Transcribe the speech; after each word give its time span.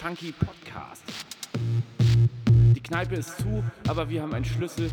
Funky 0.00 0.32
Podcast. 0.32 1.02
Die 2.74 2.82
Kneipe 2.82 3.16
ist 3.16 3.36
zu, 3.36 3.62
aber 3.86 4.08
wir 4.08 4.22
haben 4.22 4.32
einen 4.32 4.46
Schlüssel. 4.46 4.90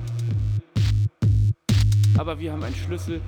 Aber 2.18 2.38
wir 2.38 2.52
haben 2.52 2.62
einen 2.62 2.76
Schlüssel. 2.76 3.22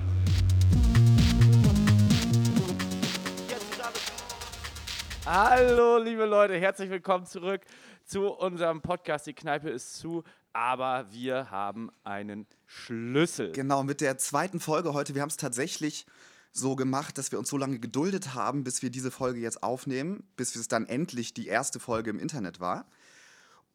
Hallo, 5.24 5.96
liebe 5.96 6.26
Leute, 6.26 6.58
herzlich 6.58 6.90
willkommen 6.90 7.24
zurück 7.24 7.62
zu 8.04 8.26
unserem 8.28 8.82
Podcast. 8.82 9.26
Die 9.26 9.32
Kneipe 9.32 9.70
ist 9.70 9.94
zu, 9.94 10.22
aber 10.52 11.06
wir 11.10 11.50
haben 11.50 11.90
einen 12.04 12.46
Schlüssel. 12.66 13.52
Genau, 13.52 13.84
mit 13.84 14.02
der 14.02 14.18
zweiten 14.18 14.60
Folge 14.60 14.92
heute. 14.92 15.14
Wir 15.14 15.22
haben 15.22 15.30
es 15.30 15.38
tatsächlich 15.38 16.04
so 16.52 16.74
gemacht, 16.76 17.16
dass 17.18 17.30
wir 17.32 17.38
uns 17.38 17.48
so 17.48 17.56
lange 17.56 17.78
geduldet 17.78 18.34
haben, 18.34 18.64
bis 18.64 18.82
wir 18.82 18.90
diese 18.90 19.10
Folge 19.10 19.40
jetzt 19.40 19.62
aufnehmen, 19.62 20.24
bis 20.36 20.56
es 20.56 20.68
dann 20.68 20.86
endlich 20.86 21.32
die 21.34 21.46
erste 21.46 21.78
Folge 21.80 22.10
im 22.10 22.18
Internet 22.18 22.60
war. 22.60 22.86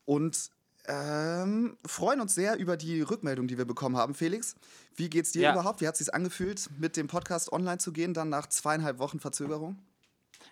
Und 0.06 0.50
ähm, 0.88 1.78
freuen 1.86 2.22
uns 2.22 2.36
sehr 2.36 2.58
über 2.58 2.78
die 2.78 3.02
Rückmeldung, 3.02 3.48
die 3.48 3.58
wir 3.58 3.66
bekommen 3.66 3.98
haben. 3.98 4.14
Felix, 4.14 4.56
wie 4.96 5.10
geht's 5.10 5.32
dir 5.32 5.44
Ja. 5.44 5.52
überhaupt? 5.54 5.82
Wie 5.82 5.88
hat 5.88 5.96
es 5.96 6.00
sich 6.00 6.14
angefühlt, 6.14 6.70
mit 6.78 6.96
dem 6.96 7.08
Podcast 7.08 7.52
online 7.52 7.80
zu 7.80 7.92
gehen, 7.92 8.14
dann 8.14 8.30
nach 8.30 8.48
zweieinhalb 8.48 9.00
Wochen 9.00 9.20
Verzögerung? 9.20 9.80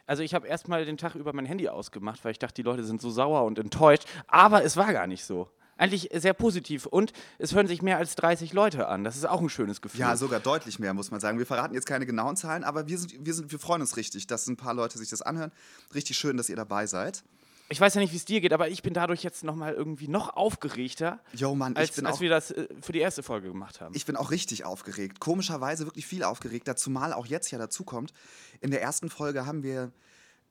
Also 0.08 0.24
ich 0.24 0.34
habe 0.34 0.48
erstmal 0.48 0.86
den 0.86 0.98
Tag 0.98 1.16
über 1.16 1.34
mein 1.34 1.46
Handy 1.46 1.70
ausgemacht, 1.70 2.24
weil 2.26 2.32
ich 2.32 2.40
dachte, 2.40 2.56
die 2.56 2.64
Leute 2.64 2.84
sind 2.84 3.00
so 3.02 3.12
sauer 3.12 3.44
und 3.44 3.60
enttäuscht. 3.60 4.06
Aber 4.28 4.64
es 4.64 4.76
war 4.76 4.92
gar 4.92 5.08
nicht 5.08 5.24
so. 5.24 5.50
Eigentlich 5.78 6.10
sehr 6.14 6.34
positiv. 6.34 6.86
Und 6.86 7.14
es 7.40 7.54
hören 7.54 7.68
sich 7.68 7.82
mehr 7.82 7.98
als 7.98 8.16
30 8.16 8.54
Leute 8.54 8.88
an. 8.88 9.04
Das 9.04 9.18
ist 9.18 9.26
auch 9.26 9.42
ein 9.42 9.50
schönes 9.50 9.82
Gefühl. 9.82 10.02
Ja, 10.02 10.16
sogar 10.16 10.40
deutlich 10.40 10.80
mehr, 10.80 10.94
muss 10.94 11.12
man 11.12 11.20
sagen. 11.20 11.40
Wir 11.40 11.46
verraten 11.46 11.74
jetzt 11.74 11.86
keine 11.86 12.06
genauen 12.06 12.36
Zahlen, 12.36 12.64
aber 12.64 12.88
wir, 12.88 12.98
sind, 12.98 13.26
wir, 13.26 13.34
sind, 13.34 13.52
wir 13.52 13.60
freuen 13.60 13.82
uns 13.82 13.98
richtig, 13.98 14.28
dass 14.28 14.48
ein 14.48 14.58
paar 14.58 14.74
Leute 14.74 14.98
sich 14.98 15.10
das 15.10 15.22
anhören. 15.22 15.52
Richtig 15.94 16.18
schön, 16.18 16.38
dass 16.38 16.50
ihr 16.50 16.56
dabei 16.56 16.86
seid. 16.86 17.24
ich 17.70 17.82
weiß 17.82 17.96
ja 17.96 18.02
nicht, 18.02 18.14
wie 18.14 18.18
es 18.18 18.26
dir 18.26 18.40
geht, 18.40 18.54
aber 18.54 18.70
ich 18.70 18.84
bin 18.84 18.94
dadurch 18.94 19.24
jetzt 19.24 19.44
nochmal 19.44 19.74
irgendwie 19.74 20.08
noch 20.08 20.36
aufgeregter, 20.36 21.20
Yo, 21.34 21.56
Mann, 21.56 21.76
als, 21.76 21.90
ich 21.90 21.96
bin 21.96 22.06
als 22.06 22.18
auch 22.18 22.22
wir 22.22 22.30
das 22.30 22.52
äh, 22.52 22.68
für 22.82 22.92
die 22.92 23.00
erste 23.00 23.24
Folge 23.24 23.48
gemacht 23.48 23.82
haben. 23.82 23.96
Ich 23.96 24.06
bin 24.06 24.16
auch 24.16 24.30
richtig 24.30 24.66
aufgeregt. 24.66 25.20
Komischerweise 25.20 25.86
wirklich 25.86 26.06
viel 26.06 26.24
aufgeregter, 26.24 26.76
zumal 26.76 27.14
auch 27.14 27.26
jetzt 27.26 27.50
ja 27.52 27.58
dazu 27.58 27.84
kommt. 27.84 28.14
In 28.62 28.70
der 28.70 28.82
ersten 28.82 29.10
Folge 29.10 29.46
haben 29.48 29.64
wir 29.64 29.92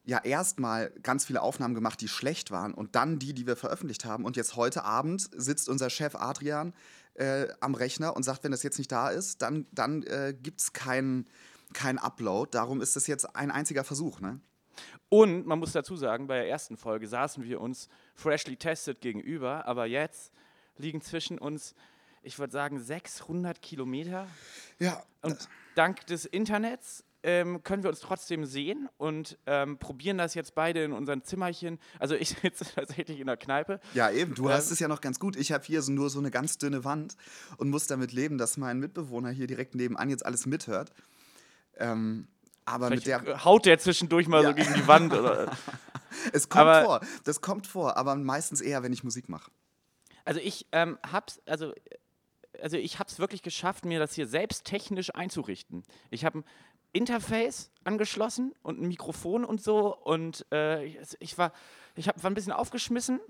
ja 0.05 0.19
erstmal 0.19 0.91
ganz 1.03 1.25
viele 1.25 1.43
Aufnahmen 1.43 1.75
gemacht, 1.75 2.01
die 2.01 2.09
schlecht 2.09 2.51
waren 2.51 2.75
und 2.75 2.97
dann 2.97 3.19
die, 3.19 3.35
die 3.35 3.47
wir 3.47 3.57
veröffentlicht 3.57 4.05
haben. 4.05 4.25
Und 4.25 4.37
jetzt 4.37 4.57
heute 4.57 4.85
Abend 4.85 5.29
sitzt 5.37 5.69
unser 5.69 5.91
Chef 5.91 6.15
Adrian 6.17 6.75
äh, 7.15 7.49
am 7.61 7.75
Rechner 7.75 8.17
und 8.17 8.23
sagt, 8.23 8.45
wenn 8.45 8.53
das 8.53 8.63
jetzt 8.63 8.79
nicht 8.79 8.91
da 8.91 9.11
ist, 9.11 9.43
dann, 9.43 9.67
dann 9.71 10.03
äh, 10.05 10.35
gibt 10.41 10.61
es 10.61 10.73
keinen 10.73 11.29
kein 11.73 11.99
Upload. 11.99 12.51
Darum 12.53 12.81
ist 12.81 12.97
es 12.97 13.07
jetzt 13.07 13.37
ein 13.37 13.51
einziger 13.51 13.85
Versuch. 13.85 14.21
Ne? 14.21 14.41
Und 15.09 15.47
man 15.47 15.59
muss 15.59 15.73
dazu 15.73 15.97
sagen, 15.97 16.27
bei 16.27 16.37
der 16.37 16.49
ersten 16.49 16.77
Folge 16.77 17.07
saßen 17.07 17.45
wir 17.45 17.61
uns 17.61 17.89
freshly 18.15 18.57
tested 18.57 19.01
gegenüber, 19.01 19.67
aber 19.67 19.87
jetzt 19.87 20.33
liegen 20.79 21.01
zwischen 21.01 21.39
uns, 21.39 21.75
ich 22.23 22.39
würde 22.39 22.53
sagen, 22.53 22.81
600 22.81 23.61
Kilometer. 23.61 24.27
Ja, 24.79 25.03
Und 25.23 25.49
dank 25.75 26.07
des 26.07 26.25
Internets 26.25 27.05
ähm, 27.25 27.63
können 27.63 27.83
wir 27.83 27.91
uns 27.91 28.01
trotzdem 28.01 28.45
sehen 28.45 28.89
und 28.99 29.39
ähm, 29.47 29.79
probieren 29.79 30.19
das 30.19 30.35
jetzt 30.35 30.55
beide 30.55 30.83
in 30.83 30.93
unseren 30.93 31.23
Zimmerchen. 31.23 31.79
Also 31.99 32.15
ich 32.15 32.31
sitze 32.43 32.65
tatsächlich 32.75 33.21
in 33.21 33.27
der 33.27 33.37
Kneipe. 33.37 33.81
Ja, 33.95 34.11
eben, 34.11 34.35
du 34.35 34.47
Ähm, 34.49 34.55
hast 34.55 34.71
es 34.71 34.79
ja 34.81 34.89
noch 34.89 35.01
ganz 35.01 35.19
gut. 35.21 35.37
Ich 35.37 35.53
habe 35.53 35.65
hier 35.65 35.83
so 35.83 35.93
nur 35.93 36.11
so 36.11 36.19
eine 36.19 36.31
ganz 36.31 36.59
dünne 36.59 36.85
Wand 36.85 37.17
und 37.59 37.71
muss 37.71 37.87
damit 37.87 38.13
leben, 38.13 38.39
dass 38.39 38.57
mein 38.57 38.79
Mitbewohner 38.81 39.31
hier 39.31 39.47
direkt 39.47 39.75
nebenan 39.75 40.11
jetzt 40.11 40.27
alles 40.27 40.47
mithört. 40.47 40.93
Ähm, 41.77 42.29
aber 42.65 42.91
mit 42.91 43.07
der. 43.07 43.45
haut 43.45 43.67
der 43.67 43.79
zwischendurch 43.79 44.29
mal 44.29 44.43
Ja. 44.43 44.51
so 44.51 44.55
gegen 44.55 44.75
die 44.75 44.87
Wand. 44.87 45.13
Oder, 45.13 45.57
Es 46.33 46.49
kommt 46.49 46.63
aber- 46.67 46.85
vor, 46.85 47.01
das 47.25 47.41
kommt 47.41 47.67
vor, 47.67 47.97
aber 47.97 48.15
meistens 48.17 48.61
eher, 48.61 48.83
wenn 48.83 48.93
ich 48.93 49.03
Musik 49.03 49.29
mache. 49.29 49.51
also 50.25 50.39
ich 50.41 50.67
ähm, 50.73 50.99
hab's, 51.11 51.41
also, 51.47 51.73
also 52.61 52.77
ich 52.77 52.99
hab's 52.99 53.19
wirklich 53.19 53.43
geschafft, 53.43 53.85
mir 53.87 53.99
das 53.99 54.15
hier 54.15 54.27
selbst 54.29 54.65
technisch 54.65 55.13
einzurichten. 55.15 55.83
Ich 56.11 56.25
habe 56.25 56.45
Interface 56.93 57.71
angeschlossen 57.85 58.55
und 58.63 58.81
ein 58.81 58.89
Mikrofon 58.89 59.45
und 59.45 59.63
so 59.63 59.97
und 59.97 60.47
äh, 60.53 60.85
ich, 60.85 60.99
ich 61.21 61.39
war, 61.39 61.53
ich 61.95 62.09
hab, 62.09 62.23
war 62.23 62.31
ein 62.31 62.35
bisschen 62.35 62.53
aufgeschmissen, 62.53 63.21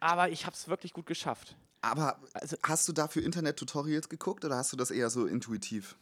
aber 0.00 0.28
ich 0.30 0.46
habe 0.46 0.54
es 0.54 0.68
wirklich 0.68 0.92
gut 0.92 1.06
geschafft. 1.06 1.56
Aber 1.80 2.18
Also- 2.32 2.56
hast 2.62 2.88
du 2.88 2.92
dafür 2.92 3.22
Internet-Tutorials 3.22 4.08
geguckt 4.08 4.44
oder 4.44 4.56
hast 4.56 4.72
du 4.72 4.76
das 4.76 4.90
eher 4.90 5.10
so 5.10 5.26
intuitiv? 5.26 5.96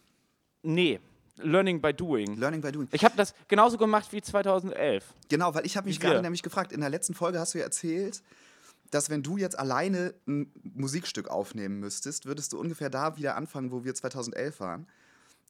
Nee, 0.62 1.00
Learning 1.36 1.80
by 1.80 1.92
Doing. 1.94 2.36
Learning 2.36 2.60
by 2.60 2.70
doing. 2.70 2.88
Ich 2.92 3.04
habe 3.04 3.16
das 3.16 3.34
genauso 3.48 3.78
gemacht 3.78 4.12
wie 4.12 4.20
2011. 4.22 5.04
Genau, 5.28 5.54
weil 5.54 5.64
ich 5.66 5.76
habe 5.76 5.88
mich 5.88 5.98
gerade 5.98 6.20
nämlich 6.20 6.42
gefragt, 6.42 6.72
in 6.72 6.80
der 6.80 6.90
letzten 6.90 7.14
Folge 7.14 7.40
hast 7.40 7.54
du 7.54 7.58
ja 7.58 7.64
erzählt, 7.64 8.22
dass 8.90 9.08
wenn 9.08 9.22
du 9.22 9.38
jetzt 9.38 9.58
alleine 9.58 10.14
ein 10.28 10.52
Musikstück 10.62 11.28
aufnehmen 11.28 11.80
müsstest, 11.80 12.26
würdest 12.26 12.52
du 12.52 12.60
ungefähr 12.60 12.90
da 12.90 13.16
wieder 13.16 13.34
anfangen, 13.36 13.72
wo 13.72 13.82
wir 13.84 13.94
2011 13.94 14.60
waren. 14.60 14.86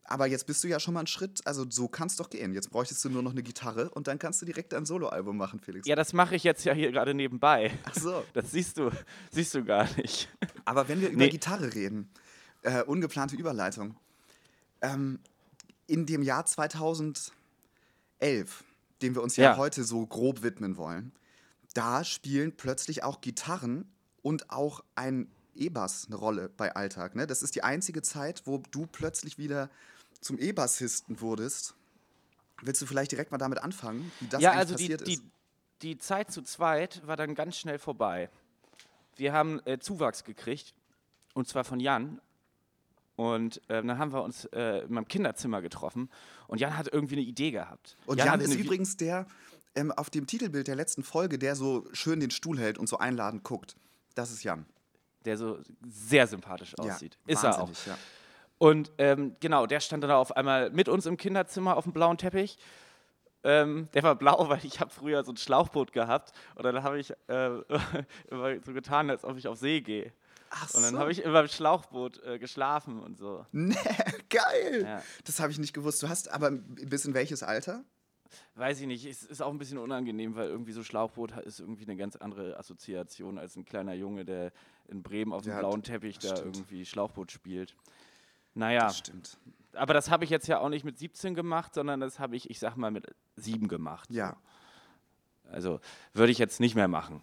Aber 0.05 0.27
jetzt 0.27 0.47
bist 0.47 0.63
du 0.65 0.69
ja 0.69 0.81
schon 0.81 0.95
mal 0.95 1.01
einen 1.01 1.07
Schritt, 1.07 1.41
also 1.47 1.65
so 1.71 1.87
kann 1.89 2.09
es 2.09 2.17
doch 2.17 2.29
gehen. 2.29 2.53
Jetzt 2.53 2.71
bräuchtest 2.71 3.05
du 3.05 3.09
nur 3.11 3.23
noch 3.23 3.31
eine 3.31 3.43
Gitarre 3.43 3.89
und 3.91 4.09
dann 4.09 4.19
kannst 4.19 4.43
du 4.43 4.47
direkt 4.47 4.75
ein 4.75 4.85
Soloalbum 4.85 5.37
machen, 5.37 5.61
Felix. 5.61 5.87
Ja, 5.87 5.95
das 5.97 6.13
mache 6.13 6.35
ich 6.35 6.43
jetzt 6.45 6.65
ja 6.65 6.75
hier 6.75 6.91
gerade 6.93 7.15
nebenbei. 7.15 7.71
Ach 7.85 7.95
so. 7.95 8.25
Das 8.35 8.51
siehst 8.51 8.79
du, 8.79 8.91
siehst 9.31 9.55
du 9.55 9.65
gar 9.65 9.89
nicht. 9.97 10.29
Aber 10.65 10.89
wenn 10.89 11.01
wir 11.01 11.09
über 11.09 11.19
Nee. 11.25 11.29
Gitarre 11.31 11.73
reden, 11.75 12.11
äh, 12.63 12.83
ungeplante 12.83 13.37
Überleitung. 13.37 13.97
Ähm, 14.83 15.21
in 15.87 16.05
dem 16.07 16.23
Jahr 16.23 16.45
2011, 16.47 17.33
dem 19.03 19.15
wir 19.15 19.23
uns 19.23 19.37
ja, 19.37 19.53
Ja. 19.53 19.57
heute 19.57 19.85
so 19.85 20.07
grob 20.07 20.43
widmen 20.43 20.77
wollen, 20.77 21.13
da 21.75 22.05
spielen 22.05 22.57
plötzlich 22.57 23.03
auch 23.05 23.21
Gitarren 23.21 23.91
und 24.23 24.51
auch 24.51 24.83
ein 24.95 25.31
E-Bass 25.55 26.07
eine 26.07 26.17
Rolle 26.17 26.49
bei 26.49 26.75
Alltag. 26.75 27.15
Ne? 27.15 27.27
Das 27.27 27.43
ist 27.43 27.55
die 27.55 27.63
einzige 27.63 28.03
Zeit, 28.03 28.43
wo 28.47 28.63
du 28.71 28.87
plötzlich 28.87 29.39
wieder 29.39 29.71
zum 30.23 30.39
E-Bassisten 30.39 31.21
wurdest. 31.21 31.75
Willst 32.63 32.81
du 32.81 32.87
vielleicht 32.87 33.13
direkt 33.13 33.33
mal 33.33 33.39
damit 33.39 33.59
anfangen, 33.59 34.11
wie 34.21 34.29
das 34.29 34.41
ja, 34.41 34.53
also 34.53 34.75
die, 34.75 34.85
passiert 34.85 35.07
die, 35.07 35.15
ist? 35.15 35.25
die 35.83 35.99
Zeit 35.99 36.31
zu 36.31 36.43
zweit 36.43 37.07
war 37.07 37.17
dann 37.17 37.35
ganz 37.35 37.57
schnell 37.57 37.79
vorbei. 37.79 38.31
Wir 39.17 39.33
haben 39.33 39.61
äh, 39.67 39.79
Zuwachs 39.79 40.25
gekriegt, 40.25 40.75
und 41.35 41.49
zwar 41.49 41.65
von 41.65 41.81
Jan. 41.81 42.21
Und 43.17 43.61
ähm, 43.69 43.89
dann 43.89 43.99
haben 43.99 44.13
wir 44.13 44.23
uns 44.23 44.47
äh, 44.47 44.85
in 44.85 44.95
meinem 44.95 45.07
Kinderzimmer 45.07 45.61
getroffen 45.61 46.09
und 46.47 46.61
Jan 46.61 46.77
hat 46.79 46.89
irgendwie 46.91 47.17
eine 47.17 47.25
Idee 47.25 47.51
gehabt. 47.51 47.97
Und 48.07 48.19
Jan, 48.19 48.31
hatte 48.31 48.45
ist 48.45 48.55
übrigens 48.55 48.97
der 48.97 49.27
ähm, 49.75 49.93
auf 49.93 50.09
dem 50.09 50.27
Titelbild 50.27 50.67
der 50.67 50.77
letzten 50.77 51.03
Folge, 51.03 51.39
der 51.39 51.55
so 51.55 51.87
schön 51.93 52.21
den 52.21 52.31
Stuhl 52.31 52.59
hält 52.59 52.79
und 52.79 52.89
so 52.89 52.99
einladend 52.99 53.45
guckt. 53.45 53.77
Das 54.15 54.31
ist 54.31 54.43
Jan. 54.45 54.67
der 55.25 55.37
so 55.37 55.59
sehr 55.87 56.27
sympathisch 56.27 56.79
aussieht. 56.79 57.19
ist 57.27 57.45
er 57.45 57.61
auch. 57.61 57.71
Ja. 57.87 57.99
Und 58.63 58.93
ähm, 58.99 59.35
genau, 59.41 59.67
der 59.67 59.81
stand 59.81 60.05
dann 60.05 60.13
auf 60.13 60.37
einmal 60.37 60.71
mit 60.71 60.89
uns 60.89 61.07
im 61.07 61.17
Kinderzimmer 61.17 61.77
auf 61.77 61.83
dem 61.83 61.93
blauen 61.93 62.17
Teppich. 62.17 62.59
Ähm, 63.43 63.89
der 63.93 64.05
war 64.05 64.15
blau, 64.15 64.49
weil 64.49 64.65
ich 64.65 64.79
habe 64.79 64.89
früher 64.89 65.25
so 65.25 65.33
ein 65.33 65.37
Schlauchboot 65.37 65.93
gehabt 65.93 66.31
und 66.55 66.63
dann 66.63 66.85
habe 66.85 67.01
ich 67.01 67.11
äh, 67.27 67.51
so 68.31 68.73
getan, 68.73 69.11
als 69.11 69.25
ob 69.25 69.37
ich 69.37 69.49
auf 69.49 69.59
See 69.59 69.81
gehe. 69.81 70.13
Ach 70.51 70.73
Und 70.75 70.83
dann 70.83 70.95
so. 70.95 71.01
habe 71.01 71.11
ich 71.11 71.25
immer 71.25 71.41
im 71.41 71.49
Schlauchboot 71.49 72.23
äh, 72.23 72.39
geschlafen 72.39 73.01
und 73.01 73.19
so. 73.19 73.45
Nee, 73.51 73.75
geil. 74.31 74.83
Ja. 74.85 75.03
Das 75.25 75.41
habe 75.41 75.51
ich 75.51 75.59
nicht 75.59 75.73
gewusst. 75.73 76.01
Du 76.01 76.09
hast 76.09 76.31
aber 76.31 76.53
bis 76.53 77.05
in 77.05 77.15
welches 77.15 77.43
Alter? 77.43 77.83
Weiß 78.55 78.81
ich 78.81 78.87
nicht, 78.87 79.05
es 79.05 79.25
ist 79.25 79.43
auch 79.43 79.51
ein 79.51 79.59
bisschen 79.59 79.79
unangenehm, 79.79 80.37
weil 80.37 80.49
irgendwie 80.49 80.73
so 80.73 80.85
Schlauchboot 80.85 81.37
ist 81.39 81.59
irgendwie 81.59 81.83
eine 81.83 81.97
ganz 81.97 82.15
andere 82.15 82.57
Assoziation 82.61 83.39
als 83.39 83.57
ein 83.57 83.65
kleiner 83.65 83.95
Junge, 83.95 84.25
der 84.25 84.53
in 84.87 85.03
Bremen 85.03 85.33
auf 85.33 85.43
dem 85.43 85.59
blauen 85.59 85.83
Teppich 85.83 86.21
da 86.21 86.37
stimmt. 86.37 86.59
irgendwie 86.59 86.87
Schlauchboot 86.87 87.33
spielt. 87.33 87.75
Naja, 88.55 88.87
Das 88.87 88.99
stimmt. 88.99 89.39
aber 89.75 89.95
das 89.95 90.11
habe 90.11 90.25
ich 90.25 90.31
jetzt 90.31 90.47
ja 90.49 90.59
auch 90.59 90.69
nicht 90.69 90.85
mit 90.85 90.99
17 90.99 91.35
gemacht, 91.35 91.75
sondern 91.75 92.01
das 92.01 92.19
habe 92.19 92.37
ich, 92.37 92.51
ich 92.51 92.59
sag 92.59 92.77
mal, 92.77 92.91
mit 92.91 93.07
7 93.37 93.69
gemacht. 93.69 94.09
Ja. 94.11 94.37
Also 95.51 95.81
würde 96.13 96.33
ich 96.33 96.39
jetzt 96.39 96.61
nicht 96.61 96.75
mehr 96.75 96.89
machen. 96.89 97.23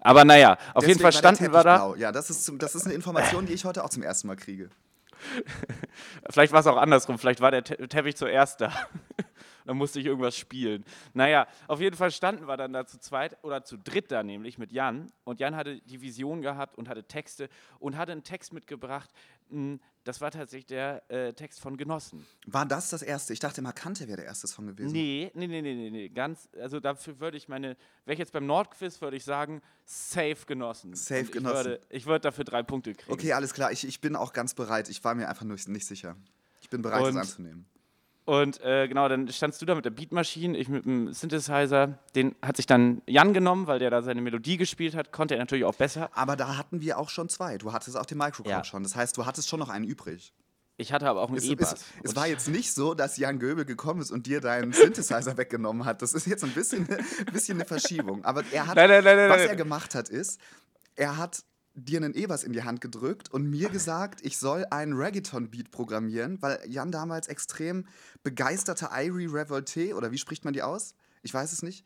Aber 0.00 0.24
naja, 0.24 0.52
auf 0.74 0.86
jeden 0.86 0.98
Deswegen 0.98 0.98
Fall 0.98 1.04
war 1.04 1.10
der 1.10 1.18
standen 1.18 1.52
wir 1.52 1.62
da. 1.62 1.94
Ja, 1.96 2.12
das 2.12 2.30
ist, 2.30 2.44
zum, 2.44 2.58
das 2.58 2.74
ist 2.74 2.86
eine 2.86 2.94
Information, 2.94 3.46
die 3.46 3.52
ich 3.52 3.64
heute 3.64 3.84
auch 3.84 3.90
zum 3.90 4.02
ersten 4.02 4.26
Mal 4.28 4.36
kriege. 4.36 4.68
Vielleicht 6.30 6.52
war 6.52 6.60
es 6.60 6.66
auch 6.66 6.76
andersrum. 6.76 7.18
Vielleicht 7.18 7.40
war 7.40 7.50
der 7.50 7.62
Te 7.62 7.88
Teppich 7.88 8.16
zuerst 8.16 8.60
da. 8.62 8.72
Dann 9.70 9.76
musste 9.76 10.00
ich 10.00 10.06
irgendwas 10.06 10.36
spielen. 10.36 10.84
Naja, 11.14 11.46
auf 11.68 11.80
jeden 11.80 11.94
Fall 11.96 12.10
standen 12.10 12.48
wir 12.48 12.56
dann 12.56 12.72
da 12.72 12.84
zu 12.86 12.98
zweit 12.98 13.36
oder 13.44 13.62
zu 13.62 13.76
dritt 13.78 14.10
da 14.10 14.24
nämlich 14.24 14.58
mit 14.58 14.72
Jan. 14.72 15.12
Und 15.22 15.38
Jan 15.38 15.54
hatte 15.54 15.80
die 15.82 16.00
Vision 16.02 16.42
gehabt 16.42 16.76
und 16.76 16.88
hatte 16.88 17.04
Texte 17.04 17.48
und 17.78 17.96
hatte 17.96 18.10
einen 18.10 18.24
Text 18.24 18.52
mitgebracht. 18.52 19.08
mh, 19.48 19.78
Das 20.02 20.20
war 20.20 20.32
tatsächlich 20.32 20.66
der 20.66 21.08
äh, 21.08 21.32
Text 21.34 21.60
von 21.60 21.76
Genossen. 21.76 22.26
War 22.46 22.66
das 22.66 22.90
das 22.90 23.02
erste? 23.02 23.32
Ich 23.32 23.38
dachte, 23.38 23.62
Markante 23.62 24.08
wäre 24.08 24.16
der 24.16 24.24
erste 24.24 24.48
Song 24.48 24.66
gewesen. 24.66 24.90
Nee, 24.90 25.30
nee, 25.34 25.46
nee, 25.46 25.62
nee, 25.62 25.74
nee, 25.74 25.90
nee. 25.90 26.08
Ganz, 26.08 26.48
also 26.60 26.80
dafür 26.80 27.20
würde 27.20 27.36
ich 27.36 27.46
meine, 27.48 27.76
wäre 28.06 28.14
ich 28.14 28.18
jetzt 28.18 28.32
beim 28.32 28.46
Nordquiz, 28.46 29.00
würde 29.00 29.16
ich 29.18 29.24
sagen, 29.24 29.62
safe 29.84 30.46
genossen. 30.48 30.96
Safe 30.96 31.20
Und 31.26 31.30
genossen. 31.32 31.58
Ich 31.60 31.64
würde, 31.66 31.80
ich 31.90 32.06
würde 32.06 32.20
dafür 32.22 32.42
drei 32.44 32.64
Punkte 32.64 32.92
kriegen. 32.94 33.12
Okay, 33.12 33.34
alles 33.34 33.54
klar. 33.54 33.70
Ich, 33.70 33.86
ich 33.86 34.00
bin 34.00 34.16
auch 34.16 34.32
ganz 34.32 34.54
bereit. 34.54 34.88
Ich 34.88 35.04
war 35.04 35.14
mir 35.14 35.28
einfach 35.28 35.44
nur 35.44 35.56
nicht 35.68 35.86
sicher. 35.86 36.16
Ich 36.60 36.68
bin 36.70 36.82
bereit, 36.82 37.02
Und- 37.04 37.14
das 37.14 37.28
anzunehmen. 37.30 37.66
Und 38.30 38.60
äh, 38.60 38.86
genau, 38.86 39.08
dann 39.08 39.26
standst 39.26 39.60
du 39.60 39.66
da 39.66 39.74
mit 39.74 39.84
der 39.84 39.90
Beatmaschine, 39.90 40.56
ich 40.56 40.68
mit 40.68 40.84
dem 40.84 41.12
Synthesizer. 41.12 41.98
Den 42.14 42.36
hat 42.42 42.56
sich 42.58 42.66
dann 42.66 43.02
Jan 43.06 43.34
genommen, 43.34 43.66
weil 43.66 43.80
der 43.80 43.90
da 43.90 44.02
seine 44.02 44.20
Melodie 44.20 44.56
gespielt 44.56 44.94
hat. 44.94 45.10
Konnte 45.10 45.34
er 45.34 45.40
natürlich 45.40 45.64
auch 45.64 45.74
besser. 45.74 46.10
Aber 46.12 46.36
da 46.36 46.56
hatten 46.56 46.80
wir 46.80 46.98
auch 46.98 47.08
schon 47.08 47.28
zwei. 47.28 47.58
Du 47.58 47.72
hattest 47.72 47.96
auch 47.96 48.06
den 48.06 48.18
Microcode 48.18 48.48
Ja. 48.52 48.62
schon. 48.62 48.84
Das 48.84 48.94
heißt, 48.94 49.16
du 49.16 49.26
hattest 49.26 49.48
schon 49.48 49.58
noch 49.58 49.68
einen 49.68 49.84
übrig. 49.84 50.32
Ich 50.76 50.92
hatte 50.92 51.08
aber 51.08 51.22
auch 51.22 51.28
einen 51.28 51.38
Es, 51.38 51.44
E-Bass. 51.44 51.72
es, 51.72 51.84
es 52.04 52.14
war 52.16 52.28
jetzt 52.28 52.46
nicht 52.46 52.72
so, 52.72 52.94
dass 52.94 53.16
Jan 53.16 53.40
Göbel 53.40 53.64
gekommen 53.64 54.00
ist 54.00 54.12
und 54.12 54.26
dir 54.26 54.40
deinen 54.40 54.72
Synthesizer 54.72 55.36
weggenommen 55.36 55.84
hat. 55.84 56.00
Das 56.00 56.14
ist 56.14 56.28
jetzt 56.28 56.44
ein 56.44 56.52
bisschen, 56.52 56.88
ein 56.88 57.24
bisschen 57.32 57.58
eine 57.58 57.66
Verschiebung. 57.66 58.24
Aber 58.24 58.44
er 58.52 58.68
hat, 58.68 58.76
Nein, 58.76 58.90
nein, 58.90 59.02
nein, 59.02 59.16
nein, 59.16 59.30
was 59.30 59.40
er 59.40 59.56
gemacht 59.56 59.96
hat, 59.96 60.08
ist, 60.08 60.40
er 60.94 61.16
hat 61.16 61.42
dir 61.74 61.98
einen 61.98 62.14
E-Bass 62.14 62.44
in 62.44 62.52
die 62.52 62.62
Hand 62.62 62.80
gedrückt 62.80 63.32
und 63.32 63.48
mir 63.48 63.68
gesagt, 63.68 64.20
ich 64.24 64.38
soll 64.38 64.66
einen 64.70 64.92
Reggaeton-Beat 64.94 65.70
programmieren, 65.70 66.40
weil 66.42 66.58
Jan 66.66 66.90
damals 66.90 67.28
extrem 67.28 67.86
begeisterter 68.22 68.90
Irie 68.92 69.26
Revolte, 69.26 69.94
oder 69.94 70.10
wie 70.10 70.18
spricht 70.18 70.44
man 70.44 70.52
die 70.52 70.62
aus? 70.62 70.94
Ich 71.22 71.32
weiß 71.32 71.52
es 71.52 71.62
nicht. 71.62 71.84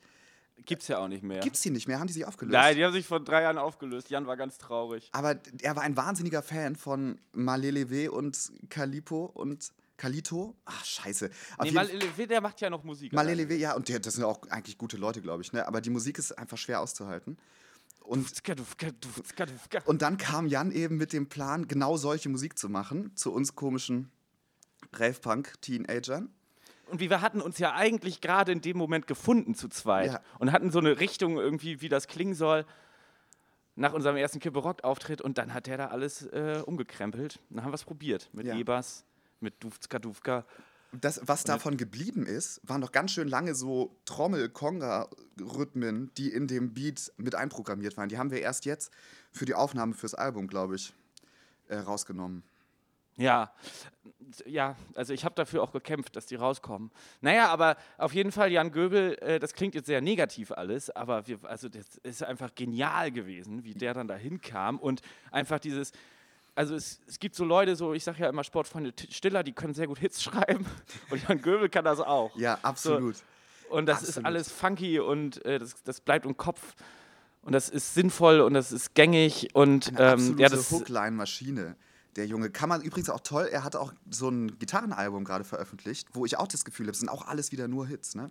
Gibt's 0.66 0.88
ja 0.88 0.98
auch 0.98 1.08
nicht 1.08 1.22
mehr. 1.22 1.40
Gibt's 1.40 1.60
die 1.62 1.70
nicht 1.70 1.88
mehr? 1.88 1.98
Haben 1.98 2.06
die 2.06 2.12
sich 2.12 2.24
aufgelöst? 2.26 2.52
Nein, 2.52 2.76
die 2.76 2.84
haben 2.84 2.92
sich 2.92 3.06
vor 3.06 3.20
drei 3.20 3.42
Jahren 3.42 3.58
aufgelöst. 3.58 4.08
Jan 4.10 4.26
war 4.26 4.36
ganz 4.36 4.56
traurig. 4.56 5.10
Aber 5.12 5.36
er 5.60 5.76
war 5.76 5.82
ein 5.82 5.96
wahnsinniger 5.96 6.42
Fan 6.42 6.76
von 6.76 7.20
Malelewe 7.32 8.10
und 8.10 8.52
Kalipo 8.70 9.26
und 9.26 9.72
Kalito. 9.96 10.56
Ach, 10.64 10.84
scheiße. 10.84 11.26
Auf 11.26 11.32
Nee, 11.58 11.64
jeden 11.66 11.74
mal, 11.74 11.86
Levé, 11.86 12.26
der 12.26 12.40
macht 12.40 12.60
ja 12.60 12.70
noch 12.70 12.84
Musik. 12.84 13.12
Malelewe, 13.12 13.54
ja, 13.54 13.74
und 13.74 13.88
der, 13.88 14.00
das 14.00 14.14
sind 14.14 14.24
auch 14.24 14.40
eigentlich 14.48 14.78
gute 14.78 14.96
Leute, 14.96 15.20
glaube 15.20 15.42
ich, 15.42 15.52
ne? 15.52 15.66
Aber 15.66 15.80
die 15.80 15.90
Musik 15.90 16.18
ist 16.18 16.36
einfach 16.38 16.58
schwer 16.58 16.80
auszuhalten. 16.80 17.36
Und, 18.04 18.30
und 19.86 20.02
dann 20.02 20.18
kam 20.18 20.46
Jan 20.46 20.70
eben 20.72 20.96
mit 20.98 21.12
dem 21.14 21.28
Plan, 21.28 21.66
genau 21.66 21.96
solche 21.96 22.28
Musik 22.28 22.58
zu 22.58 22.68
machen, 22.68 23.16
zu 23.16 23.32
uns 23.32 23.54
komischen 23.54 24.10
Rave-Punk-Teenagern. 24.92 26.28
Und 26.90 27.00
wir 27.00 27.20
hatten 27.22 27.40
uns 27.40 27.58
ja 27.58 27.72
eigentlich 27.74 28.20
gerade 28.20 28.52
in 28.52 28.60
dem 28.60 28.76
Moment 28.76 29.06
gefunden 29.06 29.54
zu 29.54 29.68
zweit 29.68 30.12
Ja. 30.12 30.20
und 30.38 30.52
hatten 30.52 30.70
so 30.70 30.78
eine 30.80 31.00
Richtung 31.00 31.38
irgendwie, 31.38 31.80
wie 31.80 31.88
das 31.88 32.06
klingen 32.06 32.34
soll, 32.34 32.66
nach 33.74 33.94
unserem 33.94 34.16
ersten 34.16 34.38
Kippe 34.38 34.58
Rock-Auftritt 34.58 35.20
und 35.22 35.38
dann 35.38 35.54
hat 35.54 35.66
der 35.66 35.78
da 35.78 35.86
alles 35.88 36.26
äh, 36.26 36.62
umgekrempelt. 36.64 37.40
Dann 37.50 37.64
haben 37.64 37.70
wir 37.72 37.76
es 37.76 37.84
probiert 37.84 38.28
mit 38.32 38.46
Ja. 38.46 38.54
E-Bass, 38.54 39.04
mit 39.40 39.64
Duftka, 39.64 39.98
Duftka. 39.98 40.44
Das, 41.00 41.20
was 41.24 41.44
davon 41.44 41.76
geblieben 41.76 42.26
ist, 42.26 42.60
waren 42.62 42.80
noch 42.80 42.92
ganz 42.92 43.12
schön 43.12 43.28
lange 43.28 43.54
so 43.54 43.96
Trommel-Konga-Rhythmen, 44.04 46.12
die 46.16 46.32
in 46.32 46.46
dem 46.46 46.74
Beat 46.74 47.12
mit 47.16 47.34
einprogrammiert 47.34 47.96
waren. 47.96 48.08
Die 48.08 48.18
haben 48.18 48.30
wir 48.30 48.40
erst 48.40 48.64
jetzt 48.64 48.92
für 49.32 49.44
die 49.44 49.54
Aufnahme 49.54 49.94
fürs 49.94 50.14
Album, 50.14 50.46
glaube 50.46 50.76
ich, 50.76 50.92
äh, 51.68 51.76
rausgenommen. 51.76 52.42
Ja, 53.16 53.52
ja, 54.44 54.74
also 54.94 55.12
ich 55.12 55.24
habe 55.24 55.36
dafür 55.36 55.62
auch 55.62 55.70
gekämpft, 55.70 56.16
dass 56.16 56.26
die 56.26 56.34
rauskommen. 56.34 56.90
Naja, 57.20 57.48
aber 57.48 57.76
auf 57.96 58.12
jeden 58.12 58.32
Fall, 58.32 58.50
Jan 58.50 58.72
Göbel, 58.72 59.16
äh, 59.20 59.38
das 59.38 59.54
klingt 59.54 59.76
jetzt 59.76 59.86
sehr 59.86 60.00
negativ 60.00 60.50
alles, 60.50 60.90
aber 60.90 61.26
wir, 61.28 61.38
also 61.44 61.68
das 61.68 61.96
ist 62.02 62.24
einfach 62.24 62.54
genial 62.54 63.12
gewesen, 63.12 63.62
wie 63.62 63.74
der 63.74 63.94
dann 63.94 64.08
da 64.08 64.16
hinkam 64.16 64.78
und 64.78 65.00
einfach 65.30 65.60
dieses, 65.60 65.92
also 66.54 66.74
es, 66.74 67.00
es 67.06 67.18
gibt 67.18 67.34
so 67.34 67.44
Leute, 67.44 67.76
so 67.76 67.94
ich 67.94 68.04
sage 68.04 68.22
ja 68.22 68.28
immer 68.28 68.44
Sportfreunde 68.44 68.92
Stiller, 69.10 69.42
die 69.42 69.52
können 69.52 69.74
sehr 69.74 69.86
gut 69.86 69.98
Hits 69.98 70.22
schreiben 70.22 70.66
und 71.10 71.28
Jan 71.28 71.40
Göbel 71.40 71.68
kann 71.68 71.84
das 71.84 72.00
auch. 72.00 72.36
Ja, 72.36 72.58
absolut. 72.62 73.16
Und 73.70 73.86
das 73.86 74.02
ist 74.02 74.10
absolut. 74.10 74.26
alles 74.26 74.52
funky 74.52 75.00
und 75.00 75.44
äh, 75.44 75.58
das, 75.58 75.82
das 75.82 76.00
bleibt 76.00 76.26
im 76.26 76.36
Kopf 76.36 76.74
und 77.42 77.52
das 77.52 77.68
ist 77.68 77.94
sinnvoll 77.94 78.40
und 78.40 78.54
das 78.54 78.72
ist 78.72 78.94
gängig 78.94 79.54
und 79.54 79.98
Eine 79.98 80.22
ähm, 80.22 80.38
ja, 80.38 80.48
das 80.48 80.70
Hookline-Maschine. 80.70 81.76
Der 82.16 82.26
Junge 82.26 82.50
kann 82.50 82.68
man 82.68 82.80
übrigens 82.80 83.10
auch 83.10 83.20
toll. 83.20 83.48
Er 83.50 83.64
hatte 83.64 83.80
auch 83.80 83.92
so 84.08 84.28
ein 84.28 84.58
Gitarrenalbum 84.58 85.24
gerade 85.24 85.42
veröffentlicht, 85.42 86.08
wo 86.12 86.24
ich 86.24 86.38
auch 86.38 86.46
das 86.46 86.64
Gefühl 86.64 86.86
habe, 86.86 86.92
es 86.92 87.00
sind 87.00 87.08
auch 87.08 87.26
alles 87.26 87.50
wieder 87.50 87.66
nur 87.66 87.86
Hits, 87.88 88.14
ne? 88.14 88.30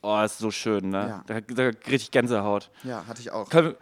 Oh, 0.00 0.20
ist 0.22 0.38
so 0.38 0.50
schön, 0.50 0.88
ne? 0.88 1.08
Ja. 1.08 1.24
Da, 1.26 1.40
da 1.40 1.72
kriege 1.72 1.96
ich 1.96 2.10
Gänsehaut. 2.10 2.70
Ja, 2.82 3.06
hatte 3.06 3.20
ich 3.20 3.30
auch. 3.30 3.48
Können, 3.50 3.76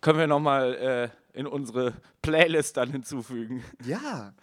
können 0.00 0.18
wir 0.18 0.26
nochmal 0.26 0.74
äh, 0.74 1.08
in 1.36 1.46
unsere 1.46 1.92
Playlist 2.22 2.76
dann 2.76 2.90
hinzufügen? 2.90 3.62
Ja. 3.84 4.34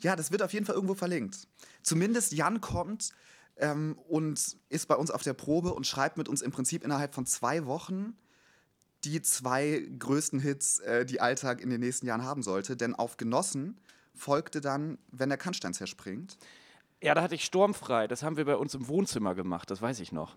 Ja, 0.00 0.16
das 0.16 0.32
wird 0.32 0.42
auf 0.42 0.52
jeden 0.52 0.64
Fall 0.64 0.74
irgendwo 0.74 0.94
verlinkt. 0.94 1.48
Zumindest 1.82 2.32
Jan 2.32 2.60
kommt 2.60 3.10
ähm, 3.56 3.98
und 4.08 4.56
ist 4.68 4.88
bei 4.88 4.94
uns 4.94 5.10
auf 5.10 5.22
der 5.22 5.34
Probe 5.34 5.74
und 5.74 5.86
schreibt 5.86 6.16
mit 6.16 6.28
uns 6.28 6.40
im 6.40 6.50
Prinzip 6.50 6.82
innerhalb 6.82 7.14
von 7.14 7.26
zwei 7.26 7.66
Wochen 7.66 8.16
die 9.04 9.22
zwei 9.22 9.86
größten 9.98 10.40
Hits, 10.40 10.78
äh, 10.80 11.04
die 11.04 11.20
Alltag 11.20 11.60
in 11.60 11.70
den 11.70 11.80
nächsten 11.80 12.06
Jahren 12.06 12.24
haben 12.24 12.42
sollte. 12.42 12.76
Denn 12.76 12.94
auf 12.94 13.16
Genossen 13.16 13.78
folgte 14.14 14.60
dann, 14.60 14.98
wenn 15.12 15.28
der 15.28 15.38
Kannstein 15.38 15.74
zerspringt. 15.74 16.38
Ja, 17.02 17.14
da 17.14 17.22
hatte 17.22 17.34
ich 17.34 17.44
sturmfrei. 17.44 18.08
Das 18.08 18.22
haben 18.22 18.36
wir 18.36 18.44
bei 18.44 18.56
uns 18.56 18.74
im 18.74 18.88
Wohnzimmer 18.88 19.34
gemacht, 19.34 19.70
das 19.70 19.82
weiß 19.82 20.00
ich 20.00 20.10
noch. 20.10 20.36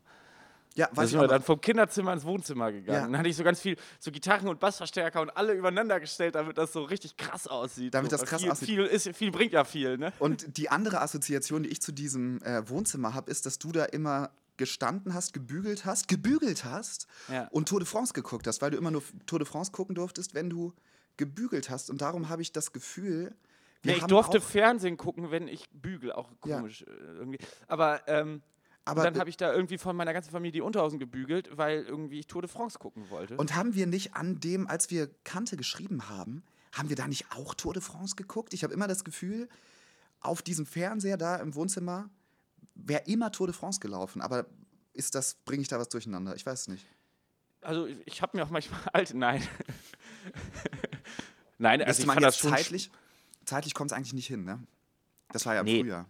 Ja, 0.75 0.88
Da 0.88 0.97
weiß 0.97 1.06
ich 1.06 1.12
sind 1.12 1.21
wir 1.21 1.27
dann 1.27 1.41
vom 1.41 1.59
Kinderzimmer 1.59 2.13
ins 2.13 2.23
Wohnzimmer 2.23 2.71
gegangen. 2.71 2.97
Ja. 2.97 3.01
Dann 3.06 3.18
hatte 3.18 3.27
ich 3.29 3.35
so 3.35 3.44
ganz 3.44 3.59
viel 3.59 3.75
so 4.00 4.12
Gitarren 4.12 4.47
und 4.47 4.59
Bassverstärker 4.59 5.21
und 5.21 5.29
alle 5.35 5.53
übereinander 5.53 6.00
gestellt, 6.00 6.35
damit 6.35 6.57
das 6.57 6.71
so 6.71 6.83
richtig 6.83 7.18
krass 7.18 7.47
aussieht. 7.47 7.94
Damit 7.94 8.12
so. 8.12 8.18
das 8.18 8.25
krass 8.25 8.41
viel, 8.41 8.51
aussieht. 8.51 8.69
Viel, 8.69 8.85
ist, 8.85 9.09
viel 9.15 9.31
bringt 9.31 9.51
ja 9.51 9.63
viel, 9.65 9.97
ne? 9.97 10.13
Und 10.19 10.57
die 10.57 10.69
andere 10.69 11.01
Assoziation, 11.01 11.63
die 11.63 11.69
ich 11.69 11.81
zu 11.81 11.91
diesem 11.91 12.41
äh, 12.44 12.68
Wohnzimmer 12.69 13.13
habe, 13.13 13.29
ist, 13.29 13.45
dass 13.45 13.59
du 13.59 13.71
da 13.73 13.83
immer 13.85 14.31
gestanden 14.57 15.13
hast, 15.13 15.33
gebügelt 15.33 15.85
hast, 15.85 16.07
gebügelt 16.07 16.63
hast 16.65 17.07
Ja. 17.29 17.47
und 17.51 17.68
Tour 17.68 17.79
de 17.79 17.88
France 17.88 18.13
geguckt 18.13 18.47
hast, 18.47 18.62
weil 18.62 18.71
du 18.71 18.77
immer 18.77 18.91
nur 18.91 19.01
Tour 19.25 19.39
de 19.39 19.47
France 19.47 19.71
gucken 19.71 19.95
durftest, 19.95 20.33
wenn 20.35 20.50
du 20.50 20.73
gebügelt 21.18 21.69
hast. 21.69 21.89
Und 21.89 22.01
darum 22.01 22.29
habe 22.29 22.41
ich 22.41 22.51
das 22.51 22.71
Gefühl, 22.71 23.35
wir 23.81 23.94
Nee, 23.94 23.97
ich 23.97 24.06
durfte 24.06 24.39
Fernsehen 24.39 24.95
gucken, 24.97 25.31
wenn 25.31 25.47
ich 25.47 25.68
bügel. 25.71 26.12
Auch 26.12 26.29
Ja. 26.45 26.57
komisch 26.57 26.83
äh, 26.83 26.85
irgendwie. 27.18 27.39
Aber, 27.68 28.07
ähm, 28.07 28.41
aber 28.86 29.04
dann 29.04 29.18
habe 29.19 29.30
ich 29.30 29.38
da 29.38 29.54
irgendwie 29.54 29.78
von 29.78 29.95
meiner 29.95 30.13
ganzen 30.13 30.31
Familie 30.31 30.51
die 30.54 30.62
Unterhosen 30.62 31.00
gebügelt, 31.00 31.50
weil 31.57 31.83
irgendwie 31.83 32.19
ich 32.19 32.28
Tour 32.28 32.42
de 32.42 32.50
France 32.50 32.80
gucken 32.80 33.10
wollte. 33.10 33.38
und 33.38 33.56
haben 33.56 33.75
wir 33.75 33.88
nicht 33.88 34.16
an 34.16 34.39
dem, 34.39 34.68
als 34.68 34.89
wir 34.89 35.10
Kante 35.24 35.57
geschrieben 35.57 36.10
haben, 36.10 36.44
haben 36.72 36.89
wir 36.89 36.95
da 36.95 37.07
nicht 37.07 37.31
auch 37.31 37.54
Tour 37.54 37.74
de 37.74 37.81
France 37.81 38.16
geguckt? 38.16 38.54
Ich 38.54 38.63
habe 38.63 38.74
immer 38.74 38.88
das 38.88 39.04
Gefühl, 39.04 39.50
auf 40.19 40.42
diesem 40.42 40.66
Fernseher 40.66 41.18
da 41.18 41.38
im 41.38 41.56
Wohnzimmer 41.56 42.10
wäre 42.75 43.04
immer 43.06 43.31
Tour 43.31 43.48
de 43.48 43.56
France 43.56 43.80
gelaufen. 43.80 44.22
Aber 44.22 44.45
ist 44.94 45.16
das, 45.16 45.36
bringe 45.45 45.62
ich 45.62 45.68
da 45.68 45.80
was 45.80 45.89
durcheinander? 45.89 46.36
Ich 46.36 46.45
weiß 46.45 46.62
es 46.62 46.68
nicht. 46.68 46.86
Also 47.62 47.88
ich- 48.06 48.22
habe 48.22 48.38
mir 48.38 48.44
auch 48.45 48.50
manchmal 48.50 48.80
alte, 48.94 49.18
nein. 49.18 49.42
nein, 51.57 51.81
Also 51.81 52.01
ich 52.01 52.07
fand 52.07 52.22
das 52.24 52.38
schon. 52.38 52.51
zeitlich, 52.51 52.92
zeitlich 53.45 53.74
kommt 53.74 53.92
es 53.92 53.98
eigentlich 53.98 54.13
nicht 54.13 54.28
hin, 54.28 54.44
ne? 54.44 54.60
Das 55.30 55.45
war 55.45 55.54
ja 55.54 55.62
im 55.62 55.66
Nee. 55.66 55.81
Frühjahr. 55.81 56.06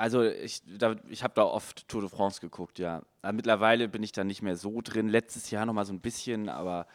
Also 0.00 0.22
ich, 0.24 0.62
da, 0.66 0.96
ich 1.10 1.22
habe 1.22 1.34
da 1.34 1.42
oft 1.42 1.86
Tour 1.86 2.00
de 2.00 2.08
France 2.08 2.40
geguckt, 2.40 2.78
ja. 2.78 3.02
Aber 3.20 3.34
mittlerweile 3.34 3.86
bin 3.86 4.02
ich 4.02 4.12
da 4.12 4.24
nicht 4.24 4.40
mehr 4.40 4.56
so 4.56 4.80
drin. 4.80 5.10
Letztes 5.10 5.50
Jahr 5.50 5.66
noch 5.66 5.74
mal 5.74 5.84
so 5.84 5.92
ein 5.92 6.00
bisschen, 6.00 6.48
aber 6.48 6.86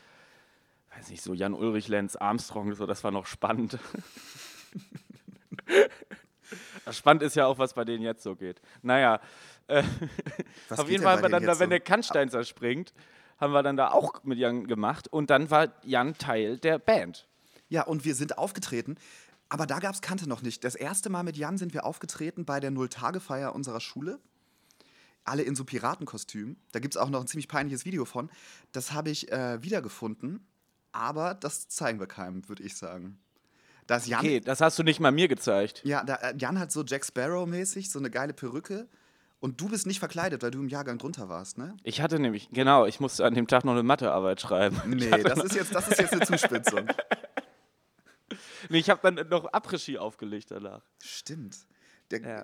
weiß 0.97 1.09
nicht, 1.09 1.21
so 1.21 1.35
Jan 1.35 1.53
Ulrich, 1.53 1.87
Lenz 1.87 2.15
Armstrong, 2.15 2.73
so, 2.73 2.87
das 2.87 3.03
war 3.03 3.11
noch 3.11 3.27
spannend. 3.27 3.77
Spannend 6.91 7.21
ist 7.21 7.35
ja 7.35 7.45
auch, 7.45 7.59
was 7.59 7.75
bei 7.75 7.85
denen 7.85 8.03
jetzt 8.03 8.23
so 8.23 8.35
geht. 8.35 8.59
Naja, 8.81 9.19
äh, 9.67 9.83
auf 10.71 10.89
jeden 10.89 11.03
Fall 11.03 11.17
haben 11.17 11.21
wir 11.21 11.29
dann 11.29 11.43
da, 11.43 11.51
jetzt 11.51 11.59
wenn 11.59 11.67
so? 11.67 11.71
der 11.71 11.81
Kannstein 11.81 12.29
zerspringt, 12.31 12.91
haben 13.37 13.53
wir 13.53 13.61
dann 13.61 13.77
da 13.77 13.91
auch 13.91 14.23
mit 14.23 14.39
Jan 14.39 14.65
gemacht 14.65 15.07
und 15.07 15.29
dann 15.29 15.51
war 15.51 15.67
Jan 15.83 16.17
Teil 16.17 16.57
der 16.57 16.79
Band. 16.79 17.27
Ja, 17.69 17.83
und 17.83 18.03
wir 18.03 18.15
sind 18.15 18.37
aufgetreten, 18.39 18.95
aber 19.49 19.65
da 19.65 19.79
gab 19.79 19.93
es 19.93 20.01
Kante 20.01 20.27
noch 20.27 20.41
nicht. 20.41 20.63
Das 20.63 20.75
erste 20.75 21.09
Mal 21.09 21.23
mit 21.23 21.37
Jan 21.37 21.57
sind 21.57 21.73
wir 21.73 21.85
aufgetreten 21.85 22.45
bei 22.45 22.59
der 22.59 22.71
Null-Tage-Feier 22.71 23.53
unserer 23.53 23.79
Schule. 23.79 24.19
Alle 25.23 25.43
in 25.43 25.55
so 25.55 25.63
Piratenkostümen. 25.63 26.57
Da 26.71 26.79
gibt 26.79 26.95
es 26.95 27.01
auch 27.01 27.09
noch 27.09 27.21
ein 27.21 27.27
ziemlich 27.27 27.47
peinliches 27.47 27.85
Video 27.85 28.05
von. 28.05 28.29
Das 28.71 28.91
habe 28.93 29.09
ich 29.09 29.31
äh, 29.31 29.61
wiedergefunden, 29.63 30.45
aber 30.91 31.33
das 31.33 31.67
zeigen 31.67 31.99
wir 31.99 32.07
keinem, 32.07 32.47
würde 32.47 32.63
ich 32.63 32.75
sagen. 32.75 33.17
Da 33.87 33.97
ist 33.97 34.07
Jan, 34.07 34.19
Okay, 34.19 34.39
das 34.39 34.61
hast 34.61 34.77
du 34.79 34.83
nicht 34.83 34.99
mal 34.99 35.11
mir 35.11 35.27
gezeigt. 35.27 35.81
ja, 35.85 36.03
da, 36.03 36.15
äh, 36.15 36.35
Jan 36.37 36.59
hat 36.59 36.71
so 36.71 36.83
Jack 36.83 37.05
Sparrow-mäßig, 37.05 37.89
so 37.89 37.99
eine 37.99 38.09
geile 38.09 38.33
Perücke. 38.33 38.87
Und 39.39 39.61
du 39.61 39.69
bist 39.69 39.85
nicht 39.85 39.99
verkleidet, 39.99 40.41
weil 40.41 40.49
du 40.49 40.59
im 40.59 40.69
Jahrgang 40.69 40.97
drunter 40.97 41.29
warst, 41.29 41.57
ne? 41.59 41.75
Ich 41.83 42.01
hatte 42.01 42.17
nämlich, 42.19 42.49
genau, 42.51 42.85
ich 42.87 42.99
musste 42.99 43.25
an 43.25 43.35
dem 43.35 43.47
Tag 43.47 43.63
noch 43.63 43.73
eine 43.73 43.83
Mathearbeit 43.83 44.41
schreiben. 44.41 44.81
Nee, 44.87 45.09
das 45.23 45.43
ist 45.43 45.53
jetzt, 45.55 45.75
das 45.75 45.87
ist 45.87 45.99
jetzt 45.99 46.13
eine 46.13 46.25
Zuspitzung. 46.25 46.87
Nee, 48.69 48.79
ich 48.79 48.89
habe 48.89 49.01
dann 49.03 49.27
noch 49.29 49.45
Après-Ski 49.51 49.97
aufgelegt 49.97 50.51
danach. 50.51 50.83
Stimmt. 51.03 51.57
Der, 52.11 52.21
Ja. 52.21 52.43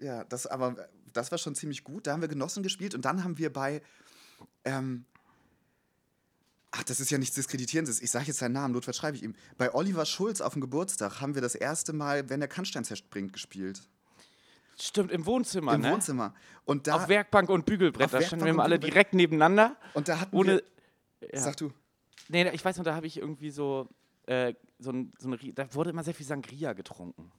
ja. 0.00 0.24
das 0.24 0.46
aber, 0.46 0.76
das 1.12 1.30
war 1.30 1.38
schon 1.38 1.54
ziemlich 1.54 1.84
gut. 1.84 2.06
Da 2.06 2.12
haben 2.12 2.20
wir 2.20 2.28
Genossen 2.28 2.62
gespielt 2.62 2.94
und 2.94 3.04
dann 3.04 3.24
haben 3.24 3.38
wir 3.38 3.52
bei, 3.52 3.82
ähm, 4.64 5.04
ach, 6.70 6.82
das 6.84 7.00
ist 7.00 7.10
ja 7.10 7.18
nichts 7.18 7.34
Diskreditierendes. 7.34 8.00
Ich 8.00 8.10
sage 8.10 8.26
jetzt 8.26 8.38
seinen 8.38 8.52
Namen, 8.52 8.72
notfalls 8.74 8.96
schreibe 8.96 9.16
ich 9.16 9.22
ihm. 9.22 9.34
Bei 9.58 9.74
Oliver 9.74 10.06
Schulz 10.06 10.40
auf 10.40 10.54
dem 10.54 10.60
Geburtstag 10.62 11.20
haben 11.20 11.34
wir 11.34 11.42
das 11.42 11.54
erste 11.54 11.92
Mal, 11.92 12.28
wenn 12.30 12.40
der 12.40 12.48
Kannstein 12.48 12.84
zerspringt, 12.84 13.32
gespielt. 13.32 13.82
Stimmt, 14.80 15.12
im 15.12 15.26
Wohnzimmer, 15.26 15.74
Im 15.74 15.82
ne? 15.82 15.92
Wohnzimmer. 15.92 16.34
Und 16.64 16.86
da, 16.86 16.96
Auf 16.96 17.08
Werkbank 17.08 17.50
und 17.50 17.66
Bügelbrett, 17.66 18.12
da 18.12 18.22
standen 18.22 18.46
wir 18.46 18.50
immer 18.52 18.62
alle 18.62 18.78
direkt 18.78 19.12
nebeneinander. 19.14 19.76
und 19.94 20.08
da 20.08 20.18
hatten 20.18 20.34
Ohne. 20.34 20.62
wir, 21.20 21.28
Ja. 21.32 21.40
sag 21.40 21.56
du, 21.58 21.72
Nee, 22.28 22.48
ich 22.50 22.64
weiß 22.64 22.78
noch, 22.78 22.84
da 22.84 22.94
habe 22.94 23.06
ich 23.06 23.18
irgendwie 23.18 23.50
so. 23.50 23.88
Äh, 24.26 24.54
so 24.82 24.90
ein, 24.92 25.12
so 25.18 25.28
ein, 25.28 25.34
Ri- 25.34 25.54
da 25.54 25.72
wurde 25.74 25.90
immer 25.90 26.04
sehr 26.04 26.14
viel 26.14 26.26
Sangria 26.26 26.72
getrunken. 26.72 27.30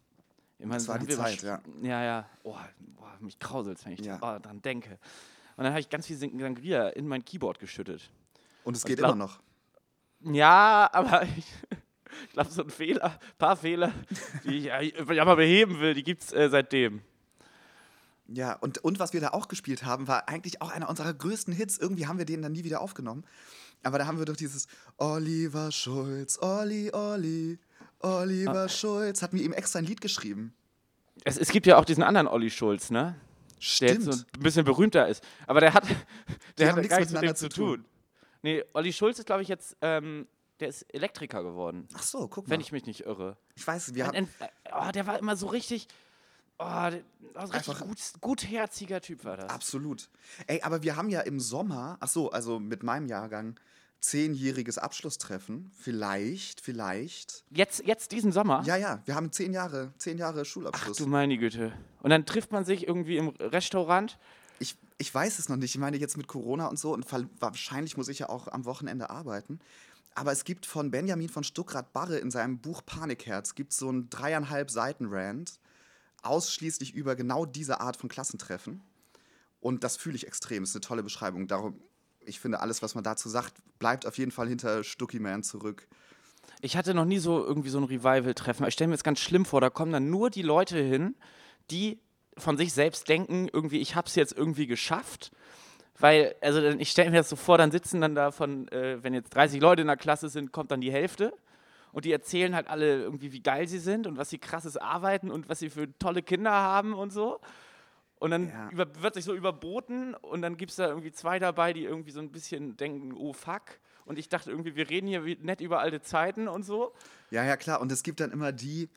Ich 0.59 0.65
meine, 0.65 0.77
Das 0.77 0.87
war 0.87 0.99
die 0.99 1.07
Zeit, 1.07 1.41
ja. 1.43 1.61
Ja, 1.81 2.03
ja. 2.03 2.29
Oh, 2.43 2.55
boah, 2.95 3.17
mich 3.19 3.37
krauselt, 3.39 3.83
wenn 3.85 3.93
ich 3.93 3.99
Ja. 4.01 4.17
da- 4.17 4.35
oh, 4.35 4.39
dran 4.39 4.61
denke. 4.61 4.97
Und 5.57 5.63
dann 5.65 5.73
habe 5.73 5.81
ich 5.81 5.89
ganz 5.89 6.07
viel 6.07 6.17
Sang- 6.17 6.39
Sangria 6.39 6.89
in 6.89 7.07
mein 7.07 7.23
Keyboard 7.23 7.59
geschüttet. 7.59 8.09
Und 8.63 8.75
es 8.77 8.85
geht 8.85 8.97
glaub- 8.97 9.13
immer 9.15 9.25
noch. 9.25 9.39
Ja, 10.21 10.89
aber 10.93 11.23
ich, 11.37 11.45
ich 12.25 12.29
glaube, 12.31 12.49
so 12.49 12.63
ein 12.63 12.69
Fehler, 12.69 13.11
ein 13.11 13.37
paar 13.37 13.57
Fehler, 13.57 13.91
die 14.45 14.57
ich 14.59 14.63
ja, 14.65 14.79
ja 14.81 15.25
mal 15.25 15.35
beheben 15.35 15.79
will, 15.79 15.93
die 15.93 16.03
gibt 16.03 16.23
es 16.23 16.31
äh, 16.31 16.49
seitdem. 16.49 17.01
Ja, 18.27 18.53
und, 18.53 18.77
und 18.79 18.99
was 18.99 19.11
wir 19.13 19.19
da 19.19 19.29
auch 19.29 19.49
gespielt 19.49 19.83
haben, 19.83 20.07
war 20.07 20.29
eigentlich 20.29 20.61
auch 20.61 20.71
einer 20.71 20.87
unserer 20.89 21.13
größten 21.13 21.53
Hits. 21.53 21.77
Irgendwie 21.77 22.07
haben 22.07 22.17
wir 22.17 22.25
den 22.25 22.41
dann 22.41 22.53
nie 22.53 22.63
wieder 22.63 22.79
aufgenommen. 22.79 23.25
Aber 23.83 23.97
da 23.97 24.07
haben 24.07 24.17
wir 24.17 24.25
doch 24.25 24.35
dieses 24.35 24.67
Oliver 24.97 25.71
Schulz, 25.71 26.39
Olli, 26.41 26.91
Olli, 26.93 27.59
Oliver 27.99 28.69
Schulz. 28.69 29.21
Hatten 29.21 29.37
wir 29.37 29.45
ihm 29.45 29.53
extra 29.53 29.79
ein 29.79 29.85
Lied 29.85 30.01
geschrieben. 30.01 30.53
Es, 31.25 31.37
es 31.37 31.49
gibt 31.49 31.67
ja 31.67 31.77
auch 31.77 31.85
diesen 31.85 32.03
anderen 32.03 32.27
Olli 32.27 32.49
Schulz, 32.49 32.89
ne? 32.89 33.15
Der 33.79 33.89
jetzt 33.89 34.01
Stimmt. 34.01 34.03
so 34.03 34.11
ein 34.11 34.41
bisschen 34.41 34.65
berühmter 34.65 35.07
ist. 35.07 35.23
Aber 35.47 35.61
der 35.61 35.73
hat, 35.73 35.85
der 36.57 36.69
hat 36.69 36.77
nichts 36.77 36.97
nichts 36.97 37.13
mit 37.13 37.21
dem 37.21 37.27
miteinander 37.29 37.35
zu 37.35 37.49
tun. 37.49 37.75
tun. 37.75 37.85
Nee, 38.41 38.63
Olli 38.73 38.91
Schulz 38.91 39.19
ist, 39.19 39.25
glaube 39.25 39.41
ich, 39.41 39.47
jetzt, 39.47 39.77
ähm, 39.81 40.27
der 40.59 40.67
ist 40.67 40.83
Elektriker 40.93 41.43
geworden. 41.43 41.87
Ach 41.93 42.03
so, 42.03 42.27
guck 42.27 42.47
mal. 42.47 42.53
Wenn 42.53 42.61
ich 42.61 42.71
mich 42.71 42.85
nicht 42.85 43.01
irre. 43.01 43.37
ich 43.55 43.65
weiß, 43.65 43.95
wir 43.95 44.07
haben, 44.07 44.15
äh, 44.15 44.47
oh, 44.73 44.91
der 44.91 45.07
war 45.07 45.17
immer 45.17 45.37
so 45.37 45.47
richtig, 45.47 45.87
oh, 46.63 47.45
so 47.45 47.51
richtig 47.53 47.79
gut, 47.79 47.97
gutherziger 48.21 49.01
Typ 49.01 49.23
war 49.25 49.37
das. 49.37 49.49
absolut. 49.49 50.09
Ey, 50.47 50.61
aber 50.61 50.83
wir 50.83 50.95
haben 50.95 51.09
ja 51.09 51.21
im 51.21 51.39
Sommer, 51.39 51.97
ach 51.99 52.07
so, 52.07 52.31
also 52.31 52.59
mit 52.59 52.83
meinem 52.83 53.07
Jahrgang, 53.07 53.59
zehnjähriges 54.03 54.77
Abschlusstreffen. 54.77 55.71
Vielleicht, 55.79 56.61
vielleicht. 56.61 57.45
Jetzt, 57.49 57.85
jetzt 57.85 58.11
diesen 58.11 58.31
Sommer? 58.31 58.61
Ja, 58.65 58.75
ja, 58.75 59.01
wir 59.05 59.15
haben 59.15 59.31
zehn 59.31 59.53
Jahre, 59.53 59.93
zehn 59.97 60.17
Jahre 60.17 60.41
Ach 60.41 60.45
Schulabschluss. 60.45 60.97
du 60.97 61.07
meine 61.07 61.37
Güte. 61.37 61.71
Und 62.01 62.09
dann 62.09 62.25
trifft 62.25 62.51
man 62.51 62.65
sich 62.65 62.87
irgendwie 62.87 63.17
im 63.17 63.29
Restaurant. 63.29 64.19
Ich, 64.59 64.75
ich 64.97 65.13
weiß 65.13 65.39
es 65.39 65.49
noch 65.49 65.55
nicht. 65.55 65.73
Ich 65.73 65.79
meine, 65.79 65.97
jetzt 65.97 66.17
mit 66.17 66.27
Corona 66.27 66.67
und 66.67 66.77
so, 66.77 66.93
und 66.93 67.05
wahrscheinlich 67.39 67.97
muss 67.97 68.09
ich 68.09 68.19
ja 68.19 68.29
auch 68.29 68.47
am 68.49 68.65
Wochenende 68.65 69.09
arbeiten. 69.09 69.59
Aber 70.15 70.31
es 70.31 70.43
gibt 70.43 70.65
von 70.65 70.91
Benjamin 70.91 71.29
von 71.29 71.43
Stuckrad-Barre 71.43 72.17
in 72.17 72.29
seinem 72.29 72.59
Buch 72.59 72.83
Panikherz 72.85 73.55
gibt 73.55 73.73
so 73.73 73.89
ein 73.89 74.09
dreieinhalb 74.09 74.69
Seiten 74.69 75.07
Rant 75.09 75.59
ausschließlich 76.23 76.93
über 76.93 77.15
genau 77.15 77.45
diese 77.45 77.79
Art 77.79 77.97
von 77.97 78.09
Klassentreffen. 78.09 78.81
Und 79.59 79.83
das 79.83 79.97
fühle 79.97 80.15
ich 80.15 80.27
extrem. 80.27 80.63
Ist 80.63 80.75
eine 80.75 80.81
tolle 80.81 81.03
Beschreibung. 81.03 81.47
Darum, 81.47 81.79
ich 82.19 82.39
finde, 82.39 82.59
alles, 82.59 82.81
was 82.81 82.95
man 82.95 83.03
dazu 83.03 83.29
sagt, 83.29 83.53
bleibt 83.79 84.05
auf 84.05 84.17
jeden 84.17 84.31
Fall 84.31 84.47
hinter 84.47 84.83
Stucky 84.83 85.19
Man 85.19 85.43
zurück. 85.43 85.87
Ich 86.61 86.75
hatte 86.75 86.93
noch 86.93 87.05
nie 87.05 87.19
so 87.19 87.43
irgendwie 87.43 87.69
so 87.69 87.77
ein 87.77 87.85
Revival-Treffen. 87.85 88.65
Ich 88.67 88.73
stelle 88.73 88.89
mir 88.89 88.95
das 88.95 89.03
ganz 89.03 89.19
schlimm 89.19 89.45
vor, 89.45 89.61
da 89.61 89.69
kommen 89.69 89.91
dann 89.91 90.09
nur 90.09 90.29
die 90.29 90.41
Leute 90.41 90.77
hin, 90.77 91.15
die 91.71 91.99
von 92.37 92.57
sich 92.57 92.73
selbst 92.73 93.07
denken, 93.09 93.47
irgendwie, 93.51 93.79
ich 93.79 93.95
habe 93.95 94.07
es 94.07 94.15
jetzt 94.15 94.33
irgendwie 94.33 94.67
geschafft. 94.67 95.31
Weil, 95.99 96.35
also 96.41 96.61
ich 96.61 96.89
stelle 96.89 97.11
mir 97.11 97.17
das 97.17 97.29
so 97.29 97.35
vor, 97.35 97.57
dann 97.57 97.71
sitzen 97.71 98.01
dann 98.01 98.15
da 98.15 98.31
von, 98.31 98.67
äh, 98.69 99.01
wenn 99.03 99.13
jetzt 99.13 99.35
30 99.35 99.61
Leute 99.61 99.81
in 99.81 99.87
der 99.87 99.97
Klasse 99.97 100.29
sind, 100.29 100.51
kommt 100.51 100.71
dann 100.71 100.81
die 100.81 100.91
Hälfte. 100.91 101.33
Und 101.93 102.03
die 102.05 102.11
erzählen 102.11 102.53
halt 102.55 102.67
alle 102.67 103.01
irgendwie, 103.03 103.31
wie 103.31 103.41
geil 103.41 103.67
sie 103.67 103.79
sind 103.79 104.05
und 104.07 104.17
was 104.17 104.29
sie 104.29 104.39
krasses 104.39 104.75
arbeiten 104.75 105.31
und 105.31 105.47
was 105.47 105.59
sie 105.59 105.69
für 105.69 105.87
tolle 105.99 106.21
Kinder 106.23 106.51
haben 106.51 106.93
und 106.93 107.13
so. 107.13 107.39
Und 108.19 108.31
dann 108.31 108.49
Ja. 108.49 108.69
über, 108.71 109.01
wird 109.01 109.13
sich 109.13 109.23
so 109.25 109.33
überboten 109.33 110.15
und 110.15 110.41
dann 110.41 110.57
gibt 110.57 110.71
es 110.71 110.77
da 110.77 110.87
irgendwie 110.87 111.11
zwei 111.11 111.39
dabei, 111.39 111.71
die 111.71 111.83
irgendwie 111.83 112.11
so 112.11 112.19
ein 112.19 112.31
bisschen 112.31 112.75
denken, 112.77 113.13
oh 113.13 113.31
fuck. 113.33 113.61
Und 114.05 114.17
ich 114.19 114.27
dachte 114.27 114.49
irgendwie, 114.49 114.75
wir 114.75 114.89
reden 114.89 115.07
hier 115.07 115.21
nett 115.41 115.61
über 115.61 115.79
alte 115.79 116.01
Zeiten 116.01 116.47
und 116.47 116.63
so. 116.63 116.93
Ja, 117.31 117.43
ja, 117.45 117.55
klar. 117.57 117.79
Und 117.79 117.91
es 117.91 118.01
gibt 118.03 118.19
dann 118.19 118.31
immer 118.31 118.51
die, 118.51 118.89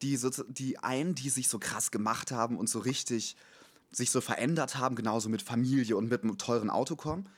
die, 0.00 0.16
so, 0.16 0.30
die 0.48 0.78
einen, 0.78 1.14
die 1.14 1.30
sich 1.30 1.48
so 1.48 1.58
krass 1.58 1.90
gemacht 1.90 2.30
haben 2.30 2.56
und 2.56 2.68
so 2.68 2.78
richtig 2.78 3.36
sich 3.90 4.10
so 4.10 4.20
verändert 4.20 4.76
haben, 4.78 4.96
genauso 4.96 5.28
mit 5.28 5.42
Familie 5.42 5.96
und 5.96 6.08
mit 6.08 6.22
einem 6.22 6.38
teuren 6.38 6.70
Auto 6.70 6.94
kommen. 6.96 7.28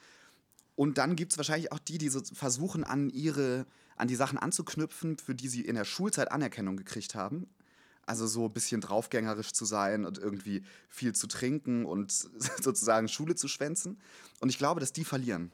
Und 0.74 0.98
dann 0.98 1.16
gibt 1.16 1.32
es 1.32 1.38
wahrscheinlich 1.38 1.72
auch 1.72 1.78
die, 1.78 1.98
die 1.98 2.08
so 2.08 2.20
versuchen, 2.34 2.84
an 2.84 3.08
ihre, 3.10 3.66
an 3.96 4.08
die 4.08 4.14
Sachen 4.14 4.38
anzuknüpfen, 4.38 5.18
für 5.18 5.34
die 5.34 5.48
sie 5.48 5.62
in 5.62 5.74
der 5.74 5.84
Schulzeit 5.84 6.30
Anerkennung 6.30 6.76
gekriegt 6.76 7.14
haben. 7.14 7.48
Also 8.04 8.26
so 8.26 8.46
ein 8.46 8.52
bisschen 8.52 8.80
draufgängerisch 8.80 9.52
zu 9.52 9.64
sein 9.64 10.04
und 10.04 10.18
irgendwie 10.18 10.62
viel 10.88 11.14
zu 11.14 11.26
trinken 11.26 11.84
und 11.84 12.12
sozusagen 12.62 13.08
Schule 13.08 13.34
zu 13.34 13.48
schwänzen. 13.48 13.98
Und 14.40 14.48
ich 14.48 14.58
glaube, 14.58 14.80
dass 14.80 14.92
die 14.92 15.04
verlieren. 15.04 15.50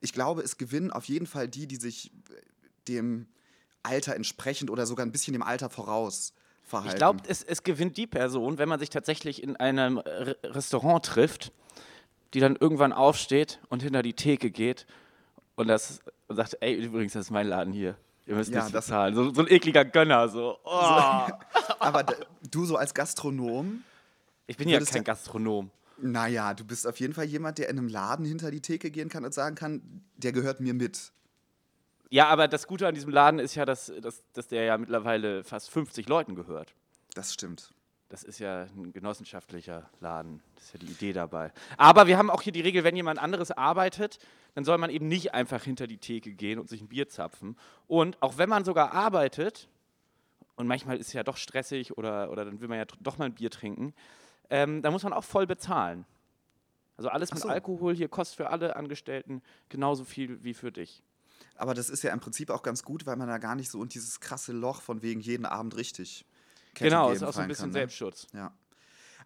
Ich 0.00 0.12
glaube, 0.12 0.42
es 0.42 0.58
gewinnen 0.58 0.90
auf 0.90 1.06
jeden 1.06 1.26
Fall 1.26 1.48
die, 1.48 1.66
die 1.66 1.76
sich 1.76 2.12
dem 2.86 3.26
Alter 3.82 4.14
entsprechend 4.14 4.70
oder 4.70 4.84
sogar 4.84 5.06
ein 5.06 5.12
bisschen 5.12 5.32
dem 5.32 5.42
Alter 5.42 5.70
voraus 5.70 6.34
verhalten. 6.62 6.94
Ich 6.94 6.98
glaube, 6.98 7.22
es, 7.28 7.42
es 7.42 7.62
gewinnt 7.62 7.96
die 7.96 8.06
Person, 8.06 8.58
wenn 8.58 8.68
man 8.68 8.80
sich 8.80 8.90
tatsächlich 8.90 9.42
in 9.42 9.56
einem 9.56 9.98
Re 9.98 10.36
Restaurant 10.42 11.04
trifft, 11.04 11.52
die 12.34 12.40
dann 12.40 12.56
irgendwann 12.56 12.92
aufsteht 12.92 13.60
und 13.68 13.82
hinter 13.82 14.02
die 14.02 14.14
Theke 14.14 14.50
geht 14.50 14.86
und 15.56 15.68
das 15.68 16.00
und 16.28 16.36
sagt, 16.36 16.56
ey, 16.60 16.74
übrigens, 16.74 17.12
das 17.14 17.26
ist 17.26 17.30
mein 17.30 17.46
Laden 17.48 17.72
hier. 17.72 17.96
Ihr 18.26 18.34
müsst 18.34 18.50
Ja, 18.50 18.62
nicht 18.64 18.74
das- 18.74 18.86
bezahlen. 18.86 19.14
So, 19.14 19.32
so 19.32 19.40
ein 19.42 19.48
ekliger 19.50 19.84
Gönner, 19.84 20.28
so. 20.28 20.58
Oh. 20.64 20.70
Aber 21.78 22.02
d- 22.02 22.14
du 22.50 22.64
so 22.64 22.76
als 22.76 22.92
Gastronom, 22.94 23.82
Ich 24.46 24.56
bin 24.56 24.68
ja 24.68 24.80
kein 24.80 25.04
Gastronom. 25.04 25.70
naja, 25.98 26.52
du 26.54 26.64
bist 26.64 26.86
auf 26.86 26.98
jeden 26.98 27.14
Fall 27.14 27.26
jemand, 27.26 27.58
der 27.58 27.68
in 27.68 27.78
einem 27.78 27.88
Laden 27.88 28.24
hinter 28.26 28.50
die 28.50 28.60
Theke 28.60 28.90
gehen 28.90 29.08
kann 29.08 29.24
und 29.24 29.32
sagen 29.34 29.54
kann, 29.54 30.02
der 30.16 30.32
gehört 30.32 30.60
mir 30.60 30.74
mit. 30.74 31.12
Ja, 32.10 32.26
aber 32.28 32.48
das 32.48 32.66
Gute 32.66 32.86
an 32.86 32.94
diesem 32.94 33.10
Laden 33.10 33.38
ist 33.40 33.54
ja, 33.56 33.64
dass, 33.64 33.92
dass, 34.00 34.22
dass 34.32 34.46
der 34.48 34.64
ja 34.64 34.78
mittlerweile 34.78 35.42
fast 35.44 35.70
50 35.70 36.08
Leuten 36.08 36.34
gehört. 36.34 36.74
Das 37.14 37.32
stimmt. 37.32 37.72
Das 38.08 38.22
ist 38.22 38.38
ja 38.38 38.62
ein 38.62 38.92
genossenschaftlicher 38.92 39.90
Laden. 40.00 40.40
Das 40.54 40.66
ist 40.66 40.72
ja 40.74 40.78
die 40.78 40.86
Idee 40.86 41.12
dabei. 41.12 41.52
Aber 41.76 42.06
wir 42.06 42.18
haben 42.18 42.30
auch 42.30 42.42
hier 42.42 42.52
die 42.52 42.60
Regel, 42.60 42.84
wenn 42.84 42.94
jemand 42.94 43.18
anderes 43.18 43.50
arbeitet, 43.50 44.18
dann 44.54 44.64
soll 44.64 44.78
man 44.78 44.90
eben 44.90 45.08
nicht 45.08 45.34
einfach 45.34 45.62
hinter 45.62 45.86
die 45.86 45.98
Theke 45.98 46.32
gehen 46.32 46.58
und 46.58 46.68
sich 46.68 46.80
ein 46.80 46.88
Bier 46.88 47.08
zapfen. 47.08 47.56
Und 47.88 48.22
auch 48.22 48.38
wenn 48.38 48.48
man 48.48 48.64
sogar 48.64 48.92
arbeitet, 48.92 49.68
und 50.54 50.66
manchmal 50.68 50.98
ist 50.98 51.08
es 51.08 51.12
ja 51.12 51.24
doch 51.24 51.36
stressig 51.36 51.98
oder, 51.98 52.30
oder 52.30 52.44
dann 52.44 52.60
will 52.60 52.68
man 52.68 52.78
ja 52.78 52.86
doch 53.00 53.18
mal 53.18 53.26
ein 53.26 53.34
Bier 53.34 53.50
trinken, 53.50 53.92
ähm, 54.50 54.82
dann 54.82 54.92
muss 54.92 55.02
man 55.02 55.12
auch 55.12 55.24
voll 55.24 55.46
bezahlen. 55.46 56.06
Also 56.96 57.10
alles 57.10 57.32
mit 57.32 57.42
so. 57.42 57.48
Alkohol 57.48 57.94
hier 57.94 58.08
kostet 58.08 58.36
für 58.36 58.50
alle 58.50 58.76
Angestellten 58.76 59.42
genauso 59.68 60.04
viel 60.04 60.42
wie 60.44 60.54
für 60.54 60.72
dich. 60.72 61.02
Aber 61.56 61.74
das 61.74 61.90
ist 61.90 62.02
ja 62.02 62.12
im 62.12 62.20
Prinzip 62.20 62.50
auch 62.50 62.62
ganz 62.62 62.82
gut, 62.82 63.06
weil 63.06 63.16
man 63.16 63.28
da 63.28 63.38
gar 63.38 63.54
nicht 63.54 63.70
so 63.70 63.82
in 63.82 63.88
dieses 63.88 64.20
krasse 64.20 64.52
Loch 64.52 64.80
von 64.80 65.02
wegen 65.02 65.20
jeden 65.20 65.44
Abend 65.44 65.76
richtig. 65.76 66.24
Kette 66.76 66.90
genau, 66.90 67.10
ist 67.10 67.22
auch 67.22 67.32
so 67.32 67.40
ein 67.40 67.48
bisschen 67.48 67.64
kann, 67.64 67.70
ne? 67.70 67.78
Selbstschutz. 67.80 68.26
Ja. 68.34 68.52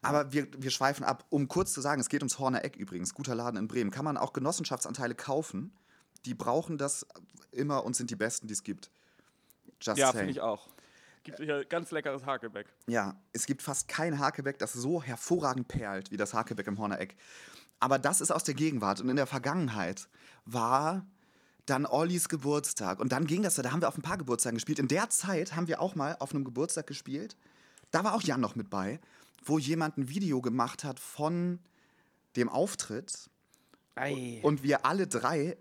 Aber 0.03 0.33
wir, 0.33 0.47
wir 0.57 0.71
schweifen 0.71 1.05
ab. 1.05 1.27
Um 1.31 1.49
kurz 1.49 1.73
zu 1.73 1.81
sagen, 1.81 2.01
es 2.01 2.09
geht 2.09 2.23
ums 2.23 2.39
Horner 2.39 2.65
Eck 2.65 2.77
übrigens, 2.77 3.13
guter 3.13 3.35
Laden 3.35 3.59
in 3.59 3.67
Bremen. 3.67 3.91
Kann 3.91 4.05
man 4.05 4.17
auch 4.17 4.33
Genossenschaftsanteile 4.33 5.15
kaufen. 5.15 5.77
Die 6.25 6.35
brauchen 6.35 6.79
das 6.79 7.05
immer 7.51 7.85
und 7.85 7.97
sind 7.97 8.11
die 8.11 8.17
besten, 8.17 8.47
die 8.47 8.53
es 8.53 8.63
gibt. 8.63 8.91
Just 9.83 9.99
Ja, 9.99 10.13
finde 10.13 10.31
ich 10.31 10.41
auch. 10.41 10.69
Gibt 11.25 11.39
hier 11.39 11.65
ganz 11.65 11.91
leckeres 11.91 12.25
Hakebeck. 12.25 12.67
Ja, 12.87 13.21
es 13.33 13.47
gibt 13.47 13.63
fast 13.63 13.89
kein 13.89 14.19
Hakebeck, 14.19 14.59
das 14.59 14.73
so 14.73 15.03
hervorragend 15.03 15.69
perlt 15.69 16.11
wie 16.13 16.17
das 16.17 16.33
Hakebeck 16.33 16.67
im 16.69 16.79
Horner 16.79 17.01
Eck. 17.01 17.17
Aber 17.81 17.99
das 17.99 18.21
ist 18.21 18.31
aus 18.31 18.45
der 18.45 18.55
Gegenwart. 18.55 19.01
Und 19.01 19.09
in 19.09 19.17
der 19.17 19.27
Vergangenheit 19.27 20.09
war 20.45 21.05
dann 21.71 21.87
Ollis 21.87 22.29
Geburtstag. 22.29 23.01
Und 23.01 23.13
dann 23.13 23.27
ging 23.27 23.43
das, 23.43 23.55
da 23.55 23.71
haben 23.71 23.81
wir 23.81 23.89
auf 23.89 23.97
ein 23.97 24.03
paar 24.03 24.19
Geburtstagen 24.19 24.57
gespielt. 24.57 24.79
In 24.79 24.89
der 24.89 25.09
Zeit 25.11 25.55
haben 25.55 25.69
wir 25.69 25.81
auch 25.81 25.95
mal 25.95 26.17
auf 26.19 26.35
einem 26.35 26.45
Geburtstag 26.45 26.87
gespielt. 26.87 27.37
Da 27.91 28.05
war 28.05 28.15
auch 28.15 28.23
Jan 28.23 28.41
noch 28.41 28.57
mit 28.57 28.71
bei, 28.71 29.01
wo 29.45 29.59
jemand 29.59 29.97
ein 29.97 30.09
Video 30.09 30.41
gemacht 30.41 30.85
hat 30.85 31.01
von 31.01 31.61
dem 32.37 32.49
Auftritt. 32.49 33.31
Ei. 33.95 34.41
Und 34.43 34.63
wir 34.63 34.85
alle 34.85 35.07
drei, 35.07 35.57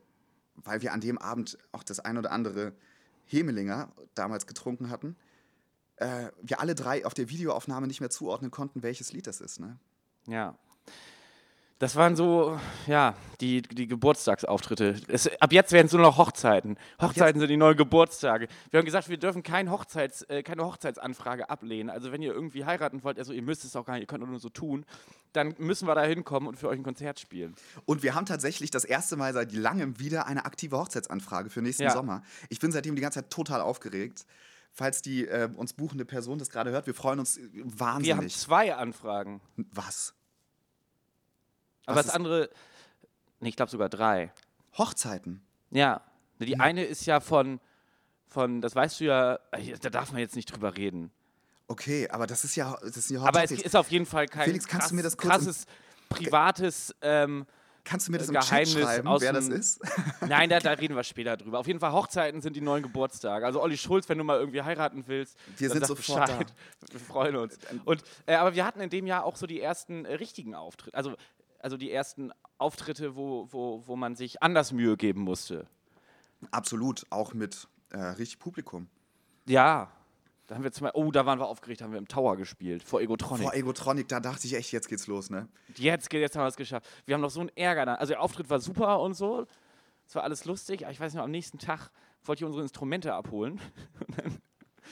weil 0.55 0.81
wir 0.81 0.93
an 0.93 1.01
dem 1.01 1.17
Abend 1.17 1.57
auch 1.71 1.83
das 1.83 1.99
ein 1.99 2.17
oder 2.17 2.31
andere 2.31 2.73
Hemelinger 3.25 3.91
damals 4.15 4.47
getrunken 4.47 4.89
hatten, 4.89 5.15
äh, 5.97 6.31
wir 6.41 6.59
alle 6.59 6.75
drei 6.75 7.05
auf 7.05 7.13
der 7.13 7.29
Videoaufnahme 7.29 7.87
nicht 7.87 7.99
mehr 7.99 8.09
zuordnen 8.09 8.51
konnten, 8.51 8.83
welches 8.83 9.11
Lied 9.13 9.27
das 9.27 9.41
ist. 9.41 9.59
Ne? 9.59 9.77
Ja. 10.27 10.57
Das 11.79 11.95
waren 11.95 12.17
so, 12.17 12.59
ja, 12.87 13.15
die, 13.39 13.61
die 13.61 13.87
Geburtstagsauftritte. 13.87 14.97
Es, 15.07 15.29
ab 15.41 15.53
jetzt 15.53 15.71
werden 15.71 15.87
es 15.87 15.93
nur 15.93 16.01
noch 16.01 16.17
Hochzeiten. 16.17 16.77
Hochzeiten 17.01 17.39
sind 17.39 17.47
die 17.49 17.55
neuen 17.55 17.77
Geburtstage. 17.77 18.49
Wir 18.69 18.79
haben 18.79 18.85
gesagt, 18.85 19.07
wir 19.07 19.15
dürfen 19.17 19.43
kein 19.43 19.71
Hochzeits, 19.71 20.23
äh, 20.23 20.43
keine 20.43 20.65
Hochzeitsanfrage 20.65 21.49
ablehnen. 21.49 21.89
Also 21.89 22.11
wenn 22.11 22.21
ihr 22.21 22.33
irgendwie 22.33 22.65
heiraten 22.65 23.01
wollt, 23.05 23.17
also 23.17 23.31
ihr 23.31 23.41
müsst 23.41 23.63
es 23.63 23.77
auch 23.77 23.85
gar 23.85 23.93
nicht, 23.93 24.01
ihr 24.03 24.07
könnt 24.07 24.27
nur 24.27 24.39
so 24.39 24.49
tun, 24.49 24.85
dann 25.31 25.55
müssen 25.57 25.87
wir 25.87 25.95
da 25.95 26.03
hinkommen 26.03 26.49
und 26.49 26.57
für 26.57 26.67
euch 26.67 26.77
ein 26.77 26.83
Konzert 26.83 27.17
spielen. 27.17 27.55
Und 27.85 28.03
wir 28.03 28.13
haben 28.13 28.25
tatsächlich 28.25 28.71
das 28.71 28.83
erste 28.83 29.15
Mal 29.15 29.31
seit 29.31 29.53
langem 29.53 29.99
wieder 30.01 30.27
eine 30.27 30.43
aktive 30.43 30.77
Hochzeitsanfrage 30.77 31.49
für 31.49 31.61
nächsten 31.61 31.83
Ja. 31.83 31.91
Sommer. 31.91 32.23
Ich 32.49 32.59
bin 32.59 32.73
seitdem 32.73 32.95
die 32.97 33.01
ganze 33.01 33.21
Zeit 33.21 33.29
total 33.31 33.61
aufgeregt. 33.61 34.25
Falls 34.73 35.01
die 35.01 35.25
äh, 35.27 35.49
uns 35.55 35.71
buchende 35.73 36.03
Person 36.05 36.39
das 36.39 36.49
gerade 36.49 36.71
hört, 36.71 36.87
wir 36.87 36.93
freuen 36.93 37.19
uns 37.19 37.37
äh, 37.37 37.49
Wir 37.53 37.63
haben 37.63 37.79
wahnsinnig. 37.79 38.35
zwei 38.35 38.75
Anfragen. 38.75 39.39
Was? 39.71 40.13
Aber 41.89 41.97
Was 41.99 42.05
das 42.05 42.13
ist- 42.13 42.15
andere, 42.15 42.49
nee, 43.39 43.49
ich 43.49 43.55
glaube 43.55 43.71
sogar 43.71 43.89
drei. 43.89 44.31
Hochzeiten. 44.77 45.41
Ja. 45.71 46.01
Die 46.39 46.59
eine 46.59 46.83
ist 46.85 47.05
ja 47.05 47.19
von, 47.19 47.59
von, 48.27 48.61
das 48.61 48.75
weißt 48.75 48.99
du 49.01 49.05
ja, 49.05 49.39
äh, 49.51 49.77
da 49.81 49.89
darf 49.89 50.11
man 50.11 50.21
jetzt 50.21 50.35
nicht 50.35 50.45
drüber 50.53 50.77
reden. 50.77 51.11
Okay, 51.67 52.07
aber 52.09 52.25
das 52.27 52.43
ist 52.43 52.55
ja, 52.55 52.77
das 52.81 52.97
ist 52.97 53.09
ja 53.11 53.21
Aber 53.21 53.43
es 53.43 53.51
ist 53.51 53.75
auf 53.75 53.91
jeden 53.91 54.05
Fall 54.05 54.27
kein 54.27 54.45
Felix, 54.45 54.67
kannst 54.67 54.89
du 54.91 54.95
mir 54.95 55.03
das 55.03 55.17
kurz 55.17 55.25
im- 55.25 55.29
krasses, 55.45 55.65
privates. 56.09 56.95
Ähm, 57.01 57.45
Kannst 57.85 58.07
du 58.07 58.11
mir 58.11 58.17
das 58.19 58.27
im 58.27 58.33
Geheimnis 58.35 58.73
Chat 58.73 58.83
schreiben, 58.83 59.07
aus 59.07 59.21
wer 59.21 59.33
das 59.33 59.45
dem- 59.47 59.55
ist? 59.55 59.79
nein, 60.27 60.49
da, 60.49 60.59
da 60.59 60.71
reden 60.73 60.95
wir 60.95 61.03
später 61.03 61.37
drüber. 61.37 61.59
Auf 61.59 61.65
jeden 61.65 61.79
Fall, 61.79 61.91
Hochzeiten 61.91 62.41
sind 62.41 62.55
die 62.55 62.61
neuen 62.61 62.83
Geburtstage. 62.83 63.45
Also 63.45 63.61
Olli 63.61 63.77
Schulz, 63.77 64.07
wenn 64.09 64.17
du 64.17 64.23
mal 64.23 64.37
irgendwie 64.39 64.61
heiraten 64.61 65.05
willst, 65.07 65.37
Wir 65.57 65.69
dann 65.69 65.79
sind 65.79 65.87
sag 65.87 65.97
sofort 65.97 66.25
Bescheid. 66.27 66.53
Wir 66.91 66.99
freuen 66.99 67.35
uns. 67.37 67.57
Und, 67.85 68.03
äh, 68.27 68.35
aber 68.35 68.53
wir 68.53 68.65
hatten 68.65 68.81
in 68.81 68.89
dem 68.89 69.07
Jahr 69.07 69.23
auch 69.23 69.37
so 69.37 69.47
die 69.47 69.59
ersten 69.61 70.05
äh, 70.05 70.15
richtigen 70.15 70.53
Auftritte. 70.55 70.95
Also, 70.95 71.15
also 71.59 71.77
die 71.77 71.91
ersten 71.91 72.31
Auftritte, 72.57 73.15
wo, 73.15 73.47
wo, 73.51 73.83
wo 73.85 73.95
man 73.95 74.15
sich 74.15 74.41
anders 74.41 74.71
Mühe 74.71 74.97
geben 74.97 75.21
musste. 75.21 75.67
Absolut, 76.51 77.05
auch 77.09 77.33
mit 77.33 77.67
äh, 77.91 77.97
richtig 77.99 78.39
Publikum. 78.39 78.87
Ja. 79.45 79.91
Da 80.47 80.55
haben 80.55 80.63
wir 80.63 80.71
zum 80.71 80.85
Beispiel, 80.85 81.01
oh, 81.03 81.11
da 81.11 81.27
waren 81.27 81.39
wir 81.39 81.47
aufgeregt, 81.47 81.83
haben 81.83 81.91
wir 81.91 81.99
im 81.99 82.07
Tower 82.07 82.35
gespielt, 82.35 82.81
vor 82.81 83.01
Egotronic. 83.01 83.43
Vor 83.43 83.53
Egotronic, 83.53 84.07
da 84.07 84.19
dachte 84.19 84.47
ich 84.47 84.55
echt, 84.55 84.71
jetzt 84.71 84.87
geht's 84.87 85.05
los, 85.05 85.29
ne? 85.29 85.47
Jetzt, 85.75 86.11
jetzt 86.11 86.35
haben 86.35 86.43
wir 86.43 86.47
es 86.47 86.55
geschafft. 86.55 86.87
Wir 87.05 87.13
haben 87.13 87.21
noch 87.21 87.29
so 87.29 87.41
einen 87.41 87.55
Ärger. 87.55 87.85
Da. 87.85 87.95
Also 87.95 88.13
der 88.13 88.21
Auftritt 88.21 88.49
war 88.49 88.59
super 88.59 88.99
und 88.99 89.13
so. 89.13 89.45
Es 90.07 90.15
war 90.15 90.23
alles 90.23 90.45
lustig. 90.45 90.85
Aber 90.85 90.91
ich 90.91 90.99
weiß 90.99 91.13
noch, 91.13 91.23
am 91.23 91.29
nächsten 91.29 91.59
Tag 91.59 91.91
wollte 92.23 92.41
ich 92.41 92.45
unsere 92.45 92.63
Instrumente 92.63 93.13
abholen. 93.13 93.61
Und 94.07 94.17
dann 94.17 94.31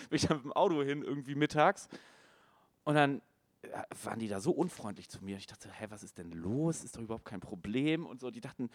bin 0.10 0.16
ich 0.16 0.28
dann 0.28 0.38
mit 0.38 0.46
dem 0.46 0.54
Auto 0.54 0.84
hin, 0.84 1.02
irgendwie 1.02 1.34
mittags. 1.34 1.90
Und 2.84 2.94
dann 2.94 3.24
waren 4.04 4.20
die 4.20 4.28
da 4.28 4.40
so 4.40 4.52
unfreundlich 4.52 5.10
zu 5.10 5.24
mir. 5.24 5.38
Ich 5.38 5.48
dachte, 5.48 5.70
hä, 5.72 5.88
was 5.90 6.04
ist 6.04 6.18
denn 6.18 6.32
los? 6.32 6.84
Ist 6.84 6.96
doch 6.96 7.02
überhaupt 7.02 7.26
kein 7.26 7.40
Problem. 7.40 8.06
Und 8.06 8.20
so, 8.20 8.32
die 8.32 8.42
dachten, 8.42 8.70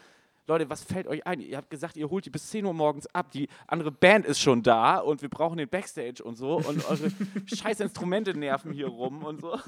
Leute, 0.46 0.68
was 0.68 0.82
fällt 0.82 1.06
euch 1.06 1.24
ein? 1.24 1.40
Ihr 1.40 1.56
habt 1.56 1.70
gesagt, 1.70 1.96
ihr 1.96 2.10
holt 2.10 2.24
die 2.26 2.30
bis 2.30 2.50
10 2.50 2.64
Uhr 2.64 2.74
morgens 2.74 3.06
ab. 3.14 3.30
Die 3.30 3.48
andere 3.68 3.92
Band 3.92 4.26
ist 4.26 4.40
schon 4.40 4.62
da 4.62 4.98
und 4.98 5.22
wir 5.22 5.28
brauchen 5.28 5.56
den 5.56 5.68
Backstage 5.68 6.22
und 6.22 6.34
so. 6.34 6.56
Und 6.56 6.84
eure 6.86 7.12
scheiß 7.46 7.80
Instrumente 7.80 8.34
nerven 8.34 8.72
hier 8.72 8.88
rum 8.88 9.24
und 9.24 9.40
so. 9.40 9.58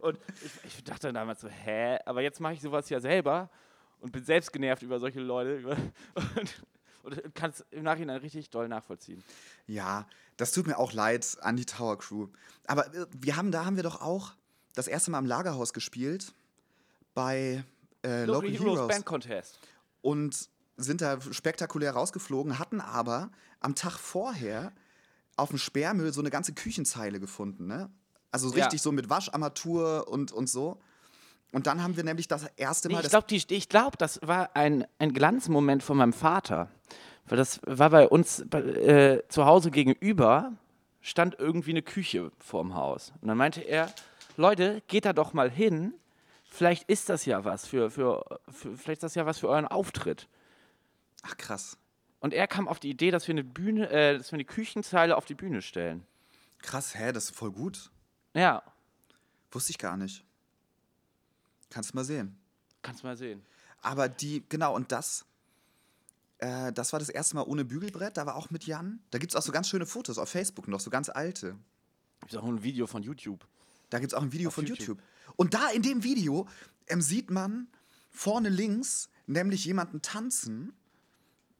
Und 0.00 0.18
ich, 0.44 0.76
ich 0.76 0.84
dachte 0.84 1.12
damals 1.12 1.40
so, 1.40 1.48
hä? 1.48 1.98
Aber 2.04 2.20
jetzt 2.20 2.40
mache 2.40 2.52
ich 2.52 2.60
sowas 2.60 2.90
ja 2.90 3.00
selber 3.00 3.48
und 4.00 4.12
bin 4.12 4.22
selbst 4.22 4.52
genervt 4.52 4.82
über 4.82 5.00
solche 5.00 5.20
Leute. 5.20 5.76
Und, 7.04 7.22
und 7.22 7.34
kann 7.34 7.50
es 7.50 7.64
im 7.70 7.84
Nachhinein 7.84 8.18
richtig 8.18 8.50
doll 8.50 8.68
nachvollziehen. 8.68 9.22
Ja, 9.66 10.06
das 10.36 10.52
tut 10.52 10.66
mir 10.66 10.78
auch 10.78 10.92
leid 10.92 11.38
an 11.40 11.56
die 11.56 11.64
Tower 11.64 11.96
Crew. 11.96 12.28
Aber 12.66 12.92
äh, 12.94 13.06
wir 13.16 13.36
haben, 13.36 13.50
da 13.50 13.64
haben 13.64 13.76
wir 13.76 13.82
doch 13.82 14.02
auch 14.02 14.34
das 14.78 14.86
erste 14.86 15.10
Mal 15.10 15.18
im 15.18 15.26
Lagerhaus 15.26 15.72
gespielt 15.72 16.32
bei 17.14 17.64
äh, 18.04 18.24
Local, 18.24 18.48
Heroes, 18.50 18.86
Band 18.88 19.04
Contest. 19.04 19.58
und 20.02 20.48
sind 20.76 21.00
da 21.00 21.20
spektakulär 21.20 21.92
rausgeflogen, 21.92 22.60
hatten 22.60 22.80
aber 22.80 23.30
am 23.58 23.74
Tag 23.74 23.98
vorher 23.98 24.72
auf 25.36 25.48
dem 25.48 25.58
Sperrmüll 25.58 26.12
so 26.12 26.20
eine 26.20 26.30
ganze 26.30 26.52
Küchenzeile 26.52 27.18
gefunden, 27.18 27.66
ne? 27.66 27.90
Also 28.30 28.54
Ja. 28.54 28.64
richtig 28.64 28.80
so 28.80 28.92
mit 28.92 29.10
Wascharmatur 29.10 30.06
und, 30.08 30.30
und 30.30 30.48
so. 30.48 30.80
Und 31.50 31.66
dann 31.66 31.82
haben 31.82 31.96
wir 31.96 32.04
nämlich 32.04 32.28
das 32.28 32.44
erste 32.56 32.88
Nee, 32.88 32.94
Mal 32.94 33.04
ich 33.04 33.08
glaube, 33.08 33.26
ich 33.34 33.68
glaub, 33.68 33.98
das 33.98 34.20
war 34.22 34.54
ein, 34.54 34.86
ein 34.98 35.12
Glanzmoment 35.12 35.82
von 35.82 35.96
meinem 35.96 36.12
Vater. 36.12 36.68
Weil 37.26 37.38
das 37.38 37.60
war 37.64 37.90
bei 37.90 38.06
uns 38.06 38.40
äh, 38.40 39.22
zu 39.28 39.44
Hause 39.44 39.70
gegenüber, 39.70 40.52
stand 41.00 41.36
irgendwie 41.38 41.70
eine 41.70 41.82
Küche 41.82 42.30
vorm 42.38 42.74
Haus. 42.74 43.12
Und 43.20 43.28
dann 43.28 43.38
meinte 43.38 43.60
er, 43.62 43.92
Leute, 44.38 44.82
geht 44.86 45.04
da 45.04 45.12
doch 45.12 45.32
mal 45.32 45.50
hin. 45.50 45.94
Vielleicht 46.50 46.88
ist 46.88 47.08
das 47.08 47.26
ja 47.26 47.44
was 47.44 47.66
für, 47.66 47.90
für, 47.90 48.40
für 48.50 48.76
vielleicht 48.76 48.98
ist 48.98 49.02
das 49.02 49.14
ja 49.14 49.26
was 49.26 49.38
für 49.38 49.48
euren 49.48 49.66
Auftritt. 49.66 50.28
Ach 51.22 51.36
krass. 51.36 51.76
Und 52.20 52.32
er 52.32 52.46
kam 52.46 52.68
auf 52.68 52.80
die 52.80 52.88
Idee, 52.88 53.10
dass 53.10 53.28
wir 53.28 53.34
eine 53.34 53.44
Bühne, 53.44 53.90
äh, 53.90 54.16
dass 54.16 54.32
wir 54.32 54.36
eine 54.36 54.44
Küchenzeile 54.44 55.16
auf 55.16 55.26
die 55.26 55.34
Bühne 55.34 55.60
stellen. 55.60 56.06
Krass, 56.62 56.98
hä, 56.98 57.12
das 57.12 57.24
ist 57.24 57.36
voll 57.36 57.52
gut. 57.52 57.90
Ja, 58.34 58.62
Wusste 59.50 59.70
ich 59.70 59.78
gar 59.78 59.96
nicht. 59.96 60.24
Kannst 61.70 61.94
mal 61.94 62.04
sehen. 62.04 62.36
kannst 62.82 63.04
mal 63.04 63.16
sehen. 63.16 63.44
Aber 63.82 64.08
die, 64.08 64.42
genau, 64.48 64.74
und 64.74 64.92
das, 64.92 65.24
äh, 66.38 66.72
das 66.72 66.92
war 66.92 66.98
das 67.00 67.08
erste 67.08 67.36
Mal 67.36 67.42
ohne 67.42 67.64
Bügelbrett, 67.64 68.16
da 68.16 68.26
war 68.26 68.36
auch 68.36 68.50
mit 68.50 68.66
Jan. 68.66 69.00
Da 69.10 69.18
gibt 69.18 69.32
es 69.32 69.36
auch 69.36 69.42
so 69.42 69.52
ganz 69.52 69.68
schöne 69.68 69.86
Fotos 69.86 70.18
auf 70.18 70.28
Facebook 70.28 70.68
noch, 70.68 70.80
so 70.80 70.90
ganz 70.90 71.08
alte. 71.08 71.56
Gibt 72.20 72.36
auch 72.36 72.44
ein 72.44 72.62
Video 72.62 72.86
von 72.86 73.02
YouTube. 73.02 73.46
Da 73.90 73.98
gibt 73.98 74.12
es 74.12 74.18
auch 74.18 74.22
ein 74.22 74.32
Video 74.32 74.48
Auf 74.48 74.54
von 74.54 74.66
YouTube. 74.66 74.98
YouTube. 74.98 75.02
Und 75.36 75.54
da 75.54 75.68
in 75.70 75.82
dem 75.82 76.04
Video 76.04 76.46
ähm, 76.86 77.00
sieht 77.00 77.30
man 77.30 77.68
vorne 78.10 78.48
links 78.48 79.08
nämlich 79.26 79.64
jemanden 79.64 80.02
tanzen, 80.02 80.72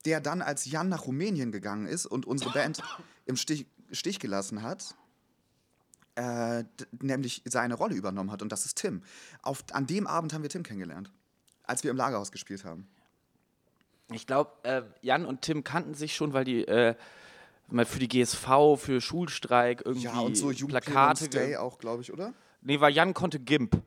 der 0.04 0.20
dann 0.20 0.42
als 0.42 0.64
Jan 0.64 0.88
nach 0.88 1.06
Rumänien 1.06 1.52
gegangen 1.52 1.86
ist 1.86 2.06
und 2.06 2.26
unsere 2.26 2.50
Band 2.50 2.82
im 3.26 3.36
Stich, 3.36 3.66
Stich 3.92 4.18
gelassen 4.18 4.62
hat. 4.62 4.94
Äh, 6.14 6.64
nämlich 7.00 7.42
seine 7.44 7.74
Rolle 7.74 7.94
übernommen 7.94 8.32
hat 8.32 8.42
und 8.42 8.50
das 8.50 8.66
ist 8.66 8.78
Tim. 8.78 9.02
Auf, 9.42 9.64
an 9.72 9.86
dem 9.86 10.08
Abend 10.08 10.32
haben 10.32 10.42
wir 10.42 10.50
Tim 10.50 10.64
kennengelernt, 10.64 11.12
als 11.62 11.84
wir 11.84 11.92
im 11.92 11.96
Lagerhaus 11.96 12.32
gespielt 12.32 12.64
haben. 12.64 12.88
Ich 14.10 14.26
glaube, 14.26 14.50
äh, 14.64 14.82
Jan 15.00 15.24
und 15.24 15.42
Tim 15.42 15.62
kannten 15.62 15.94
sich 15.94 16.16
schon, 16.16 16.32
weil 16.32 16.44
die 16.44 16.66
äh, 16.66 16.96
mal 17.68 17.84
für 17.84 17.98
die 17.98 18.08
GSV, 18.08 18.76
für 18.76 19.00
Schulstreik 19.00 19.82
irgendwie 19.84 20.06
Ja, 20.06 20.20
und 20.20 20.36
so 20.36 20.48
Plakate. 20.48 21.24
Jubiläums 21.24 21.30
Day 21.30 21.56
auch, 21.56 21.78
glaube 21.78 22.02
ich, 22.02 22.12
oder? 22.12 22.34
Nee, 22.62 22.80
weil 22.80 22.92
Jan 22.92 23.14
konnte 23.14 23.38
GIMP. 23.38 23.82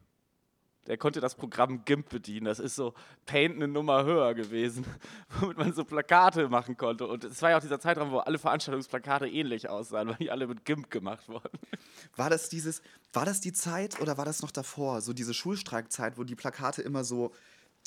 Der 0.88 0.98
konnte 0.98 1.22
das 1.22 1.36
Programm 1.36 1.86
GIMP 1.86 2.10
bedienen. 2.10 2.46
Das 2.46 2.60
ist 2.60 2.76
so 2.76 2.96
Paint 3.28 3.56
eine 3.56 3.68
Nummer 3.68 4.04
höher 4.04 4.34
gewesen, 4.34 4.84
womit 5.40 5.58
man 5.58 5.74
so 5.74 5.86
Plakate 5.86 6.50
machen 6.50 6.76
konnte. 6.76 7.06
Und 7.06 7.24
es 7.24 7.42
war 7.42 7.52
ja 7.52 7.58
auch 7.58 7.62
dieser 7.62 7.80
Zeitraum, 7.80 8.12
wo 8.12 8.18
alle 8.18 8.40
Veranstaltungsplakate 8.40 9.28
ähnlich 9.28 9.70
aussahen, 9.70 10.10
weil 10.10 10.16
die 10.16 10.32
alle 10.32 10.48
mit 10.48 10.66
GIMP 10.66 10.90
gemacht 10.90 11.30
wurden. 11.30 11.60
War 12.16 12.30
das 12.30 12.50
dieses, 12.50 12.82
war 13.14 13.26
das 13.26 13.40
die 13.40 13.54
Zeit 13.54 14.02
oder 14.02 14.18
war 14.18 14.26
das 14.26 14.42
noch 14.42 14.52
davor? 14.52 15.02
So 15.02 15.14
diese 15.14 15.34
Schulstreikzeit, 15.34 16.18
wo 16.18 16.24
die 16.24 16.36
Plakate 16.36 16.82
immer 16.82 17.04
so 17.04 17.32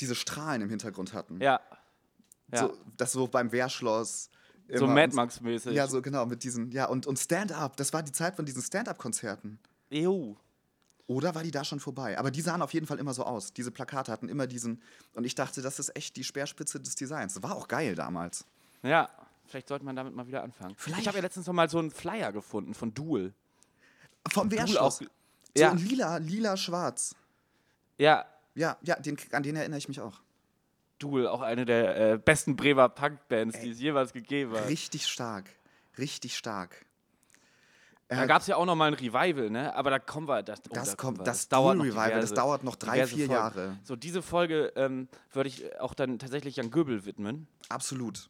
diese 0.00 0.14
Strahlen 0.14 0.62
im 0.62 0.70
Hintergrund 0.70 1.12
hatten. 1.12 1.40
Ja. 1.40 1.60
ja. 2.52 2.58
So, 2.58 2.74
das 2.96 3.12
so 3.12 3.26
beim 3.26 3.52
Wehrschloss. 3.52 4.30
So 4.68 4.84
immer 4.86 4.94
Mad 4.94 5.10
und- 5.10 5.14
Max-mäßig. 5.16 5.72
Ja, 5.74 5.86
so 5.86 6.00
genau, 6.02 6.26
mit 6.26 6.42
diesen, 6.42 6.70
ja, 6.72 6.86
und, 6.86 7.06
und 7.06 7.18
Stand-up, 7.18 7.76
das 7.76 7.92
war 7.92 8.02
die 8.02 8.12
Zeit 8.12 8.36
von 8.36 8.44
diesen 8.46 8.62
Stand-up-Konzerten. 8.62 9.58
EU. 9.92 10.32
Oder 11.06 11.34
war 11.34 11.42
die 11.42 11.50
da 11.50 11.64
schon 11.64 11.80
vorbei? 11.80 12.18
Aber 12.18 12.30
die 12.30 12.40
sahen 12.40 12.62
auf 12.62 12.72
jeden 12.72 12.86
Fall 12.86 12.98
immer 12.98 13.12
so 13.12 13.24
aus. 13.24 13.52
Diese 13.52 13.70
Plakate 13.70 14.10
hatten 14.10 14.28
immer 14.30 14.46
diesen. 14.46 14.80
Und 15.12 15.24
ich 15.24 15.34
dachte, 15.34 15.60
das 15.60 15.78
ist 15.78 15.94
echt 15.96 16.16
die 16.16 16.24
Speerspitze 16.24 16.80
des 16.80 16.94
Designs. 16.94 17.34
Das 17.34 17.42
war 17.42 17.54
auch 17.54 17.68
geil 17.68 17.94
damals. 17.94 18.46
Ja. 18.82 19.10
Vielleicht 19.46 19.68
sollte 19.68 19.84
man 19.84 19.94
damit 19.96 20.14
mal 20.14 20.26
wieder 20.26 20.42
anfangen. 20.42 20.74
Vielleicht- 20.78 21.02
Ich 21.02 21.06
habe 21.08 21.18
ja 21.18 21.22
letztens 21.22 21.46
noch 21.46 21.52
mal 21.52 21.68
so 21.68 21.78
einen 21.78 21.90
Flyer 21.90 22.32
gefunden 22.32 22.72
von 22.72 22.94
Duel. 22.94 23.34
Vom 24.32 24.50
Wehrschloss. 24.50 24.78
auch. 25.02 25.06
So 25.54 25.62
Ja. 25.62 25.72
lila, 25.74 26.16
lila, 26.16 26.56
schwarz. 26.56 27.14
Ja, 27.98 28.24
Ja, 28.56 28.78
ja, 28.82 28.94
den, 28.98 29.16
an 29.32 29.42
den 29.42 29.56
erinnere 29.56 29.78
ich 29.78 29.88
mich 29.88 30.00
auch. 30.00 30.20
Duel, 30.98 31.26
auch 31.26 31.40
eine 31.42 31.64
der 31.64 32.12
äh, 32.12 32.18
besten 32.18 32.56
Bremer 32.56 32.88
Punkbands, 32.88 33.60
die 33.60 33.70
es 33.70 33.80
jeweils 33.80 34.12
gegeben 34.12 34.52
hat. 34.54 34.68
Richtig 34.68 35.06
stark. 35.06 35.50
Richtig 35.98 36.36
stark. 36.36 36.86
Da 38.08 38.24
Äh, 38.24 38.26
gab 38.26 38.42
es 38.42 38.46
ja 38.48 38.56
auch 38.56 38.66
noch 38.66 38.74
mal 38.76 38.86
ein 38.88 38.94
Revival, 38.94 39.50
ne? 39.50 39.74
Aber 39.74 39.90
da 39.90 39.98
kommen 39.98 40.28
wir. 40.28 40.42
Das, 40.42 40.60
oh, 40.68 40.74
Das 40.74 40.90
da 40.90 40.96
kommt- 40.96 41.18
wir. 41.20 41.24
das 41.24 41.48
dauert 41.48 41.78
Duel 41.78 41.88
noch 41.88 41.94
Revival, 41.96 42.20
das 42.20 42.30
diverse- 42.30 42.34
dauert 42.34 42.64
noch 42.64 42.76
drei, 42.76 43.06
vier 43.06 43.26
Folgen. 43.26 43.32
Jahre. 43.32 43.78
So, 43.82 43.96
diese 43.96 44.22
Folge 44.22 44.72
ähm, 44.76 45.08
würde 45.32 45.48
ich 45.48 45.80
auch 45.80 45.94
dann 45.94 46.18
tatsächlich 46.18 46.56
Jan 46.56 46.70
Göbel 46.70 47.04
widmen. 47.06 47.48
Absolut. 47.68 48.28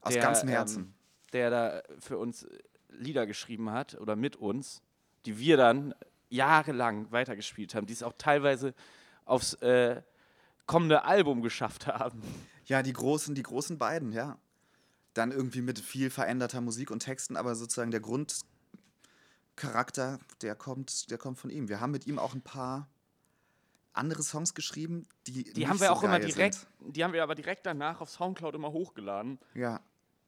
Aus 0.00 0.14
der, 0.14 0.22
ganzem 0.22 0.48
Herzen. 0.48 0.82
Ähm, 0.84 0.94
der 1.32 1.50
da 1.50 1.82
für 2.00 2.18
uns 2.18 2.46
Lieder 2.88 3.26
geschrieben 3.26 3.70
hat 3.70 3.94
oder 4.00 4.16
mit 4.16 4.36
uns, 4.36 4.82
die 5.24 5.38
wir 5.38 5.56
dann 5.56 5.94
jahrelang 6.30 7.10
weitergespielt 7.12 7.74
haben, 7.74 7.86
die 7.86 7.92
es 7.92 8.02
auch 8.02 8.14
teilweise 8.18 8.74
aufs 9.24 9.54
äh, 9.62 10.02
kommende 10.66 11.04
Album 11.04 11.42
geschafft 11.42 11.86
haben. 11.86 12.22
Ja, 12.66 12.82
die 12.82 12.92
großen, 12.92 13.34
die 13.34 13.42
großen 13.42 13.78
beiden, 13.78 14.12
ja. 14.12 14.38
Dann 15.14 15.30
irgendwie 15.30 15.60
mit 15.60 15.78
viel 15.78 16.10
veränderter 16.10 16.60
Musik 16.60 16.90
und 16.90 17.00
Texten, 17.00 17.36
aber 17.36 17.54
sozusagen 17.54 17.90
der 17.90 18.00
Grundcharakter, 18.00 20.18
der 20.40 20.54
kommt, 20.54 21.10
der 21.10 21.18
kommt 21.18 21.38
von 21.38 21.50
ihm. 21.50 21.68
Wir 21.68 21.80
haben 21.80 21.90
mit 21.90 22.06
ihm 22.06 22.18
auch 22.18 22.34
ein 22.34 22.42
paar 22.42 22.88
andere 23.92 24.22
Songs 24.22 24.54
geschrieben, 24.54 25.06
die 25.26 25.44
Die 25.52 25.68
haben 25.68 25.80
wir 25.80 25.88
so 25.88 25.92
auch 25.92 26.02
immer 26.02 26.18
direkt, 26.18 26.54
Sind. 26.54 26.96
die 26.96 27.04
haben 27.04 27.12
wir 27.12 27.22
aber 27.22 27.34
direkt 27.34 27.66
danach 27.66 28.00
auf 28.00 28.10
Soundcloud 28.10 28.54
immer 28.54 28.72
hochgeladen, 28.72 29.38
Ja. 29.54 29.80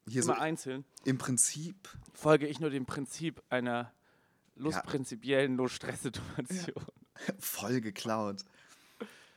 Hier 0.07 0.21
so 0.21 0.33
immer 0.33 0.41
einzeln. 0.41 0.85
im 1.03 1.17
Prinzip. 1.17 1.89
Folge 2.13 2.45
ich 2.45 2.59
nur 2.59 2.69
dem 2.69 2.85
Prinzip 2.85 3.41
einer 3.49 3.91
lustprinzipiellen 4.55 5.55
No-Stress-Situation. 5.55 6.75
voll 7.39 7.81
geklaut. 7.81 8.43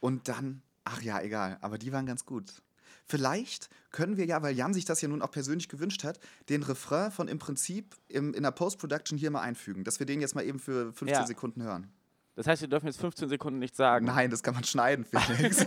Und 0.01 0.29
dann, 0.29 0.61
ach 0.89 1.03
ja, 1.03 1.21
egal, 1.21 1.59
aber 1.61 1.79
die 1.79 1.93
waren 1.93 2.07
ganz 2.07 2.25
gut. 2.25 2.63
Vielleicht 3.07 3.69
können 3.91 4.17
wir 4.17 4.27
ja, 4.27 4.43
weil 4.43 4.55
Jan 4.55 4.75
sich 4.75 4.85
das 4.85 5.01
ja 5.01 5.09
nun 5.09 5.23
auch 5.23 5.31
persönlich 5.31 5.69
gewünscht 5.69 6.05
hat, 6.05 6.19
den 6.49 6.63
Refrain 6.63 7.11
von 7.11 7.29
im 7.29 7.39
Prinzip 7.39 7.95
im, 8.09 8.35
in 8.35 8.43
der 8.43 8.51
Post-Production 8.51 9.19
hier 9.19 9.31
mal 9.31 9.41
einfügen, 9.41 9.85
dass 9.85 9.99
wir 9.99 10.07
den 10.07 10.21
jetzt 10.21 10.35
mal 10.35 10.45
eben 10.45 10.59
für 10.59 10.93
15 10.93 11.09
Ja. 11.09 11.27
Sekunden 11.27 11.63
hören. 11.63 11.91
Das 12.35 12.47
heißt, 12.47 12.63
wir 12.63 12.69
dürfen 12.69 12.87
jetzt 12.87 13.01
15 13.01 13.29
Sekunden 13.29 13.59
nichts 13.59 13.77
sagen. 13.77 14.07
Nein, 14.07 14.31
das 14.31 14.43
kann 14.43 14.55
man 14.55 14.65
schneiden, 14.65 15.05
Felix. 15.05 15.65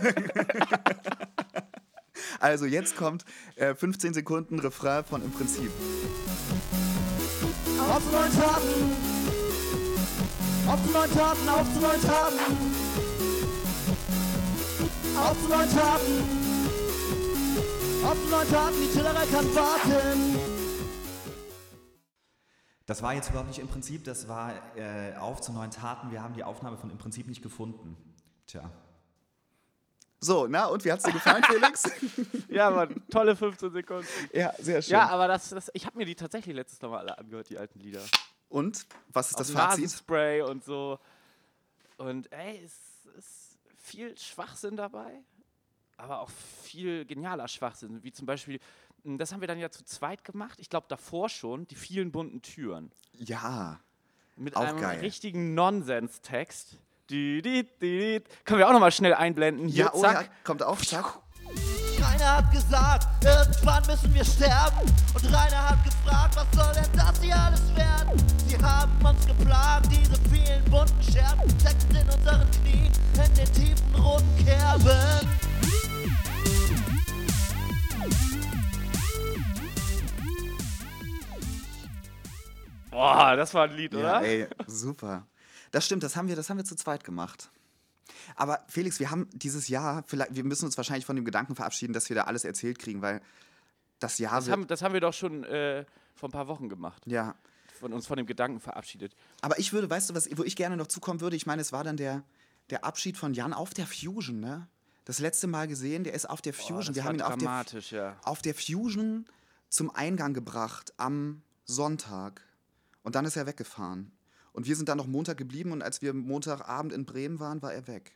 also 2.40 2.64
jetzt 2.64 2.96
kommt 2.96 3.24
äh, 3.56 3.74
15 3.74 4.14
Sekunden 4.14 4.58
Refrain 4.58 5.04
von 5.04 5.22
im 5.22 5.32
Prinzip. 5.32 5.70
Auf 7.78 8.04
zu 8.04 8.12
neuen 8.12 8.32
Taten, 8.32 8.68
auf 10.68 10.86
zu 10.86 10.92
neuen 10.92 11.10
Taten. 11.12 11.48
Auf 11.48 11.74
zu 11.74 11.80
neuen 11.80 12.00
Taten. 12.00 12.71
Auf 15.22 15.40
zu 15.40 15.48
neuen 15.48 15.70
Taten, 18.50 18.74
die 18.80 18.92
Tillerei 18.92 19.26
kann 19.26 19.54
warten. 19.54 20.38
Das 22.86 23.02
war 23.02 23.14
jetzt 23.14 23.30
überhaupt 23.30 23.48
nicht 23.48 23.60
im 23.60 23.68
Prinzip, 23.68 24.02
das 24.02 24.26
war 24.26 24.52
äh, 24.76 25.14
auf 25.16 25.40
zu 25.40 25.52
neuen 25.52 25.70
Taten. 25.70 26.10
Wir 26.10 26.22
haben 26.22 26.34
die 26.34 26.42
Aufnahme 26.42 26.76
von 26.76 26.90
im 26.90 26.98
Prinzip 26.98 27.28
nicht 27.28 27.40
gefunden. 27.40 27.96
Tja. 28.48 28.68
So, 30.18 30.46
na, 30.48 30.66
und 30.66 30.84
wie 30.84 30.90
hat's 30.90 31.04
dir 31.04 31.12
gefallen, 31.12 31.44
Felix? 31.44 31.84
Ja, 32.48 32.70
Mann, 32.70 33.02
tolle 33.08 33.34
15 33.34 33.72
Sekunden. 33.72 34.06
ja, 34.32 34.52
sehr 34.58 34.82
schön. 34.82 34.92
Ja, 34.92 35.08
aber 35.08 35.26
das, 35.28 35.48
das, 35.50 35.70
ich 35.72 35.86
habe 35.86 35.96
mir 35.98 36.04
die 36.04 36.14
tatsächlich 36.16 36.54
letztes 36.54 36.82
Mal 36.82 36.98
alle 36.98 37.16
angehört, 37.16 37.48
die 37.48 37.58
alten 37.58 37.78
Lieder. 37.78 38.02
und, 38.48 38.86
was 39.08 39.30
ist 39.30 39.40
das 39.40 39.50
Auf 39.50 39.56
Fazit? 39.56 39.84
Nasenspray 39.84 40.42
und 40.42 40.64
so. 40.64 40.98
Und 41.96 42.30
ey, 42.32 42.60
es 42.64 42.74
ist 43.16 43.41
viel 43.82 44.16
Schwachsinn 44.16 44.76
dabei, 44.76 45.20
aber 45.96 46.20
auch 46.20 46.30
viel 46.30 47.04
genialer 47.04 47.48
Schwachsinn, 47.48 48.02
wie 48.02 48.12
zum 48.12 48.26
Beispiel, 48.26 48.58
m, 49.04 49.18
das 49.18 49.32
haben 49.32 49.40
wir 49.40 49.48
dann 49.48 49.58
ja 49.58 49.70
zu 49.70 49.84
zweit 49.84 50.24
gemacht, 50.24 50.58
ich 50.60 50.70
glaube 50.70 50.86
davor 50.88 51.28
schon, 51.28 51.66
die 51.68 51.74
vielen 51.74 52.10
bunten 52.12 52.40
Türen. 52.42 52.90
Ja, 53.12 53.80
Mit 54.36 54.56
Auch 54.56 54.62
einem 54.62 54.80
geil. 54.80 55.00
richtigen 55.00 55.54
Nonsens-Text. 55.54 56.78
Können 57.08 58.58
wir 58.58 58.68
auch 58.68 58.72
nochmal 58.72 58.92
schnell 58.92 59.12
einblenden? 59.12 59.68
Hier, 59.68 59.84
ja, 59.86 59.90
oh 59.94 60.02
ja, 60.02 60.12
zack. 60.14 60.30
kommt 60.44 60.62
auch, 60.62 60.78
zack. 60.80 61.18
Rainer 62.00 62.36
hat 62.38 62.50
gesagt, 62.52 63.01
irgendwann 63.24 63.82
müssen 63.86 64.12
wir 64.14 64.24
sterben. 64.24 64.78
Und 65.14 65.24
Rainer 65.26 65.70
hat 65.70 65.84
gefragt, 65.84 66.36
was 66.36 66.46
soll 66.54 66.74
denn 66.74 66.90
das 66.96 67.20
hier 67.20 67.36
alles 67.36 67.74
werden? 67.76 68.18
Sie 68.46 68.58
haben 68.58 69.04
uns 69.04 69.26
geplagt, 69.26 69.86
diese 69.90 70.16
vielen 70.30 70.64
bunten 70.70 71.02
Scherben 71.02 71.48
stecken 71.60 71.96
in 71.96 72.08
unseren 72.08 72.50
Knien, 72.50 72.92
in 73.14 73.34
den 73.34 73.52
tiefen 73.52 73.94
roten 73.94 74.44
Kerben. 74.44 75.28
Boah, 82.90 83.36
das 83.36 83.54
war 83.54 83.64
ein 83.64 83.72
Lied, 83.76 83.92
Ja, 83.94 83.98
oder? 84.00 84.22
ey, 84.22 84.46
super. 84.66 85.26
Das 85.70 85.86
stimmt, 85.86 86.02
das 86.02 86.14
haben 86.16 86.28
wir, 86.28 86.36
das 86.36 86.50
haben 86.50 86.58
wir 86.58 86.64
zu 86.64 86.76
zweit 86.76 87.04
gemacht. 87.04 87.50
Aber 88.36 88.64
Felix, 88.68 89.00
wir 89.00 89.10
haben 89.10 89.28
dieses 89.32 89.68
Jahr, 89.68 90.02
vielleicht, 90.06 90.34
wir 90.34 90.44
müssen 90.44 90.64
uns 90.66 90.76
wahrscheinlich 90.76 91.06
von 91.06 91.16
dem 91.16 91.24
Gedanken 91.24 91.54
verabschieden, 91.54 91.92
dass 91.92 92.08
wir 92.08 92.16
da 92.16 92.24
alles 92.24 92.44
erzählt 92.44 92.78
kriegen, 92.78 93.02
weil 93.02 93.20
das 93.98 94.18
Jahr 94.18 94.36
Das 94.36 94.48
haben, 94.48 94.66
das 94.66 94.82
haben 94.82 94.92
wir 94.94 95.00
doch 95.00 95.14
schon 95.14 95.44
äh, 95.44 95.84
vor 96.14 96.28
ein 96.28 96.32
paar 96.32 96.48
Wochen 96.48 96.68
gemacht. 96.68 97.02
ja. 97.06 97.34
Von 97.80 97.92
uns 97.92 98.06
von 98.06 98.16
dem 98.16 98.26
Gedanken 98.26 98.60
verabschiedet. 98.60 99.16
Aber 99.40 99.58
ich 99.58 99.72
würde, 99.72 99.90
weißt 99.90 100.10
du, 100.10 100.14
was, 100.14 100.28
wo 100.38 100.44
ich 100.44 100.54
gerne 100.54 100.76
noch 100.76 100.86
zukommen 100.86 101.20
würde? 101.20 101.34
Ich 101.34 101.46
meine, 101.46 101.60
es 101.60 101.72
war 101.72 101.82
dann 101.82 101.96
der, 101.96 102.22
der 102.70 102.84
Abschied 102.84 103.16
von 103.16 103.34
Jan 103.34 103.52
auf 103.52 103.74
der 103.74 103.88
Fusion, 103.88 104.38
ne? 104.38 104.68
Das 105.04 105.18
letzte 105.18 105.48
Mal 105.48 105.66
gesehen, 105.66 106.04
der 106.04 106.14
ist 106.14 106.30
auf 106.30 106.40
der 106.40 106.54
Fusion. 106.54 106.78
das 106.78 106.94
wir 106.94 107.02
war 107.02 107.08
haben 107.08 107.16
ihn 107.16 107.22
auf 107.22 107.30
der, 107.30 107.38
dramatisch, 107.38 107.90
ja. 107.90 108.16
auf 108.22 108.40
der 108.40 108.54
Fusion 108.54 109.24
zum 109.68 109.90
Eingang 109.90 110.32
gebracht 110.32 110.92
am 110.96 111.42
Sonntag. 111.64 112.42
Und 113.02 113.16
dann 113.16 113.24
ist 113.24 113.36
er 113.36 113.46
weggefahren. 113.46 114.12
Und 114.52 114.66
wir 114.66 114.76
sind 114.76 114.88
dann 114.88 114.98
noch 114.98 115.06
Montag 115.06 115.36
geblieben 115.38 115.72
und 115.72 115.82
als 115.82 116.02
wir 116.02 116.12
Montagabend 116.12 116.92
in 116.92 117.04
Bremen 117.04 117.40
waren, 117.40 117.62
war 117.62 117.72
er 117.72 117.86
weg. 117.86 118.12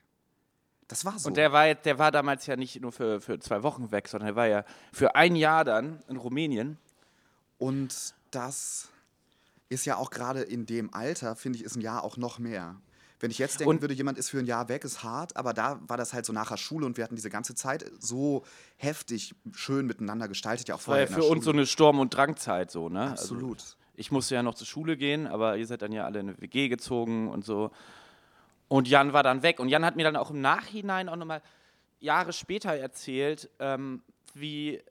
Das 0.89 1.05
war 1.05 1.19
so. 1.19 1.29
Und 1.29 1.37
der 1.37 1.51
war, 1.53 1.75
der 1.75 1.99
war 1.99 2.11
damals 2.13 2.47
ja 2.47 2.57
nicht 2.57 2.81
nur 2.81 2.93
für, 2.93 3.21
für 3.21 3.39
zwei 3.41 3.63
Wochen 3.63 3.91
weg, 3.91 4.07
sondern 4.09 4.29
er 4.31 4.37
war 4.37 4.47
ja 4.47 4.65
für 4.93 5.17
ein 5.17 5.35
Jahr 5.35 5.65
dann 5.65 6.03
in 6.09 6.17
Rumänien. 6.17 6.79
Und 7.59 8.15
das 8.31 8.89
ist 9.69 9.85
ja 9.85 9.97
auch 9.97 10.11
gerade 10.11 10.43
in 10.43 10.67
dem 10.67 10.93
Alter, 10.95 11.35
finde 11.35 11.59
ich, 11.59 11.65
ist 11.65 11.77
ein 11.77 11.81
Jahr 11.81 12.05
auch 12.05 12.17
noch 12.17 12.39
mehr. 12.39 12.77
Wenn 13.19 13.31
ich 13.31 13.39
jetzt 13.39 13.61
denken 13.61 13.71
Und- 13.71 13.81
würde, 13.81 13.95
jemand 13.95 14.19
ist 14.19 14.29
für 14.29 14.39
ein 14.39 14.47
Jahr 14.47 14.69
weg, 14.69 14.85
ist 14.85 15.03
hart, 15.03 15.37
aber 15.37 15.55
da 15.55 15.81
war 15.89 15.97
das 15.97 16.13
halt 16.13 16.27
so 16.27 16.33
nach 16.35 16.51
der 16.51 16.59
Schule 16.59 16.85
und 16.85 16.99
wir 16.99 17.05
hatten 17.05 17.17
diese 17.17 17.31
ganze 17.31 17.55
Zeit 17.55 17.91
so 17.99 18.45
heftig 18.77 19.35
schön 19.53 19.87
miteinander 19.87 20.29
gestaltet, 20.29 20.69
ja 20.69 20.75
auch 20.75 20.79
Das 20.81 20.89
war 20.89 21.01
ja 21.01 21.07
vorher 21.07 21.25
für 21.25 21.31
uns 21.31 21.45
so 21.47 21.51
eine 21.51 21.67
Sturm- 21.67 21.99
und 21.99 22.11
Drangzeit 22.15 22.71
so, 22.71 22.91
ne? 22.91 23.11
Absolut. 23.11 23.59
Also, 23.61 23.77
ich 23.97 24.13
musste 24.13 24.35
ja 24.35 24.43
noch 24.43 24.55
zur 24.55 24.67
Schule 24.67 24.97
gehen, 24.97 25.27
aber 25.27 25.57
ihr 25.57 25.67
seid 25.67 25.83
dann 25.83 25.93
ja 25.93 26.05
alle 26.05 26.21
in 26.21 26.29
eine 26.29 26.41
WG 26.41 26.69
gezogen 26.69 27.29
und 27.29 27.45
so. 27.45 27.71
Und 28.69 28.89
Jan 28.89 29.13
war 29.13 29.23
dann 29.23 29.43
weg. 29.43 29.59
Und 29.61 29.69
Jan 29.69 29.85
hat 29.85 29.97
mir 29.97 30.05
dann 30.05 30.17
auch 30.17 30.31
im 30.31 30.41
Nachhinein 30.41 31.09
auch 31.09 31.17
nochmal 31.17 31.43
Jahre 32.01 32.33
später 32.33 32.75
erzählt, 32.75 33.51
ähm, 33.59 34.03
wie 34.35 34.83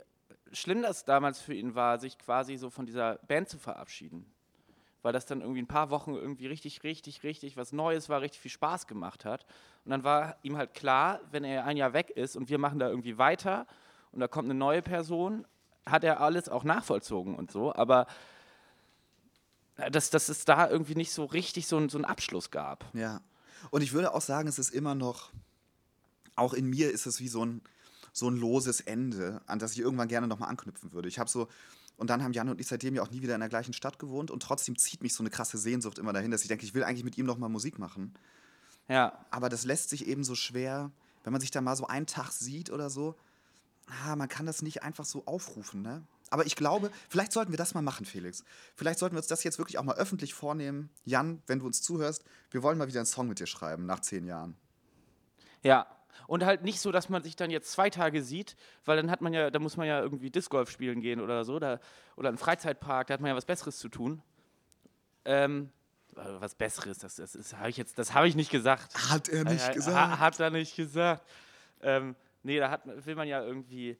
schlimm 0.52 0.82
das 0.82 1.06
damals 1.06 1.40
für 1.40 1.54
ihn 1.54 1.76
war, 1.76 2.00
sich 2.00 2.18
quasi 2.18 2.56
so 2.58 2.70
von 2.70 2.86
dieser 2.86 3.16
Band 3.28 3.50
zu 3.50 3.60
verabschieden. 3.60 4.26
Weil 5.02 5.14
das 5.14 5.26
dann 5.26 5.42
irgendwie 5.42 5.62
ein 5.62 5.68
paar 5.68 5.92
Wochen 5.92 6.16
irgendwie 6.16 6.48
richtig, 6.48 6.84
richtig, 6.84 7.24
richtig 7.24 7.58
was 7.58 7.74
Neues 7.74 8.10
war, 8.10 8.22
richtig 8.22 8.42
viel 8.42 8.52
Spaß 8.52 8.88
gemacht 8.88 9.24
hat. 9.24 9.46
Und 9.84 9.92
dann 9.92 10.04
war 10.04 10.38
ihm 10.42 10.58
halt 10.58 10.74
klar, 10.74 11.20
wenn 11.30 11.44
er 11.44 11.66
ein 11.66 11.78
Jahr 11.78 11.94
weg 11.94 12.10
ist 12.10 12.36
und 12.36 12.50
wir 12.50 12.58
machen 12.58 12.80
da 12.80 12.90
irgendwie 12.90 13.20
weiter 13.20 13.68
und 14.12 14.20
da 14.20 14.28
kommt 14.28 14.50
eine 14.50 14.58
neue 14.58 14.82
Person, 14.82 15.46
hat 15.86 16.04
er 16.04 16.22
alles 16.22 16.50
auch 16.50 16.64
nachvollzogen 16.64 17.36
und 17.36 17.52
so. 17.52 17.76
Aber 17.76 18.08
dass, 19.92 20.10
dass 20.10 20.30
es 20.30 20.46
da 20.46 20.70
irgendwie 20.70 20.96
nicht 20.96 21.12
so 21.12 21.26
richtig 21.26 21.68
so, 21.68 21.88
so 21.90 21.98
einen 21.98 22.06
Abschluss 22.06 22.52
gab. 22.52 22.86
Ja. 22.94 23.22
Und 23.72 23.82
ich 23.82 23.94
würde 23.94 24.14
auch 24.14 24.22
sagen, 24.22 24.48
es 24.48 24.60
ist 24.60 24.70
immer 24.70 24.96
noch, 24.96 25.32
auch 26.36 26.54
in 26.54 26.68
mir 26.68 26.92
ist 26.92 27.06
es 27.06 27.20
wie 27.20 27.28
so 27.28 27.46
ein, 27.46 27.62
so 28.14 28.30
ein 28.30 28.38
loses 28.38 28.80
Ende, 28.82 29.42
an 29.48 29.60
das 29.60 29.74
ich 29.74 29.80
irgendwann 29.80 30.08
gerne 30.08 30.28
nochmal 30.28 30.50
anknüpfen 30.50 30.94
würde. 30.94 31.08
Ich 31.08 31.20
habe 31.20 31.30
so, 31.30 31.48
und 31.98 32.10
dann 32.10 32.24
haben 32.24 32.34
Jan 32.34 32.50
und 32.50 32.60
ich 32.60 32.68
seitdem 32.68 32.96
ja 32.96 33.02
auch 33.02 33.12
nie 33.12 33.22
wieder 33.22 33.36
in 33.36 33.40
der 33.40 33.50
gleichen 33.50 33.74
Stadt 33.74 34.00
gewohnt 34.00 34.32
und 34.32 34.42
trotzdem 34.42 34.78
zieht 34.78 35.02
mich 35.02 35.14
so 35.14 35.24
eine 35.24 35.30
krasse 35.30 35.58
Sehnsucht 35.58 35.98
immer 35.98 36.14
dahin, 36.14 36.32
dass 36.32 36.42
ich 36.42 36.48
denke, 36.48 36.66
ich 36.66 36.74
will 36.74 36.84
eigentlich 36.84 37.04
mit 37.04 37.18
ihm 37.18 37.26
nochmal 37.26 37.50
Musik 37.50 37.80
machen. 37.80 38.14
Ja, 38.88 39.26
Aber 39.32 39.50
das 39.50 39.66
lässt 39.66 39.90
sich 39.90 40.08
eben 40.08 40.24
so 40.24 40.36
schwer, 40.36 40.92
wenn 41.24 41.34
man 41.34 41.42
sich 41.42 41.52
da 41.52 41.60
mal 41.62 41.76
so 41.76 41.88
einen 41.88 42.06
Tag 42.06 42.32
sieht 42.32 42.70
oder 42.70 42.90
so, 42.90 43.16
ah, 43.88 44.16
man 44.16 44.30
kann 44.30 44.46
das 44.46 44.62
nicht 44.62 44.84
einfach 44.84 45.06
so 45.06 45.26
aufrufen, 45.26 45.82
ne? 45.82 46.04
Aber 46.32 46.46
ich 46.46 46.56
glaube, 46.56 46.90
vielleicht 47.10 47.32
sollten 47.32 47.52
wir 47.52 47.58
das 47.58 47.74
mal 47.76 47.82
machen, 47.82 48.06
Felix. 48.06 48.44
Vielleicht 48.76 49.00
sollten 49.00 49.16
wir 49.16 49.20
uns 49.20 49.28
das 49.28 49.44
jetzt 49.44 49.58
wirklich 49.60 49.78
auch 49.78 49.84
mal 49.84 49.96
öffentlich 49.96 50.34
vornehmen. 50.34 50.90
Jan, 51.04 51.42
wenn 51.48 51.60
du 51.60 51.66
uns 51.68 51.82
zuhörst, 51.82 52.24
wir 52.52 52.64
wollen 52.64 52.78
mal 52.78 52.88
wieder 52.88 53.00
einen 53.00 53.06
Song 53.06 53.28
mit 53.28 53.40
dir 53.40 53.46
schreiben 53.48 53.86
nach 53.86 54.00
zehn 54.00 54.26
Jahren. 54.26 54.56
ja. 55.64 55.88
Und 56.28 56.44
halt 56.44 56.64
nicht 56.64 56.80
so, 56.80 56.92
dass 56.92 57.08
man 57.10 57.22
sich 57.22 57.36
dann 57.36 57.52
jetzt 57.52 57.72
zwei 57.72 57.92
Tage 57.92 58.24
sieht, 58.24 58.56
weil 58.86 58.98
dann 58.98 59.12
hat 59.12 59.22
man 59.22 59.32
ja, 59.34 59.52
da 59.52 59.60
muss 59.60 59.78
man 59.78 59.86
ja 59.86 60.00
irgendwie 60.02 60.32
Disc 60.32 60.50
Golf 60.50 60.72
spielen 60.72 61.00
gehen 61.02 61.20
oder 61.20 61.46
so, 61.46 61.60
da, 61.60 61.80
oder 62.16 62.30
einen 62.30 62.40
Freizeitpark, 62.40 63.06
da 63.08 63.14
hat 63.14 63.22
man 63.22 63.30
ja 63.30 63.36
was 63.36 63.46
Besseres 63.46 63.78
zu 63.78 63.90
tun. 63.90 64.24
Ähm, 65.26 65.70
äh, 66.16 66.22
was 66.40 66.56
Besseres, 66.56 66.98
das, 67.00 67.16
das, 67.18 67.36
ist- 67.36 67.56
habe 67.58 67.70
ich 67.70 67.78
jetzt, 67.78 68.00
das 68.00 68.14
habe 68.16 68.28
ich 68.28 68.36
nicht 68.36 68.50
gesagt. 68.50 68.96
Hat 69.12 69.30
er 69.30 69.44
nicht 69.44 69.70
Äh, 69.70 69.74
gesagt. 69.74 69.96
Ha, 69.96 70.18
hat 70.20 70.40
er 70.40 70.50
nicht 70.50 70.76
gesagt. 70.76 71.24
Ähm, 71.82 72.16
nee, 72.44 72.58
da 72.58 72.72
hat, 72.72 72.82
will 73.06 73.16
man 73.16 73.28
ja 73.28 73.44
irgendwie 73.44 73.98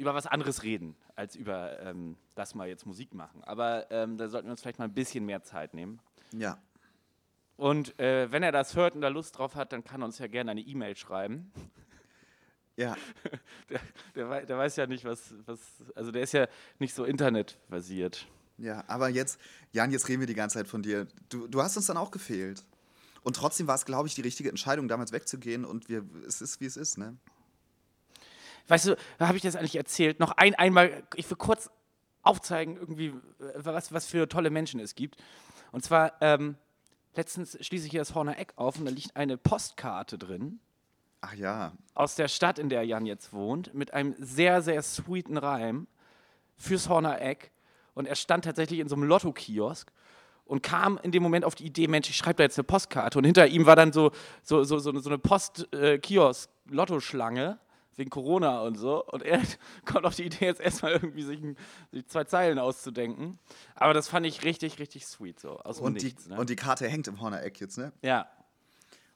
über 0.00 0.14
was 0.14 0.26
anderes 0.26 0.62
reden, 0.62 0.96
als 1.14 1.36
über 1.36 1.78
ähm, 1.80 2.16
das 2.34 2.54
mal 2.54 2.66
jetzt 2.66 2.86
Musik 2.86 3.14
machen. 3.14 3.44
Aber 3.44 3.90
ähm, 3.90 4.16
da 4.16 4.28
sollten 4.28 4.48
wir 4.48 4.52
uns 4.52 4.62
vielleicht 4.62 4.78
mal 4.78 4.86
ein 4.86 4.94
bisschen 4.94 5.26
mehr 5.26 5.42
Zeit 5.42 5.74
nehmen. 5.74 6.00
Ja. 6.32 6.58
Und 7.56 7.98
äh, 8.00 8.32
wenn 8.32 8.42
er 8.42 8.52
das 8.52 8.74
hört 8.74 8.94
und 8.94 9.02
da 9.02 9.08
Lust 9.08 9.38
drauf 9.38 9.54
hat, 9.54 9.72
dann 9.72 9.84
kann 9.84 10.02
er 10.02 10.06
uns 10.06 10.18
ja 10.18 10.26
gerne 10.26 10.52
eine 10.52 10.62
E-Mail 10.62 10.96
schreiben. 10.96 11.52
Ja. 12.76 12.96
Der, 13.68 13.80
der, 14.16 14.46
der 14.46 14.58
weiß 14.58 14.76
ja 14.76 14.86
nicht, 14.86 15.04
was, 15.04 15.34
was. 15.46 15.60
Also 15.94 16.10
der 16.10 16.22
ist 16.22 16.32
ja 16.32 16.48
nicht 16.80 16.92
so 16.92 17.04
internetbasiert. 17.04 18.26
Ja, 18.58 18.82
aber 18.88 19.08
jetzt, 19.08 19.38
Jan, 19.72 19.92
jetzt 19.92 20.08
reden 20.08 20.20
wir 20.20 20.26
die 20.26 20.34
ganze 20.34 20.58
Zeit 20.58 20.66
von 20.66 20.82
dir. 20.82 21.06
Du, 21.28 21.46
du 21.46 21.62
hast 21.62 21.76
uns 21.76 21.86
dann 21.86 21.96
auch 21.96 22.10
gefehlt. 22.10 22.64
Und 23.22 23.36
trotzdem 23.36 23.68
war 23.68 23.76
es, 23.76 23.84
glaube 23.84 24.08
ich, 24.08 24.14
die 24.14 24.22
richtige 24.22 24.48
Entscheidung, 24.48 24.88
damals 24.88 25.12
wegzugehen. 25.12 25.64
Und 25.64 25.88
wir, 25.88 26.04
es 26.26 26.40
ist, 26.40 26.60
wie 26.60 26.64
es 26.64 26.76
ist, 26.76 26.98
ne? 26.98 27.16
Weißt 28.70 28.86
du, 28.86 28.96
habe 29.18 29.36
ich 29.36 29.42
das 29.42 29.56
eigentlich 29.56 29.76
erzählt? 29.76 30.20
Noch 30.20 30.30
ein, 30.36 30.54
einmal, 30.54 31.02
ich 31.16 31.28
will 31.28 31.36
kurz 31.36 31.70
aufzeigen, 32.22 32.76
irgendwie, 32.76 33.08
äh, 33.08 33.12
was, 33.56 33.92
was 33.92 34.06
für 34.06 34.28
tolle 34.28 34.50
Menschen 34.50 34.78
es 34.78 34.94
gibt. 34.94 35.16
Und 35.72 35.84
zwar, 35.84 36.12
ähm, 36.20 36.54
letztens 37.14 37.58
schließe 37.60 37.86
ich 37.86 37.90
hier 37.90 38.00
das 38.00 38.14
Horner 38.14 38.38
Eck 38.38 38.52
auf 38.54 38.78
und 38.78 38.84
da 38.84 38.92
liegt 38.92 39.16
eine 39.16 39.36
Postkarte 39.36 40.18
drin 40.18 40.60
Ach 41.20 41.34
ja. 41.34 41.72
aus 41.94 42.14
der 42.14 42.28
Stadt, 42.28 42.60
in 42.60 42.68
der 42.68 42.84
Jan 42.84 43.06
jetzt 43.06 43.32
wohnt, 43.32 43.74
mit 43.74 43.92
einem 43.92 44.14
sehr, 44.18 44.62
sehr 44.62 44.80
sweeten 44.82 45.36
Reim 45.36 45.88
fürs 46.56 46.88
Horner 46.88 47.20
Eck. 47.20 47.50
Und 47.94 48.06
er 48.06 48.14
stand 48.14 48.44
tatsächlich 48.44 48.78
in 48.78 48.88
so 48.88 48.94
einem 48.94 49.02
Lotto-Kiosk 49.04 49.90
und 50.44 50.62
kam 50.62 50.96
in 51.02 51.10
dem 51.10 51.24
Moment 51.24 51.44
auf 51.44 51.56
die 51.56 51.66
Idee, 51.66 51.88
Mensch, 51.88 52.08
ich 52.08 52.16
schreibe 52.16 52.36
da 52.36 52.44
jetzt 52.44 52.56
eine 52.56 52.64
Postkarte. 52.64 53.18
Und 53.18 53.24
hinter 53.24 53.48
ihm 53.48 53.66
war 53.66 53.74
dann 53.74 53.92
so, 53.92 54.12
so, 54.44 54.62
so, 54.62 54.78
so, 54.78 54.96
so 54.98 55.10
eine 55.10 55.18
Post-Kiosk-Lottoschlange 55.18 57.58
wegen 57.96 58.10
Corona 58.10 58.60
und 58.62 58.76
so. 58.76 59.04
Und 59.04 59.22
er 59.22 59.40
kommt 59.84 60.04
auf 60.04 60.16
die 60.16 60.24
Idee, 60.24 60.46
jetzt 60.46 60.60
erstmal 60.60 60.92
irgendwie 60.92 61.22
sich, 61.22 61.40
ein, 61.40 61.56
sich 61.92 62.06
zwei 62.06 62.24
Zeilen 62.24 62.58
auszudenken. 62.58 63.38
Aber 63.74 63.94
das 63.94 64.08
fand 64.08 64.26
ich 64.26 64.44
richtig, 64.44 64.78
richtig 64.78 65.06
sweet, 65.06 65.40
so 65.40 65.58
aus 65.58 65.80
Und 65.80 66.00
die, 66.00 66.06
Nichts. 66.06 66.28
Ne? 66.28 66.38
und 66.38 66.50
die 66.50 66.56
Karte 66.56 66.88
hängt 66.88 67.08
im 67.08 67.20
Horner 67.20 67.42
Eck 67.42 67.60
jetzt, 67.60 67.78
ne? 67.78 67.92
ja. 68.02 68.28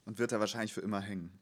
Und 0.07 0.19
wird 0.19 0.33
da 0.33 0.39
wahrscheinlich 0.39 0.75
für 0.75 0.83
immer 0.83 1.01
hängen. 1.01 1.33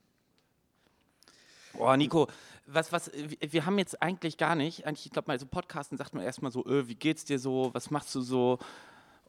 Boah, 1.72 1.96
Nico, 1.96 2.28
was, 2.66 2.92
was, 2.92 3.10
wir 3.40 3.66
haben 3.66 3.78
jetzt 3.78 4.00
eigentlich 4.02 4.36
gar 4.36 4.54
nicht, 4.54 4.86
eigentlich, 4.86 5.06
ich 5.06 5.12
glaube, 5.12 5.28
mal 5.28 5.38
so 5.38 5.46
Podcasten 5.46 5.98
sagt 5.98 6.14
man 6.14 6.22
erstmal 6.22 6.52
so, 6.52 6.64
äh, 6.66 6.86
wie 6.86 6.94
geht's 6.94 7.24
dir 7.24 7.38
so, 7.38 7.70
was 7.72 7.90
machst 7.90 8.14
du 8.14 8.20
so? 8.20 8.58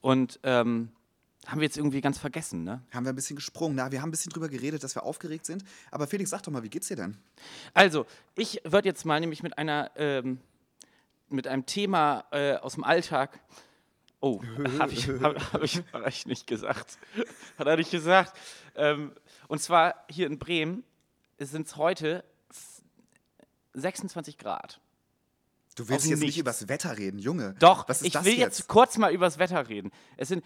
Und 0.01 0.39
ähm, 0.43 0.91
Haben 1.47 1.59
wir 1.59 1.65
jetzt 1.65 1.77
irgendwie 1.77 1.99
ganz 1.99 2.17
vergessen, 2.17 2.63
ne? 2.63 2.81
Haben 2.93 3.05
wir 3.05 3.11
ein 3.11 3.15
bisschen 3.15 3.35
gesprungen. 3.35 3.75
Na, 3.75 3.91
wir 3.91 4.01
haben 4.01 4.07
ein 4.09 4.11
bisschen 4.11 4.31
drüber 4.31 4.47
geredet, 4.47 4.83
dass 4.83 4.95
wir 4.95 5.03
aufgeregt 5.03 5.45
sind. 5.45 5.63
Aber 5.91 6.07
Felix, 6.07 6.29
sag 6.29 6.41
doch 6.43 6.51
mal, 6.51 6.63
wie 6.63 6.69
geht's 6.69 6.87
dir 6.87 6.95
denn? 6.95 7.17
Also, 7.73 8.05
ich 8.35 8.61
würde 8.63 8.87
jetzt 8.87 9.05
mal 9.05 9.19
nämlich 9.19 9.43
mit 9.43 9.57
einer, 9.57 9.91
ähm, 9.95 10.39
mit 11.29 11.47
einem 11.47 11.65
Thema 11.65 12.23
äh, 12.31 12.55
aus 12.55 12.75
dem 12.75 12.85
Alltag. 12.85 13.39
Oh, 14.21 14.41
habe 14.79 14.93
ich, 14.93 15.09
hab, 15.09 15.53
hab 15.53 15.63
ich, 15.63 15.83
hab 15.91 16.07
ich 16.07 16.25
nicht 16.25 16.47
gesagt. 16.47 16.97
Hat 17.57 17.67
er 17.67 17.75
nicht 17.75 17.91
gesagt. 17.91 18.37
Ähm, 18.75 19.11
und 19.49 19.61
zwar 19.61 20.05
hier 20.09 20.27
in 20.27 20.39
Bremen 20.39 20.85
sind 21.39 21.67
es 21.67 21.75
heute 21.75 22.23
26 23.73 24.37
Grad. 24.37 24.79
Du 25.75 25.89
willst 25.89 26.05
jetzt 26.05 26.19
nicht 26.19 26.27
Nichts. 26.27 26.37
übers 26.39 26.67
Wetter 26.69 26.97
reden, 26.97 27.17
Junge. 27.17 27.55
Doch, 27.57 27.89
Was 27.89 28.01
ist 28.03 28.07
ich 28.07 28.23
will 28.23 28.33
jetzt? 28.37 28.59
jetzt 28.59 28.67
kurz 28.67 28.97
mal 28.99 29.11
übers 29.11 29.39
Wetter 29.39 29.67
reden. 29.69 29.91
Es 30.17 30.27
sind 30.27 30.43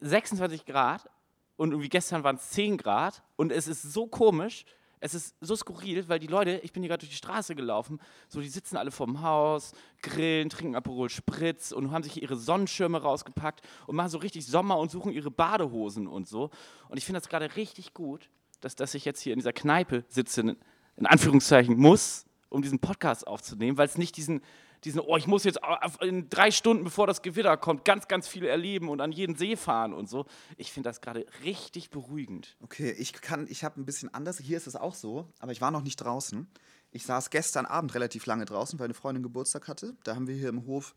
26 0.00 0.64
Grad 0.64 1.08
und 1.56 1.72
irgendwie 1.72 1.88
gestern 1.88 2.24
waren 2.24 2.36
es 2.36 2.50
10 2.50 2.78
Grad 2.78 3.22
und 3.36 3.52
es 3.52 3.68
ist 3.68 3.82
so 3.82 4.06
komisch, 4.06 4.64
es 5.00 5.14
ist 5.14 5.34
so 5.40 5.56
skurril, 5.56 6.08
weil 6.08 6.18
die 6.18 6.26
Leute, 6.26 6.60
ich 6.62 6.72
bin 6.72 6.82
hier 6.82 6.90
gerade 6.90 7.00
durch 7.00 7.10
die 7.10 7.16
Straße 7.16 7.54
gelaufen, 7.54 7.98
so 8.28 8.40
die 8.40 8.48
sitzen 8.48 8.76
alle 8.76 8.90
vorm 8.90 9.22
Haus, 9.22 9.72
grillen, 10.02 10.50
trinken 10.50 10.76
Aperol 10.76 11.08
Spritz 11.08 11.72
und 11.72 11.90
haben 11.90 12.02
sich 12.02 12.22
ihre 12.22 12.36
Sonnenschirme 12.36 13.00
rausgepackt 13.00 13.66
und 13.86 13.96
machen 13.96 14.10
so 14.10 14.18
richtig 14.18 14.46
Sommer 14.46 14.78
und 14.78 14.90
suchen 14.90 15.12
ihre 15.12 15.30
Badehosen 15.30 16.06
und 16.06 16.28
so. 16.28 16.50
Und 16.88 16.98
ich 16.98 17.06
finde 17.06 17.20
das 17.20 17.30
gerade 17.30 17.56
richtig 17.56 17.94
gut, 17.94 18.28
dass, 18.60 18.76
dass 18.76 18.94
ich 18.94 19.06
jetzt 19.06 19.22
hier 19.22 19.32
in 19.32 19.38
dieser 19.38 19.54
Kneipe 19.54 20.04
sitze, 20.08 20.42
in, 20.42 20.56
in 20.96 21.06
Anführungszeichen 21.06 21.78
muss, 21.78 22.26
um 22.50 22.60
diesen 22.60 22.78
Podcast 22.78 23.26
aufzunehmen, 23.26 23.78
weil 23.78 23.86
es 23.86 23.96
nicht 23.96 24.18
diesen, 24.18 24.42
diesen, 24.84 25.00
oh, 25.00 25.16
ich 25.16 25.26
muss 25.26 25.44
jetzt 25.44 25.58
in 26.00 26.28
drei 26.30 26.50
Stunden, 26.50 26.84
bevor 26.84 27.06
das 27.06 27.22
Gewitter 27.22 27.56
kommt, 27.56 27.84
ganz, 27.84 28.08
ganz 28.08 28.26
viel 28.28 28.44
erleben 28.44 28.88
und 28.88 29.00
an 29.00 29.12
jeden 29.12 29.36
See 29.36 29.56
fahren 29.56 29.92
und 29.92 30.08
so. 30.08 30.26
Ich 30.56 30.72
finde 30.72 30.88
das 30.88 31.00
gerade 31.00 31.26
richtig 31.44 31.90
beruhigend. 31.90 32.56
Okay, 32.62 32.90
ich 32.92 33.12
kann, 33.12 33.46
ich 33.48 33.64
habe 33.64 33.80
ein 33.80 33.84
bisschen 33.84 34.12
anders. 34.14 34.38
Hier 34.38 34.56
ist 34.56 34.66
es 34.66 34.76
auch 34.76 34.94
so, 34.94 35.28
aber 35.38 35.52
ich 35.52 35.60
war 35.60 35.70
noch 35.70 35.82
nicht 35.82 35.96
draußen. 35.96 36.46
Ich 36.92 37.04
saß 37.04 37.30
gestern 37.30 37.66
Abend 37.66 37.94
relativ 37.94 38.26
lange 38.26 38.44
draußen, 38.46 38.78
weil 38.78 38.86
eine 38.86 38.94
Freundin 38.94 39.22
Geburtstag 39.22 39.68
hatte. 39.68 39.94
Da 40.04 40.14
haben 40.16 40.26
wir 40.26 40.34
hier 40.34 40.48
im 40.48 40.66
Hof 40.66 40.94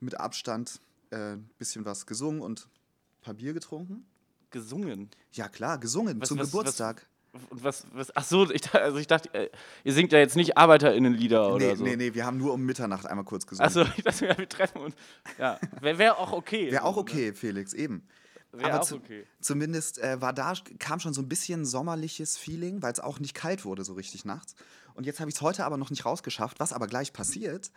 mit 0.00 0.18
Abstand 0.18 0.80
ein 1.10 1.18
äh, 1.34 1.36
bisschen 1.58 1.84
was 1.84 2.06
gesungen 2.06 2.40
und 2.40 2.66
ein 2.66 3.22
paar 3.22 3.34
Bier 3.34 3.52
getrunken. 3.52 4.06
Gesungen. 4.50 5.10
Ja, 5.32 5.48
klar, 5.48 5.78
gesungen 5.78 6.20
Was- 6.20 6.28
zum 6.28 6.38
was- 6.38 6.46
Geburtstag. 6.50 7.07
Was, 7.50 7.86
was, 7.92 8.14
ach 8.16 8.24
so, 8.24 8.50
ich, 8.50 8.62
dachte- 8.62 8.80
also 8.82 8.98
ich 8.98 9.06
dachte, 9.06 9.32
äh, 9.34 9.50
ihr 9.84 9.92
singt 9.92 10.12
ja 10.12 10.18
jetzt 10.18 10.34
nicht 10.34 10.56
ArbeiterInnenlieder 10.56 11.54
oder 11.54 11.66
nee, 11.68 11.74
so. 11.74 11.84
nee, 11.84 11.96
nee, 11.96 12.14
wir 12.14 12.24
haben 12.24 12.38
nur 12.38 12.52
um 12.54 12.64
Mitternacht 12.64 13.06
einmal 13.06 13.24
kurz 13.24 13.46
gesungen. 13.46 13.66
Achso, 13.66 13.82
ich 13.96 14.02
dachte, 14.02 14.26
ja, 14.26 14.38
wir 14.38 14.48
treffen 14.48 14.80
uns. 14.80 14.94
Ja, 15.38 15.58
wäre 15.80 15.98
wär 15.98 16.18
auch 16.18 16.32
okay. 16.32 16.72
Wäre 16.72 16.84
auch 16.84 16.96
okay, 16.96 17.32
Felix, 17.34 17.74
eben. 17.74 18.06
Wäre 18.52 18.72
Aber 18.72 18.80
auch 18.82 18.86
zu- 18.86 18.96
okay. 18.96 19.26
Zumindest 19.40 19.98
äh, 19.98 20.20
war 20.22 20.32
da, 20.32 20.54
kam 20.78 21.00
schon 21.00 21.12
so 21.12 21.20
ein 21.20 21.28
bisschen 21.28 21.66
sommerliches 21.66 22.38
Feeling, 22.38 22.82
weil 22.82 22.92
es 22.92 23.00
auch 23.00 23.20
nicht 23.20 23.34
kalt 23.34 23.64
wurde 23.66 23.84
so 23.84 23.92
richtig 23.92 24.24
nachts. 24.24 24.54
Und 24.94 25.04
jetzt 25.04 25.20
habe 25.20 25.28
ich 25.28 25.36
es 25.36 25.42
heute 25.42 25.64
aber 25.66 25.76
noch 25.76 25.90
nicht 25.90 26.06
rausgeschafft. 26.06 26.58
Was 26.60 26.72
aber 26.72 26.86
gleich 26.86 27.12
passiert, 27.12 27.70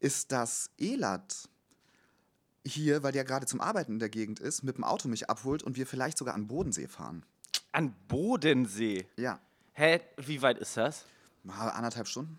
ist, 0.00 0.32
dass 0.32 0.70
Elat 0.76 1.48
hier, 2.66 3.02
weil 3.02 3.12
der 3.12 3.24
gerade 3.24 3.46
zum 3.46 3.60
Arbeiten 3.60 3.92
in 3.92 3.98
der 4.00 4.08
Gegend 4.10 4.40
ist, 4.40 4.62
mit 4.64 4.76
dem 4.76 4.84
Auto 4.84 5.08
mich 5.08 5.30
abholt 5.30 5.62
und 5.62 5.76
wir 5.76 5.86
vielleicht 5.86 6.18
sogar 6.18 6.34
an 6.34 6.42
den 6.42 6.48
Bodensee 6.48 6.88
fahren. 6.88 7.24
An 7.72 7.94
Bodensee. 8.08 9.06
Ja, 9.16 9.40
Hä, 9.72 10.00
wie 10.16 10.42
weit 10.42 10.58
ist 10.58 10.76
das? 10.76 11.04
mal 11.44 11.68
anderthalb 11.70 12.08
Stunden. 12.08 12.38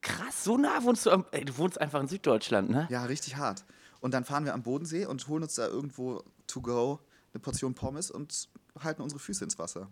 Krass, 0.00 0.42
so 0.44 0.58
nah 0.58 0.82
wohnst 0.82 1.06
du 1.06 1.10
am, 1.10 1.24
ey, 1.30 1.44
du 1.44 1.56
wohnst 1.56 1.80
einfach 1.80 2.00
in 2.00 2.08
Süddeutschland, 2.08 2.70
ne? 2.70 2.86
Ja, 2.90 3.04
richtig 3.04 3.36
hart. 3.36 3.64
Und 4.00 4.12
dann 4.14 4.24
fahren 4.24 4.44
wir 4.44 4.52
am 4.52 4.62
Bodensee 4.64 5.06
und 5.06 5.26
holen 5.28 5.44
uns 5.44 5.54
da 5.54 5.66
irgendwo 5.68 6.22
to 6.48 6.60
go 6.60 6.98
eine 7.32 7.40
Portion 7.40 7.74
Pommes 7.74 8.10
und 8.10 8.48
halten 8.80 9.00
unsere 9.00 9.20
Füße 9.20 9.44
ins 9.44 9.58
Wasser. 9.58 9.88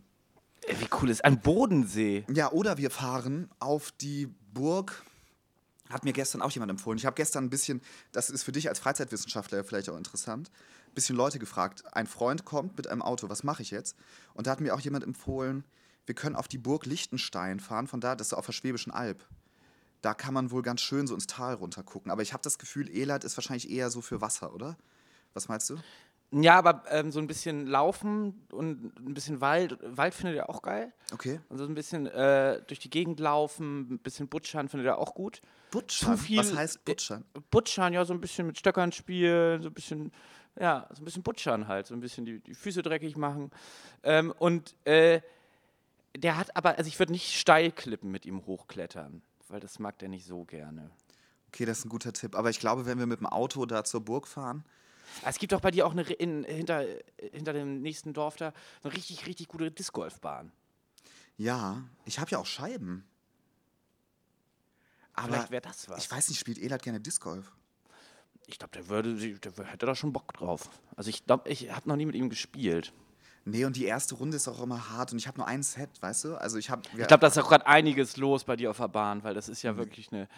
Ey, 0.66 0.78
wie 0.80 0.88
cool 1.00 1.08
ist 1.10 1.24
an 1.24 1.40
Bodensee? 1.40 2.24
Ja, 2.28 2.50
oder 2.50 2.76
wir 2.76 2.90
fahren 2.90 3.48
auf 3.60 3.92
die 3.92 4.26
Burg. 4.52 5.02
Hat 5.90 6.04
mir 6.04 6.12
gestern 6.12 6.40
auch 6.40 6.50
jemand 6.52 6.70
empfohlen. 6.70 6.98
Ich 6.98 7.06
habe 7.06 7.16
gestern 7.16 7.44
ein 7.44 7.50
bisschen, 7.50 7.80
das 8.12 8.30
ist 8.30 8.44
für 8.44 8.52
dich 8.52 8.68
als 8.68 8.78
Freizeitwissenschaftler 8.78 9.64
vielleicht 9.64 9.88
auch 9.90 9.96
interessant, 9.96 10.50
ein 10.86 10.94
bisschen 10.94 11.16
Leute 11.16 11.38
gefragt. 11.38 11.84
Ein 11.92 12.06
Freund 12.06 12.44
kommt 12.44 12.76
mit 12.76 12.86
einem 12.86 13.02
Auto, 13.02 13.28
was 13.28 13.42
mache 13.42 13.62
ich 13.62 13.70
jetzt? 13.70 13.96
Und 14.34 14.46
da 14.46 14.52
hat 14.52 14.60
mir 14.60 14.74
auch 14.74 14.80
jemand 14.80 15.04
empfohlen, 15.04 15.64
wir 16.06 16.14
können 16.14 16.36
auf 16.36 16.48
die 16.48 16.58
Burg 16.58 16.86
Liechtenstein 16.86 17.60
fahren, 17.60 17.86
von 17.86 18.00
da, 18.00 18.16
das 18.16 18.28
ist 18.28 18.32
auf 18.32 18.46
der 18.46 18.52
Schwäbischen 18.52 18.92
Alb. 18.92 19.26
Da 20.00 20.14
kann 20.14 20.32
man 20.32 20.50
wohl 20.50 20.62
ganz 20.62 20.80
schön 20.80 21.06
so 21.06 21.14
ins 21.14 21.26
Tal 21.26 21.54
runter 21.54 21.82
gucken. 21.82 22.10
Aber 22.10 22.22
ich 22.22 22.32
habe 22.32 22.42
das 22.42 22.58
Gefühl, 22.58 22.88
Elat 22.88 23.24
ist 23.24 23.36
wahrscheinlich 23.36 23.70
eher 23.70 23.90
so 23.90 24.00
für 24.00 24.20
Wasser, 24.20 24.54
oder? 24.54 24.76
Was 25.34 25.48
meinst 25.48 25.68
du? 25.70 25.76
Ja, 26.32 26.56
aber 26.58 26.84
ähm, 26.90 27.10
so 27.10 27.18
ein 27.18 27.26
bisschen 27.26 27.66
laufen 27.66 28.46
und 28.52 28.96
ein 29.00 29.14
bisschen 29.14 29.40
Wald. 29.40 29.76
Wald 29.82 30.14
findet 30.14 30.36
ihr 30.36 30.48
auch 30.48 30.62
geil. 30.62 30.92
Okay. 31.12 31.40
Also 31.50 31.64
ein 31.64 31.74
bisschen 31.74 32.06
äh, 32.06 32.62
durch 32.68 32.78
die 32.78 32.88
Gegend 32.90 33.18
laufen, 33.18 33.94
ein 33.94 33.98
bisschen 33.98 34.28
Butschern 34.28 34.68
findet 34.68 34.86
ihr 34.86 34.96
auch 34.98 35.14
gut. 35.14 35.40
Butschern. 35.72 36.16
viel- 36.16 36.38
Was 36.38 36.54
heißt 36.54 36.84
Butschern? 36.84 37.24
Butschern, 37.50 37.92
ja, 37.92 38.04
so 38.04 38.12
ein 38.14 38.20
bisschen 38.20 38.46
mit 38.46 38.56
Stöckern 38.58 38.92
spielen, 38.92 39.60
so 39.62 39.70
ein 39.70 39.74
bisschen, 39.74 40.12
ja, 40.60 40.86
so 40.92 41.02
ein 41.02 41.04
bisschen 41.04 41.24
Butschern 41.24 41.66
halt, 41.66 41.86
so 41.88 41.94
ein 41.94 42.00
bisschen 42.00 42.24
die, 42.24 42.38
die 42.38 42.54
Füße 42.54 42.82
dreckig 42.82 43.16
machen. 43.16 43.50
Ähm, 44.04 44.32
und 44.38 44.76
äh, 44.84 45.20
der 46.16 46.36
hat 46.36 46.56
aber, 46.56 46.78
also 46.78 46.86
ich 46.86 46.98
würde 47.00 47.10
nicht 47.12 47.36
Steilklippen 47.38 48.08
mit 48.10 48.24
ihm 48.24 48.46
hochklettern, 48.46 49.22
weil 49.48 49.58
das 49.58 49.80
mag 49.80 49.98
der 49.98 50.08
nicht 50.08 50.26
so 50.26 50.44
gerne. 50.44 50.90
Okay, 51.48 51.64
das 51.64 51.78
ist 51.80 51.86
ein 51.86 51.88
guter 51.88 52.12
Tipp. 52.12 52.36
Aber 52.36 52.50
ich 52.50 52.60
glaube, 52.60 52.86
wenn 52.86 53.00
wir 53.00 53.06
mit 53.06 53.18
dem 53.18 53.26
Auto 53.26 53.66
da 53.66 53.82
zur 53.82 54.00
Burg 54.04 54.28
fahren, 54.28 54.64
Es 55.24 55.38
gibt 55.38 55.52
auch 55.54 55.60
bei 55.60 55.70
dir 55.70 55.86
auch 55.86 55.92
eine, 55.92 56.02
in, 56.02 56.44
hinter, 56.44 56.84
hinter 57.32 57.52
dem 57.52 57.80
nächsten 57.82 58.12
Dorf 58.12 58.36
da 58.36 58.52
eine 58.82 58.92
richtig, 58.92 59.26
richtig 59.26 59.48
gute 59.48 59.70
Discgolfbahn. 59.70 60.52
ja, 61.36 61.82
ich 62.04 62.18
habe 62.18 62.30
ja 62.30 62.38
auch 62.38 62.46
Scheiben. 62.46 63.04
Aber 65.14 65.28
Vielleicht 65.34 65.50
wäre 65.50 65.62
das 65.62 65.88
was. 65.88 66.04
ich 66.04 66.10
weiß 66.10 66.28
nicht, 66.28 66.38
spielt 66.38 66.58
Elat 66.58 66.82
gerne 66.82 67.00
Disc 67.00 67.22
Golf? 67.22 67.52
Ich 68.46 68.58
glaube, 68.58 68.72
der 68.72 68.88
würde, 68.88 69.14
der 69.16 69.52
hätte 69.66 69.86
da 69.86 69.94
schon 69.94 70.12
Bock 70.12 70.32
drauf. 70.32 70.70
Also 70.96 71.10
ich 71.10 71.24
glaube, 71.26 71.48
ich 71.50 71.70
habe 71.72 71.88
noch 71.88 71.96
nie 71.96 72.06
mit 72.06 72.14
ihm 72.14 72.30
gespielt. 72.30 72.92
Nee, 73.44 73.64
und 73.64 73.76
die 73.76 73.84
erste 73.84 74.14
Runde 74.16 74.36
ist 74.36 74.48
auch 74.48 74.60
immer 74.62 74.90
hart 74.90 75.12
und 75.12 75.18
ich 75.18 75.26
habe 75.26 75.38
nur 75.38 75.46
ein 75.46 75.62
Set, 75.62 75.90
weißt 76.00 76.24
du? 76.24 76.34
Also 76.36 76.58
ich 76.58 76.68
habe 76.70 76.82
Ich 76.96 77.06
glaube, 77.06 77.18
da 77.20 77.26
ist 77.28 77.38
auch 77.38 77.48
gerade 77.48 77.66
einiges 77.66 78.16
los 78.16 78.44
bei 78.44 78.56
dir 78.56 78.70
auf 78.70 78.76
der 78.78 78.88
Bahn, 78.88 79.22
weil 79.24 79.34
das 79.34 79.48
ist 79.48 79.62
Mhm. 79.62 79.68
ja 79.68 79.76
wirklich 79.76 80.12
eine 80.12 80.28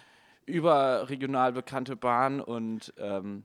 überregional 0.47 1.53
bekannte 1.53 1.97
Bahn 1.97 2.41
und 2.41 2.93
ähm, 2.99 3.45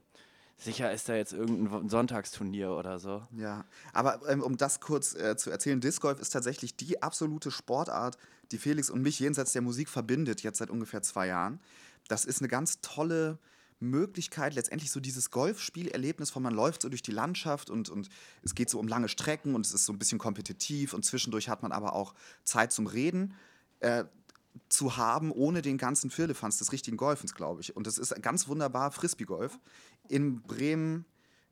sicher 0.58 0.92
ist 0.92 1.08
da 1.08 1.16
jetzt 1.16 1.34
irgendein 1.34 1.90
Sonntagsturnier 1.90 2.72
oder 2.72 3.00
so. 3.00 3.24
Ja, 3.36 3.66
aber 3.94 4.22
ähm, 4.28 4.42
um 4.42 4.58
das 4.58 4.80
kurz 4.80 5.16
äh, 5.16 5.38
zu 5.38 5.50
erzählen, 5.52 5.80
Disc 5.80 6.02
Golf 6.02 6.20
ist 6.20 6.32
tatsächlich 6.32 6.76
die 6.76 7.02
absolute 7.02 7.52
Sportart, 7.52 8.18
die 8.52 8.58
Felix 8.58 8.90
und 8.90 9.02
mich 9.02 9.20
jenseits 9.20 9.54
der 9.54 9.62
Musik 9.62 9.90
verbindet, 9.90 10.42
jetzt 10.42 10.60
seit 10.60 10.70
ungefähr 10.70 11.02
zwei 11.02 11.28
Jahren. 11.28 11.60
Das 12.08 12.26
ist 12.26 12.42
eine 12.42 12.48
ganz 12.48 12.82
tolle 12.82 13.38
Möglichkeit, 13.80 14.56
letztendlich 14.56 14.90
so 14.90 15.00
dieses 15.00 15.30
Golfspielerlebnis 15.30 16.32
von 16.32 16.42
man 16.42 16.56
läuft 16.56 16.82
so 16.82 16.90
durch 16.90 17.04
die 17.04 17.12
Landschaft 17.12 17.70
und, 17.70 17.90
und 17.90 18.10
es 18.42 18.56
geht 18.56 18.70
so 18.70 18.80
um 18.80 18.88
lange 18.88 19.08
Strecken 19.08 19.54
und 19.54 19.66
es 19.66 19.74
ist 19.74 19.86
so 19.86 19.94
ein 19.94 20.00
bisschen 20.00 20.18
kompetitiv 20.18 20.94
und 20.94 21.06
zwischendurch 21.06 21.50
hat 21.50 21.62
man 21.62 21.72
aber 21.72 21.94
auch 21.94 22.16
Zeit 22.44 22.72
zum 22.72 22.88
Reden. 22.88 23.36
Äh, 23.80 24.06
zu 24.70 24.98
haben, 24.98 25.32
ohne 25.32 25.62
den 25.62 25.78
ganzen 25.78 26.10
Firlefanz 26.10 26.58
des 26.58 26.72
richtigen 26.72 26.98
Golfens, 26.98 27.34
glaube 27.34 27.62
ich. 27.62 27.76
Und 27.76 27.88
das 27.88 27.98
ist 27.98 28.22
ganz 28.22 28.48
wunderbar 28.48 28.92
Frisbee-Golf 28.92 29.60
in 30.08 30.42
Bremen 30.42 31.06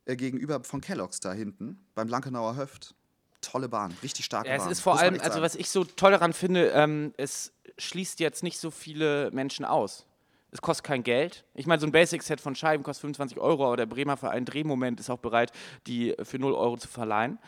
äh, 0.06 0.16
gegenüber 0.16 0.64
von 0.64 0.82
Kellogg's 0.82 1.20
da 1.20 1.34
hinten, 1.34 1.80
beim 1.96 2.08
Lankenauer 2.08 2.56
Höft. 2.56 2.96
Tolle 3.42 3.70
Bahn, 3.70 3.96
richtig 4.02 4.26
starke 4.26 4.50
Ja, 4.50 4.56
es 4.56 4.64
Bahn. 4.64 4.72
ist 4.72 4.80
vor 4.80 5.00
allem, 5.00 5.20
also 5.22 5.42
was 5.42 5.56
ich 5.56 5.70
so 5.70 5.84
toll 5.84 6.12
daran 6.12 6.34
finde, 6.34 6.70
ähm, 6.70 7.14
es 7.18 7.54
schließt 7.78 8.20
jetzt 8.20 8.42
nicht 8.44 8.60
so 8.60 8.72
viele 8.72 9.30
Menschen 9.32 9.66
aus. 9.66 10.06
Es 10.52 10.62
kostet 10.62 10.86
kein 10.86 11.04
Geld. 11.04 11.44
Ich 11.54 11.68
meine, 11.68 11.82
so 11.82 11.86
ein 11.86 11.92
Basic-Set 11.92 12.40
von 12.40 12.56
Scheiben 12.56 12.84
kostet 12.84 13.02
25 13.02 13.38
Euro, 13.38 13.68
aber 13.68 13.78
der 13.78 13.86
Bremer 13.86 14.16
Verein 14.16 14.46
Drehmoment 14.46 15.00
ist 15.00 15.10
auch 15.10 15.20
bereit, 15.20 15.52
die 15.86 16.16
für 16.24 16.40
0 16.40 16.54
Euro 16.54 16.78
zu 16.78 16.88
verleihen. 16.88 17.40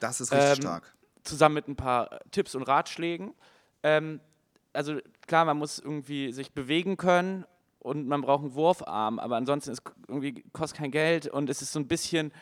Das 0.00 0.20
ist 0.20 0.32
richtig 0.32 0.50
ähm, 0.50 0.62
stark. 0.62 0.94
zusammen 1.22 1.56
mit 1.56 1.68
ein 1.68 1.76
paar 1.76 2.20
Tipps 2.30 2.54
und 2.54 2.62
Ratschlägen. 2.62 3.34
Ähm, 3.82 4.20
also 4.76 4.98
klar, 5.26 5.44
man 5.44 5.56
muss 5.58 5.78
irgendwie 5.78 6.32
sich 6.32 6.52
bewegen 6.52 6.96
können 6.96 7.44
und 7.80 8.06
man 8.06 8.20
braucht 8.20 8.44
einen 8.44 8.54
Wurfarm, 8.54 9.18
aber 9.18 9.36
ansonsten 9.36 9.70
ist 9.72 9.82
irgendwie 10.08 10.44
kostet 10.52 10.78
kein 10.78 10.90
Geld 10.90 11.26
und 11.28 11.50
es 11.50 11.62
ist 11.62 11.72
so 11.72 11.80
ein 11.80 11.88
bisschen 11.88 12.32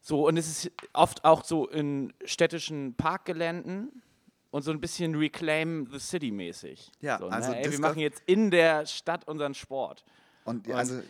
so 0.00 0.26
und 0.26 0.36
es 0.36 0.46
ist 0.48 0.72
oft 0.92 1.24
auch 1.24 1.44
so 1.44 1.66
in 1.68 2.12
städtischen 2.24 2.94
Parkgeländen 2.94 4.02
und 4.50 4.62
so 4.62 4.70
ein 4.70 4.80
bisschen 4.80 5.14
Reclaim 5.14 5.88
the 5.90 5.98
City 5.98 6.30
mäßig. 6.30 6.92
Ja, 7.00 7.18
so, 7.18 7.28
also 7.28 7.50
ne? 7.50 7.64
Ey, 7.64 7.72
wir 7.72 7.80
machen 7.80 7.98
jetzt 7.98 8.22
in 8.26 8.50
der 8.50 8.86
Stadt 8.86 9.26
unseren 9.26 9.54
Sport. 9.54 10.04
Und 10.44 10.70
also, 10.70 11.00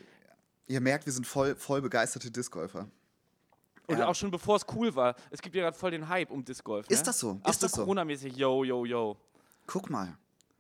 ihr 0.67 0.81
merkt, 0.81 1.07
wir 1.07 1.13
sind 1.13 1.27
voll, 1.27 1.57
voll 1.57 1.83
begeisterte 1.83 2.31
Discgolfer. 2.31 2.89
Und 3.87 3.99
Ja. 3.99 4.07
auch 4.07 4.15
schon 4.15 4.31
bevor 4.31 4.57
es 4.57 4.65
cool 4.75 4.95
war. 4.95 5.15
Es 5.31 5.43
gibt 5.43 5.55
ja 5.55 5.63
gerade 5.63 5.77
voll 5.77 5.91
den 5.91 6.09
Hype 6.09 6.31
um 6.31 6.43
Disc 6.45 6.65
Golf. 6.65 6.89
Ne? 6.89 6.95
Ist 6.95 7.07
das 7.07 7.19
so? 7.19 7.39
Auch 7.43 7.51
Ist 7.51 7.63
das 7.63 7.73
so? 7.73 7.83
Corona-mäßig, 7.83 8.35
yo, 8.35 8.65
yo, 8.65 8.87
yo. 8.87 9.17
Guck 9.67 9.91
mal. 9.91 10.17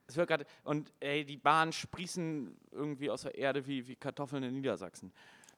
Es 0.06 0.16
wird 0.16 0.28
gerade 0.28 0.46
und 0.64 0.92
ey, 1.00 1.24
die 1.24 1.36
Bahnen 1.38 1.72
sprießen 1.72 2.54
irgendwie 2.72 3.10
aus 3.10 3.22
der 3.22 3.34
Erde 3.36 3.66
wie, 3.66 3.86
wie 3.88 3.96
Kartoffeln 3.96 4.42
in 4.42 4.52
Niedersachsen. 4.54 5.12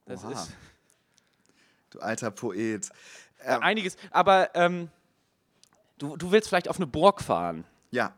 Das 0.04 0.24
Oha. 0.24 0.32
ist 0.32 0.52
Du 1.90 2.00
alter 2.00 2.30
Poet. 2.30 2.88
Ja, 3.44 3.58
einiges. 3.60 3.96
Aber 4.10 4.54
ähm, 4.54 4.88
du, 5.98 6.16
du 6.16 6.30
willst 6.32 6.48
vielleicht 6.48 6.68
auf 6.68 6.76
eine 6.76 6.86
Burg 6.86 7.22
fahren. 7.22 7.64
Ja, 7.90 8.14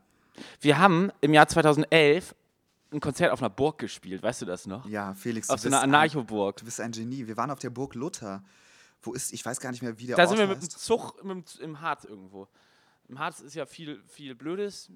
Wir 0.61 0.79
haben 0.79 1.11
im 1.21 1.35
Jahr 1.35 1.49
2011 1.49 2.35
ein 2.93 3.01
Konzert 3.01 3.31
auf 3.33 3.41
einer 3.41 3.51
Burg 3.51 3.79
gespielt, 3.79 4.23
weißt 4.23 4.43
du 4.43 4.47
das 4.47 4.67
noch? 4.67 4.87
ja, 4.87 5.13
Felix. 5.15 5.51
Auf 5.51 5.61
so 5.61 5.69
einer 5.69 5.77
bist 5.79 5.85
ein- 5.85 5.91
Anarcho-Burg. 5.95 6.57
Du 6.57 6.65
bist 6.65 6.81
ein 6.81 6.93
Genie. 6.93 7.27
Wir 7.27 7.37
waren 7.37 7.51
auf 7.51 7.59
der 7.59 7.71
Burg 7.71 7.95
Luther. 7.95 8.43
Wo 9.03 9.13
ist, 9.13 9.33
ich 9.33 9.45
weiß 9.45 9.61
gar 9.61 9.71
nicht 9.71 9.83
mehr, 9.83 9.99
wie 9.99 10.07
der 10.07 10.17
Da 10.17 10.23
Ort 10.23 10.31
sind 10.31 10.39
wir 10.39 10.47
mit 10.47 10.57
dem 10.59 10.63
heißt. 10.63 10.79
Zug 10.81 11.23
mit 11.23 11.59
dem, 11.59 11.65
im 11.65 11.81
Harz 11.81 12.05
irgendwo. 12.05 12.49
Im 13.09 13.19
Harz 13.19 13.41
ist 13.41 13.55
ja 13.55 13.65
viel, 13.67 14.03
viel 14.09 14.35
Blödes. 14.35 14.91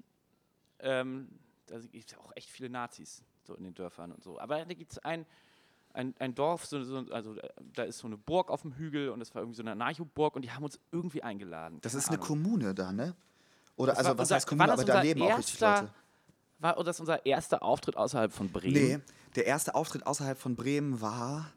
Ähm, 0.83 1.27
da 1.67 1.79
gibt 1.79 2.05
es 2.05 2.11
ja 2.11 2.17
auch 2.19 2.31
echt 2.35 2.49
viele 2.49 2.69
Nazis 2.69 3.23
so 3.43 3.55
in 3.55 3.63
den 3.63 3.73
Dörfern 3.73 4.11
und 4.11 4.23
so. 4.23 4.39
Aber 4.39 4.63
da 4.63 4.73
gibt 4.73 4.91
es 4.91 4.99
ein, 4.99 5.25
ein, 5.93 6.13
ein 6.19 6.33
Dorf, 6.35 6.65
so, 6.65 6.83
so, 6.83 6.97
also 7.11 7.35
da 7.73 7.83
ist 7.83 7.97
so 7.99 8.07
eine 8.07 8.17
Burg 8.17 8.49
auf 8.49 8.61
dem 8.61 8.73
Hügel 8.75 9.09
und 9.09 9.19
das 9.19 9.33
war 9.35 9.41
irgendwie 9.41 9.57
so 9.57 9.63
eine 9.63 9.71
Anarcho-Burg 9.71 10.35
und 10.35 10.43
die 10.43 10.51
haben 10.51 10.63
uns 10.63 10.79
irgendwie 10.91 11.23
eingeladen. 11.23 11.79
Das 11.81 11.93
ist 11.93 12.07
eine 12.09 12.17
Ahnung. 12.17 12.27
Kommune 12.27 12.73
da, 12.75 12.91
ne? 12.91 13.15
Oder, 13.75 13.91
Das 13.93 13.99
also, 13.99 14.09
war 14.09 14.17
was 14.17 14.21
unser- 14.25 14.35
heißt 14.35 14.47
Kommune? 14.47 14.71
Aber 14.71 14.83
da 14.85 15.01
leben 15.01 15.21
auch 15.23 15.37
richtig 15.37 15.59
Leute. 15.59 15.89
War 16.59 16.81
das 16.83 16.99
unser 16.99 17.25
erster 17.25 17.61
Auftritt 17.63 17.97
außerhalb 17.97 18.31
von 18.31 18.49
Bremen? 18.51 18.73
Nee, 18.73 18.99
der 19.35 19.45
erste 19.47 19.75
Auftritt 19.75 20.05
außerhalb 20.07 20.39
von 20.39 20.55
Bremen 20.55 21.01
war 21.01 21.51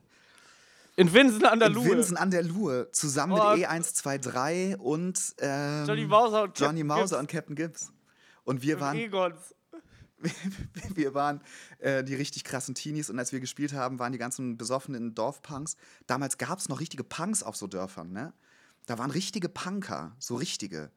In 0.97 1.13
Winsen 1.13 1.45
an 1.45 1.59
der 1.61 1.69
in 1.69 1.75
Luhe. 1.75 1.91
Winsen 1.91 2.17
an 2.17 2.31
der 2.31 2.43
Luhe, 2.43 2.91
zusammen 2.91 3.35
Oh. 3.35 3.55
mit 3.55 3.67
E123 3.69 4.77
und 4.77 5.35
ähm, 5.39 5.85
Johnny 5.87 6.07
Mauser 6.07 6.43
und 6.45 6.59
Johnny 6.59 6.83
Mauser 6.83 7.17
Gibbs. 7.17 7.21
und 7.21 7.29
Captain 7.29 7.55
Gibbs. 7.55 7.93
Und 8.47 8.63
wir 8.63 8.81
waren, 8.81 8.97
Egons. 8.97 9.55
wir 10.95 11.15
waren 11.15 11.43
äh, 11.79 12.03
die 12.03 12.15
richtig 12.15 12.45
krassen 12.45 12.75
Teenies 12.75 13.11
und 13.11 13.19
als 13.19 13.33
wir 13.33 13.41
gespielt 13.41 13.75
haben, 13.75 13.99
waren 13.99 14.13
die 14.13 14.19
ganzen 14.19 14.57
besoffenen 14.57 15.15
Dorfpunks. 15.15 15.77
Damals 16.07 16.39
gab 16.39 16.59
es 16.59 16.69
noch 16.69 16.81
richtige 16.81 17.05
Punks 17.05 17.43
auf 17.43 17.57
so 17.57 17.67
Dörfern, 17.67 18.13
ne? 18.13 18.33
Da 18.87 18.99
waren 18.99 19.11
richtige 19.11 19.49
Punker, 19.49 20.15
so 20.19 20.37
richtige. 20.37 20.93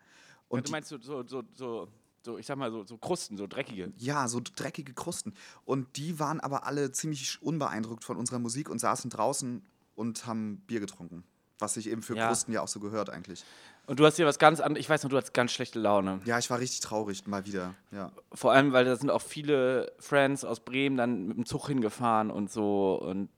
Und 0.48 0.60
Und 0.60 0.68
du 0.68 0.72
meinst 0.72 0.90
so, 0.90 1.02
so, 1.02 1.28
so, 1.28 1.44
so, 1.54 1.92
so, 2.24 2.38
ich 2.38 2.46
sag 2.46 2.58
mal, 2.58 2.72
so, 2.72 2.86
so 2.86 2.98
Krusten, 2.98 3.36
so 3.36 3.48
dreckige. 3.48 3.92
Ja, 3.98 4.28
so 4.28 4.42
dreckige 4.42 4.94
Krusten. 4.94 5.34
Und 5.66 5.98
die 5.98 6.20
waren 6.20 6.40
aber 6.40 6.66
alle 6.66 6.92
ziemlich 6.92 7.42
unbeeindruckt 7.42 8.04
von 8.04 8.16
unserer 8.16 8.40
Musik 8.40 8.70
und 8.70 8.80
saßen 8.80 9.10
draußen 9.10 9.66
und 9.96 10.26
haben 10.28 10.62
Bier 10.68 10.80
getrunken. 10.80 11.24
Was 11.58 11.74
sich 11.74 11.90
eben 11.90 12.04
für 12.04 12.16
Ja. 12.16 12.28
Krusten 12.28 12.54
ja 12.54 12.62
auch 12.62 12.68
so 12.68 12.80
gehört 12.80 13.10
eigentlich. 13.10 13.44
Und 13.90 14.00
du 14.00 14.06
hast 14.06 14.18
hier 14.18 14.28
was 14.28 14.38
ganz 14.38 14.60
anderes, 14.60 14.86
ich 14.86 14.88
weiß 14.88 15.02
noch, 15.02 15.10
du 15.10 15.18
hattest 15.18 15.34
ganz 15.34 15.52
schlechte 15.52 15.80
Laune. 15.80 16.22
Ja, 16.26 16.38
ich 16.38 16.48
war 16.52 16.60
richtig 16.60 16.80
traurig, 16.82 17.26
mal 17.26 17.48
wieder. 17.48 17.74
Ja. 17.92 18.12
Vor 18.32 18.52
allem, 18.52 18.72
weil 18.72 18.86
da 18.86 18.96
sind 18.96 19.10
auch 19.10 19.22
viele 19.24 19.92
Friends 19.98 20.46
aus 20.46 20.60
Bremen 20.60 20.96
dann 20.96 21.26
mit 21.26 21.38
dem 21.38 21.48
Zug 21.48 21.66
hingefahren 21.70 22.30
und 22.30 22.52
so. 22.52 23.02
Und 23.02 23.30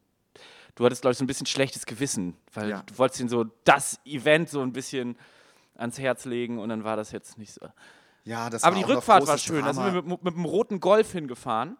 du 0.76 0.84
hattest, 0.84 1.04
glaube 1.04 1.14
ich, 1.14 1.18
so 1.20 1.24
ein 1.24 1.28
bisschen 1.28 1.46
schlechtes 1.46 1.86
Gewissen, 1.86 2.36
weil 2.54 2.70
Ja. 2.70 2.84
du 2.86 2.98
wolltest 2.98 3.22
ihnen 3.22 3.30
so 3.30 3.46
das 3.64 4.02
Event 4.04 4.50
so 4.50 4.60
ein 4.62 4.74
bisschen 4.74 5.18
ans 5.78 5.98
Herz 5.98 6.26
legen 6.26 6.60
und 6.60 6.68
dann 6.68 6.84
war 6.84 6.98
das 6.98 7.14
jetzt 7.14 7.38
nicht 7.38 7.54
so. 7.54 7.66
Ja, 8.26 8.50
das 8.50 8.66
Aber 8.66 8.76
war 8.76 8.84
die 8.86 8.92
Rückfahrt 8.92 9.26
war 9.28 9.38
schön. 9.38 9.64
Da 9.64 9.74
sind 9.74 9.84
Drama. 9.86 9.94
wir 9.94 10.02
mit, 10.02 10.22
mit 10.22 10.34
dem 10.36 10.44
roten 10.44 10.82
Golf 10.82 11.14
hingefahren, 11.14 11.78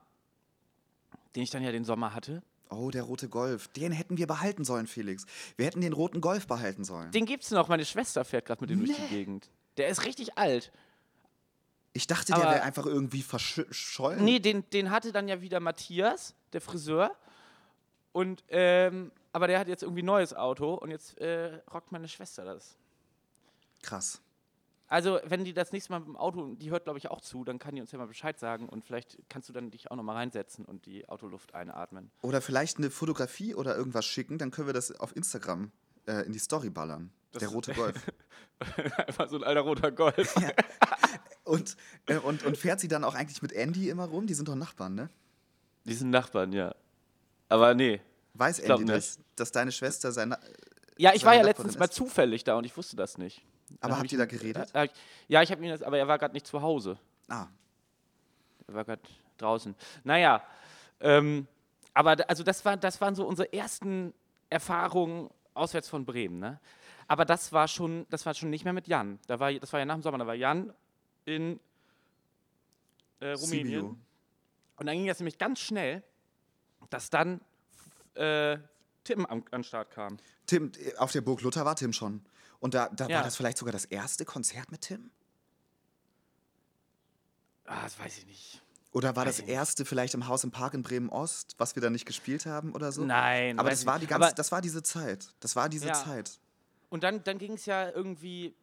den 1.36 1.44
ich 1.44 1.50
dann 1.50 1.62
ja 1.62 1.74
den 1.74 1.84
Sommer 1.84 2.14
hatte. 2.16 2.42
Oh, 2.72 2.90
der 2.90 3.04
rote 3.04 3.28
Golf. 3.30 3.68
Den 3.70 3.92
hätten 3.92 4.18
wir 4.18 4.28
behalten 4.28 4.64
sollen, 4.64 4.88
Felix. 4.88 5.26
Wir 5.58 5.66
hätten 5.66 5.82
den 5.82 5.94
roten 5.94 6.22
Golf 6.22 6.48
behalten 6.48 6.84
sollen. 6.84 7.12
Den 7.12 7.26
gibt's 7.26 7.52
noch. 7.52 7.68
Meine 7.68 7.86
Schwester 7.86 8.24
fährt 8.26 8.46
gerade 8.46 8.62
mit 8.62 8.70
dem 8.70 8.86
durch 8.86 8.96
die 8.98 9.08
Gegend. 9.08 9.50
Der 9.78 9.90
ist 9.90 10.06
richtig 10.06 10.38
alt. 10.38 10.72
Ich 11.94 12.08
dachte, 12.08 12.28
der 12.28 12.38
Aber- 12.38 12.52
wäre 12.52 12.64
einfach 12.64 12.86
irgendwie 12.86 13.22
verschollen. 13.22 14.24
Nee, 14.24 14.40
den, 14.40 14.64
den 14.72 14.90
hatte 14.90 15.12
dann 15.12 15.28
ja 15.28 15.42
wieder 15.42 15.60
Matthias, 15.60 16.34
der 16.54 16.62
Friseur. 16.62 17.16
Und, 18.14 18.44
ähm, 18.50 19.12
aber 19.34 19.48
der 19.48 19.60
hat 19.60 19.68
jetzt 19.68 19.84
irgendwie 19.84 20.02
ein 20.02 20.06
neues 20.06 20.34
Auto 20.34 20.74
und 20.74 20.92
jetzt 20.92 21.18
äh, 21.20 21.60
rockt 21.74 21.92
meine 21.92 22.08
Schwester 22.08 22.46
das. 22.46 22.76
Krass. 23.82 24.22
Also, 24.92 25.22
wenn 25.24 25.46
die 25.46 25.54
das 25.54 25.72
nächste 25.72 25.94
Mal 25.94 26.00
mit 26.00 26.10
dem 26.10 26.18
Auto, 26.18 26.54
die 26.56 26.70
hört, 26.70 26.84
glaube 26.84 27.00
ich, 27.00 27.10
auch 27.10 27.22
zu, 27.22 27.46
dann 27.46 27.60
kann 27.60 27.76
die 27.76 27.80
uns 27.80 27.94
ja 27.94 27.98
mal 27.98 28.08
Bescheid 28.08 28.38
sagen 28.38 28.68
und 28.68 28.84
vielleicht 28.84 29.18
kannst 29.30 29.48
du 29.48 29.54
dann 29.54 29.72
dich 29.72 29.90
auch 29.90 29.96
noch 29.96 30.04
mal 30.04 30.16
reinsetzen 30.16 30.66
und 30.66 30.86
die 30.86 31.08
Autoluft 31.08 31.56
einatmen. 31.56 32.12
Oder 32.22 32.42
vielleicht 32.42 32.78
eine 32.78 32.90
Fotografie 32.90 33.56
oder 33.56 33.74
irgendwas 33.78 34.06
schicken, 34.06 34.38
dann 34.38 34.52
können 34.52 34.68
wir 34.68 34.74
das 34.74 34.92
auf 34.92 35.16
Instagram 35.16 35.72
äh, 36.08 36.26
in 36.26 36.34
die 36.34 36.40
Story 36.40 36.70
ballern. 36.70 37.10
der 37.40 37.48
rote 37.48 37.74
Golf. 37.74 38.12
Einfach 38.98 39.30
so 39.30 39.38
ein 39.38 39.46
alter 39.46 39.62
roter 39.62 39.94
Golf. 39.94 40.36
Und, 41.46 41.78
äh, 42.08 42.18
und, 42.18 42.44
und 42.44 42.58
fährt 42.58 42.82
sie 42.82 42.90
dann 42.90 43.06
auch 43.06 43.16
eigentlich 43.16 43.42
mit 43.42 43.54
Andy 43.54 43.90
immer 43.90 44.06
rum? 44.06 44.28
Die 44.28 44.34
sind 44.34 44.50
doch 44.50 44.56
Nachbarn, 44.56 44.96
ne? 44.96 45.10
Die 45.86 45.94
sind 45.94 46.10
Nachbarn, 46.10 46.52
ja. 46.52 46.76
Aber 47.48 47.74
nee. 47.76 48.02
Weiß 48.34 48.60
Andy 48.60 48.84
nicht. 48.84 48.90
das, 48.90 49.20
dass 49.38 49.54
deine 49.54 49.72
Schwester 49.72 50.12
sein. 50.12 50.36
Ja, 50.98 51.14
ich 51.14 51.24
war 51.24 51.34
ja 51.34 51.44
Nachbarin 51.44 51.46
letztens 51.46 51.80
mal 51.80 51.86
ist. 51.86 51.94
zufällig 51.94 52.44
da 52.44 52.58
und 52.58 52.66
ich 52.66 52.76
wusste 52.76 52.98
das 52.98 53.18
nicht. 53.18 53.46
Aber 53.80 53.98
habt 53.98 54.12
ihr 54.12 54.18
da 54.18 54.26
geredet? 54.26 54.74
Äh, 54.76 54.86
äh, 54.86 54.90
ja, 55.28 55.42
ich 55.42 55.52
habe 55.52 55.64
ihn 55.64 55.70
das, 55.70 55.82
aber 55.82 55.98
er 55.98 56.08
war 56.08 56.18
gerade 56.18 56.34
nicht 56.34 56.46
zu 56.48 56.62
Hause. 56.62 56.98
Ah, 57.28 57.48
Er 58.68 58.74
war 58.74 58.84
gerade 58.86 59.02
draußen. 59.38 59.76
Naja, 60.04 60.44
ähm, 61.00 61.48
aber 61.94 62.18
also 62.30 62.44
das, 62.44 62.64
war, 62.66 62.78
das 62.78 63.00
waren 63.02 63.16
so 63.16 63.26
unsere 63.26 63.52
ersten 63.54 64.14
Erfahrungen 64.50 65.30
auswärts 65.54 65.90
von 65.90 66.06
Bremen. 66.06 66.40
Ne? 66.40 66.60
Aber 67.08 67.26
das 67.26 67.52
war 67.54 67.68
schon, 67.68 68.06
das 68.10 68.26
war 68.26 68.34
schon 68.34 68.50
nicht 68.50 68.64
mehr 68.64 68.74
mit 68.74 68.88
Jan. 68.88 69.20
Da 69.28 69.40
war, 69.40 69.52
das 69.54 69.72
war 69.74 69.80
ja 69.80 69.86
nach 69.86 69.96
dem 69.96 70.04
Sommer, 70.04 70.18
da 70.18 70.28
war 70.28 70.36
Jan 70.36 70.74
in 71.26 71.60
äh, 73.20 73.32
Rumänien. 73.34 73.82
Sibiu. 73.82 73.98
Und 74.78 74.86
dann 74.86 74.96
ging 74.96 75.08
das 75.08 75.20
nämlich 75.20 75.38
ganz 75.38 75.60
schnell, 75.60 76.04
dass 76.90 77.10
dann 77.10 77.42
äh, 78.16 78.58
Tim 79.04 79.26
am, 79.26 79.44
an 79.52 79.62
den 79.62 79.64
Start 79.64 79.92
kam. 79.92 80.18
Tim, 80.46 80.72
äh, 80.80 80.96
auf 80.98 81.12
der 81.12 81.22
Burg 81.22 81.42
Luther 81.42 81.66
war 81.66 81.76
Tim 81.76 81.94
schon. 81.94 82.26
Und 82.62 82.74
da, 82.76 82.88
da 82.90 83.08
Ja. 83.08 83.18
war 83.18 83.24
das 83.24 83.36
vielleicht 83.36 83.58
sogar 83.58 83.74
das 83.74 83.84
erste 83.86 84.24
Konzert 84.24 84.72
mit 84.72 84.82
Tim? 84.82 85.10
Ah, 87.66 87.84
das 87.84 88.00
weiß 88.00 88.20
ich 88.20 88.26
nicht. 88.28 88.62
Oder 88.94 89.16
war 89.16 89.26
Weiß 89.26 89.38
das 89.38 89.46
erste 89.48 89.86
vielleicht 89.86 90.14
im 90.14 90.28
Haus 90.28 90.44
im 90.44 90.52
Park 90.52 90.74
in 90.74 90.84
Bremen 90.84 91.10
Ost, 91.10 91.56
was 91.58 91.76
wir 91.76 91.82
da 91.82 91.90
nicht 91.90 92.06
gespielt 92.06 92.46
haben 92.46 92.74
oder 92.74 92.92
so? 92.92 93.04
Nein, 93.06 93.58
Aber 93.58 93.70
das 93.70 93.86
war 93.86 94.00
die 94.00 94.08
ganze, 94.08 94.28
Aber- 94.28 94.36
das 94.36 94.52
war 94.52 94.62
diese 94.62 94.84
Zeit. 94.84 95.34
Das 95.40 95.56
war 95.56 95.70
diese 95.70 95.88
Ja. 95.88 95.94
Zeit. 95.94 96.40
Und 96.90 97.04
dann, 97.04 97.24
dann 97.24 97.38
ging 97.38 97.54
es 97.54 97.66
ja 97.66 97.90
irgendwie 97.90 98.54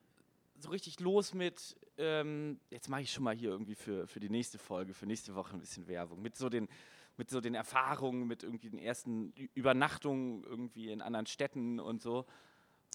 so 0.58 0.68
richtig 0.68 1.00
los 1.00 1.32
mit, 1.32 1.76
ähm, 1.96 2.60
jetzt 2.70 2.88
mache 2.90 3.02
ich 3.02 3.12
schon 3.12 3.24
mal 3.24 3.34
hier 3.34 3.50
irgendwie 3.50 3.74
für, 3.74 4.06
für 4.06 4.20
die 4.20 4.28
nächste 4.28 4.58
Folge, 4.58 4.92
für 4.92 5.06
nächste 5.06 5.34
Woche 5.34 5.54
ein 5.54 5.60
bisschen 5.60 5.88
Werbung, 5.88 6.20
mit 6.20 6.36
so 6.36 6.48
den, 6.50 6.68
mit 7.16 7.30
so 7.30 7.40
den 7.40 7.54
Erfahrungen, 7.54 8.26
mit 8.26 8.42
irgendwie 8.42 8.68
den 8.68 8.78
ersten 8.78 9.32
Übernachtungen 9.54 10.44
irgendwie 10.44 10.90
in 10.92 11.00
anderen 11.00 11.26
Städten 11.26 11.80
und 11.80 12.02
so 12.02 12.26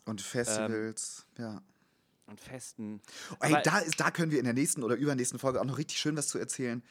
Und 0.05 0.21
Festivals, 0.21 1.25
ja. 1.37 1.61
und 2.27 2.39
Festen. 2.39 3.01
Ey, 3.39 3.53
Aber- 3.53 3.61
da, 3.61 3.79
ist, 3.79 3.99
da 3.99 4.11
können 4.11 4.31
wir 4.31 4.39
in 4.39 4.45
der 4.45 4.53
nächsten 4.53 4.83
oder 4.83 4.95
übernächsten 4.95 5.39
Folge 5.39 5.61
auch 5.61 5.65
noch 5.65 5.77
richtig 5.77 5.97
schön 5.99 6.17
was 6.17 6.27
zu 6.27 6.37
erzählen, 6.39 6.83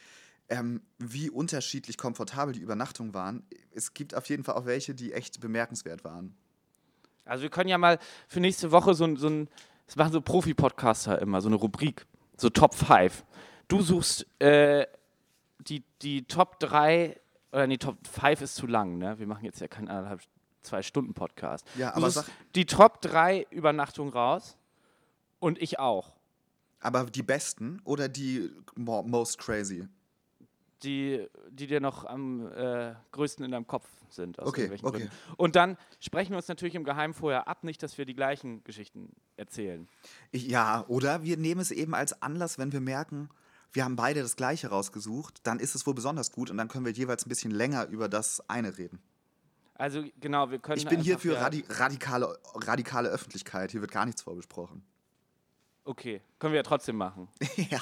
ähm, 0.48 0.83
wie 0.98 1.31
unterschiedlich 1.31 1.98
komfortabel 1.98 2.55
die 2.55 2.61
Übernachtungen 2.61 3.14
waren. 3.14 3.44
Es 3.75 3.94
gibt 3.94 4.14
auf 4.14 4.29
jeden 4.29 4.44
Fall 4.44 4.55
auch 4.55 4.66
welche, 4.66 4.94
die 4.94 5.12
echt 5.12 5.40
bemerkenswert 5.40 6.05
waren. 6.05 6.35
Also 7.25 7.42
wir 7.42 7.51
können 7.51 7.68
ja 7.68 7.79
mal 7.79 7.98
für 8.29 8.40
nächste 8.40 8.72
Woche 8.72 8.94
so 8.94 9.05
ein, 9.05 9.16
so 9.16 9.29
ein 9.29 9.48
das 9.87 9.96
machen 9.96 10.12
so 10.12 10.20
Profi-Podcaster 10.20 11.20
immer, 11.20 11.40
so 11.40 11.48
eine 11.48 11.57
Rubrik, 11.57 12.07
so 12.37 12.48
Top 12.48 12.75
5. 12.75 13.25
Du 13.68 13.83
suchst 13.83 14.27
äh, 14.40 14.87
die, 15.59 15.85
die 16.03 16.25
Top 16.27 16.59
3, 16.61 17.20
oder 17.53 17.66
nee, 17.66 17.79
Top 17.79 17.98
5 18.07 18.40
ist 18.40 18.55
zu 18.55 18.66
lang, 18.66 18.98
ne? 18.98 19.18
Wir 19.18 19.27
machen 19.27 19.44
jetzt 19.44 19.61
ja 19.61 19.68
keinen 19.68 19.88
anderthalb, 19.88 20.22
zwei 20.62 20.83
Stunden 20.83 21.14
Podcast. 21.14 21.66
Ja, 21.77 21.94
aber 21.94 22.11
sag- 22.11 22.27
die 22.55 22.66
Top 22.66 23.01
3 23.03 23.46
Übernachtungen 23.51 24.12
raus 24.12 24.57
und 25.38 25.61
ich 25.61 25.79
auch. 25.79 26.12
Aber 26.81 27.05
die 27.05 27.22
besten 27.22 27.81
oder 27.85 28.09
die 28.09 28.51
mo 28.75 29.03
most 29.03 29.38
crazy? 29.38 29.87
Die, 30.83 31.25
die 31.51 31.68
dir 31.68 31.81
noch 31.81 32.05
am 32.05 32.51
äh, 32.53 32.94
größten 33.12 33.44
in 33.44 33.53
deinem 33.53 33.68
Kopf 33.68 33.87
sind. 34.11 34.40
Aus 34.40 34.48
Okay, 34.48 34.62
irgendwelchen 34.62 34.88
okay. 34.88 34.98
Gründen. 34.98 35.14
Und 35.37 35.55
dann 35.55 35.77
sprechen 36.01 36.31
wir 36.33 36.38
uns 36.38 36.48
natürlich 36.48 36.75
im 36.75 36.83
Geheimen 36.83 37.14
vorher 37.14 37.46
ab, 37.46 37.62
nicht, 37.62 37.83
dass 37.85 37.96
wir 37.98 38.05
die 38.05 38.14
gleichen 38.14 38.64
Geschichten 38.64 39.11
erzählen. 39.37 39.88
Ja, 40.33 40.85
oder 40.88 41.23
wir 41.23 41.37
nehmen 41.37 41.60
es 41.60 41.71
eben 41.71 41.94
als 41.94 42.21
Anlass, 42.21 42.58
wenn 42.58 42.73
wir 42.73 42.81
merken, 42.81 43.29
wir 43.73 43.85
haben 43.85 43.94
beide 43.96 44.21
das 44.23 44.35
Gleiche 44.37 44.69
rausgesucht, 44.69 45.38
dann 45.46 45.60
ist 45.60 45.75
es 45.77 45.87
wohl 45.87 45.94
besonders 45.94 46.33
gut 46.33 46.50
und 46.50 46.56
dann 46.56 46.67
können 46.69 46.85
wir 46.85 46.92
jeweils 46.92 47.25
ein 47.25 47.29
bisschen 47.29 47.52
länger 47.52 47.87
über 47.87 48.08
das 48.08 48.42
eine 48.50 48.77
reden. 48.77 49.00
Also 49.75 50.04
genau, 50.20 50.50
wir 50.50 50.58
können. 50.58 50.79
Ich 50.79 50.87
bin 50.87 51.00
hier 51.00 51.18
für 51.18 51.40
radi 51.40 51.64
radikale, 51.68 52.38
radikale 52.54 53.08
Öffentlichkeit. 53.08 53.70
Hier 53.73 53.81
wird 53.81 53.90
gar 53.90 54.04
nichts 54.06 54.23
vorbesprochen. 54.23 54.85
Okay, 55.85 56.20
können 56.38 56.52
wir 56.52 56.58
ja 56.58 56.62
trotzdem 56.62 56.96
machen. 56.96 57.29
ja, 57.56 57.81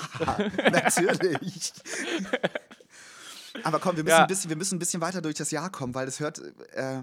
natürlich. 0.70 1.72
Aber 3.62 3.78
komm, 3.80 3.96
wir 3.96 4.04
müssen, 4.04 4.16
Ja. 4.16 4.22
ein 4.22 4.28
bisschen, 4.28 4.48
wir 4.48 4.56
müssen 4.56 4.76
ein 4.76 4.78
bisschen 4.78 5.00
weiter 5.00 5.20
durch 5.20 5.34
das 5.34 5.50
Jahr 5.50 5.70
kommen, 5.70 5.94
weil 5.94 6.08
es 6.08 6.20
hört, 6.20 6.38
äh, 6.72 7.02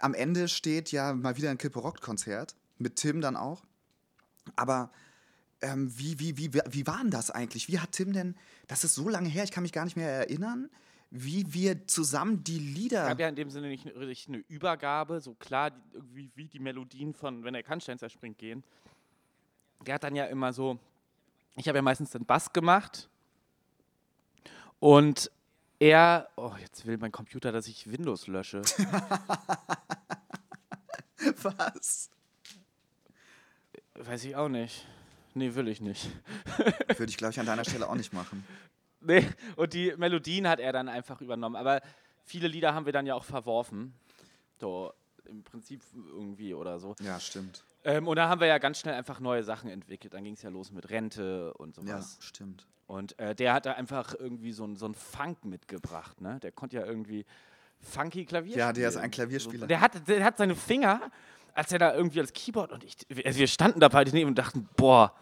am 0.00 0.14
Ende 0.14 0.48
steht 0.48 0.92
ja 0.92 1.12
mal 1.14 1.36
wieder 1.36 1.50
ein 1.50 1.58
Kippe 1.58 1.80
Rock-Konzert, 1.80 2.54
mit 2.78 2.96
Tim 2.96 3.20
dann 3.20 3.36
auch. 3.36 3.64
Aber 4.56 4.90
ähm, 5.62 5.90
wie, 5.98 6.20
wie, 6.20 6.36
wie, 6.36 6.52
wie 6.68 6.86
war 6.86 6.98
denn 6.98 7.10
das 7.10 7.30
eigentlich? 7.30 7.68
Wie 7.68 7.80
hat 7.80 7.92
Tim 7.92 8.12
denn, 8.12 8.36
das 8.68 8.84
ist 8.84 8.94
so 8.94 9.08
lange 9.08 9.28
her, 9.28 9.44
ich 9.44 9.50
kann 9.50 9.62
mich 9.62 9.72
gar 9.72 9.84
nicht 9.84 9.96
mehr 9.96 10.10
erinnern. 10.10 10.70
Wie 11.16 11.54
wir 11.54 11.86
zusammen 11.86 12.42
die 12.42 12.56
Es 12.56 12.76
Lieder. 12.76 13.06
gab 13.08 13.20
ja 13.20 13.28
in 13.28 13.36
dem 13.36 13.48
Sinne 13.48 13.68
nicht 13.68 13.86
richtig 13.86 14.34
eine 14.34 14.38
Übergabe, 14.48 15.20
so 15.20 15.34
klar, 15.34 15.70
irgendwie 15.92 16.28
wie 16.34 16.48
die 16.48 16.58
Melodien 16.58 17.14
von 17.14 17.44
Wenn 17.44 17.54
der 17.54 17.62
Kannstein 17.62 18.00
zerspringt 18.00 18.36
gehen. 18.36 18.64
Der 19.86 19.94
hat 19.94 20.02
dann 20.02 20.16
ja 20.16 20.26
immer 20.26 20.52
so, 20.52 20.76
ich 21.54 21.68
habe 21.68 21.78
ja 21.78 21.82
meistens 21.82 22.10
den 22.10 22.26
Bass 22.26 22.52
gemacht 22.52 23.08
und 24.80 25.30
er, 25.78 26.30
oh, 26.34 26.50
jetzt 26.60 26.84
will 26.84 26.98
mein 26.98 27.12
Computer, 27.12 27.52
dass 27.52 27.68
ich 27.68 27.92
Windows 27.92 28.26
lösche. 28.26 28.62
Was? 31.42 32.10
Weiß 33.94 34.24
ich 34.24 34.34
auch 34.34 34.48
nicht. 34.48 34.84
Nee, 35.34 35.54
will 35.54 35.68
ich 35.68 35.80
nicht. 35.80 36.10
Würde 36.88 37.10
ich, 37.10 37.16
glaube 37.16 37.32
ich, 37.32 37.40
an 37.40 37.46
deiner 37.46 37.64
Stelle 37.64 37.88
auch 37.88 37.94
nicht 37.94 38.12
machen. 38.12 38.44
Nee, 39.06 39.28
und 39.56 39.72
die 39.72 39.94
Melodien 39.96 40.48
hat 40.48 40.60
er 40.60 40.72
dann 40.72 40.88
einfach 40.88 41.20
übernommen. 41.20 41.56
Aber 41.56 41.80
viele 42.24 42.48
Lieder 42.48 42.74
haben 42.74 42.86
wir 42.86 42.92
dann 42.92 43.06
ja 43.06 43.14
auch 43.14 43.24
verworfen. 43.24 43.94
So, 44.60 44.92
im 45.26 45.42
Prinzip 45.42 45.82
irgendwie 45.94 46.54
oder 46.54 46.78
so. 46.78 46.94
Ja, 47.00 47.18
stimmt. 47.20 47.64
Ähm, 47.84 48.08
und 48.08 48.16
da 48.16 48.28
haben 48.28 48.40
wir 48.40 48.46
ja 48.46 48.58
ganz 48.58 48.78
schnell 48.80 48.94
einfach 48.94 49.20
neue 49.20 49.42
Sachen 49.42 49.68
entwickelt. 49.70 50.14
Dann 50.14 50.24
ging 50.24 50.34
es 50.34 50.42
ja 50.42 50.50
los 50.50 50.70
mit 50.72 50.88
Rente 50.90 51.52
und 51.54 51.76
Ja, 51.78 51.82
sowas. 51.82 52.16
stimmt. 52.20 52.66
Und 52.86 53.18
äh, 53.18 53.34
der 53.34 53.54
hat 53.54 53.66
da 53.66 53.72
einfach 53.72 54.14
irgendwie 54.18 54.52
so 54.52 54.64
ein 54.64 54.76
so 54.76 54.90
Funk 54.92 55.44
mitgebracht. 55.44 56.20
Ne? 56.20 56.38
Der 56.42 56.52
konnte 56.52 56.76
ja 56.76 56.84
irgendwie 56.84 57.24
funky 57.80 58.24
Klavier 58.24 58.56
Ja, 58.56 58.72
der 58.72 58.88
ist 58.88 58.94
spielen. 58.94 59.04
ein 59.04 59.10
Klavierspieler. 59.10 59.66
Der, 59.66 59.80
hat, 59.80 60.06
der 60.08 60.24
hat 60.24 60.36
seine 60.38 60.54
Finger, 60.54 61.00
als 61.54 61.72
er 61.72 61.78
da 61.78 61.94
irgendwie 61.94 62.20
als 62.20 62.32
Keyboard 62.32 62.72
und 62.72 62.84
ich, 62.84 62.96
also 63.26 63.38
wir 63.38 63.46
standen 63.46 63.80
da 63.80 63.88
beide 63.88 64.10
neben 64.12 64.28
und 64.28 64.38
dachten, 64.38 64.68
boah, 64.76 65.14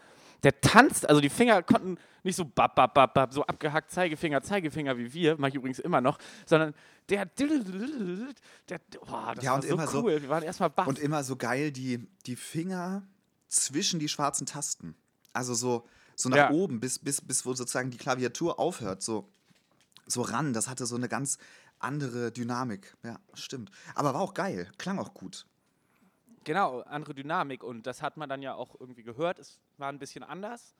der 0.43 0.59
tanzt, 0.61 1.07
also 1.07 1.21
die 1.21 1.29
Finger 1.29 1.63
konnten 1.63 1.97
nicht 2.23 2.35
so 2.35 2.45
bap, 2.45 2.75
bap, 2.75 2.93
bap, 2.93 3.13
bap, 3.13 3.33
so 3.33 3.43
abgehackt 3.45 3.91
Zeigefinger, 3.91 4.41
Zeigefinger 4.41 4.97
wie 4.97 5.13
wir, 5.13 5.37
mache 5.37 5.49
ich 5.49 5.55
übrigens 5.55 5.79
immer 5.79 6.01
noch, 6.01 6.19
sondern 6.45 6.73
der, 7.09 7.25
der 7.25 8.79
boah, 9.05 9.33
das 9.35 9.43
Ja, 9.43 9.51
war 9.51 9.55
und 9.55 9.61
so 9.63 9.67
immer 9.73 9.87
so- 9.87 10.03
cool. 10.03 10.21
wir 10.21 10.29
waren 10.29 10.43
erstmal 10.43 10.69
baff. 10.69 10.87
Und 10.87 10.99
immer 10.99 11.23
so 11.23 11.35
geil 11.35 11.71
die, 11.71 12.07
die 12.25 12.35
Finger 12.35 13.03
zwischen 13.47 13.99
die 13.99 14.09
schwarzen 14.09 14.45
Tasten. 14.45 14.95
Also 15.33 15.53
so, 15.53 15.87
so 16.15 16.29
nach 16.29 16.37
Ja. 16.37 16.51
oben, 16.51 16.79
bis, 16.79 16.99
bis, 16.99 17.21
bis 17.21 17.45
wo 17.45 17.53
sozusagen 17.53 17.91
die 17.91 17.97
Klaviatur 17.97 18.59
aufhört, 18.59 19.01
so, 19.01 19.27
so 20.07 20.21
ran. 20.21 20.53
Das 20.53 20.67
hatte 20.69 20.85
so 20.85 20.95
eine 20.95 21.07
ganz 21.09 21.37
andere 21.79 22.31
Dynamik. 22.31 22.95
Ja, 23.03 23.19
stimmt. 23.33 23.71
Aber 23.95 24.13
war 24.13 24.21
auch 24.21 24.33
geil, 24.33 24.71
klang 24.77 24.99
auch 24.99 25.13
gut. 25.13 25.45
Genau, 26.45 26.81
andere 26.81 27.13
Dynamik 27.13 27.63
und 27.63 27.87
das 27.87 28.01
hat 28.01 28.17
man 28.17 28.27
dann 28.27 28.41
ja 28.41 28.53
auch 28.53 28.75
irgendwie 28.79 29.03
gehört. 29.03 29.39
Es 29.39 29.59
war 29.83 29.89
ein 29.89 29.99
bisschen 29.99 30.23
anders, 30.23 30.73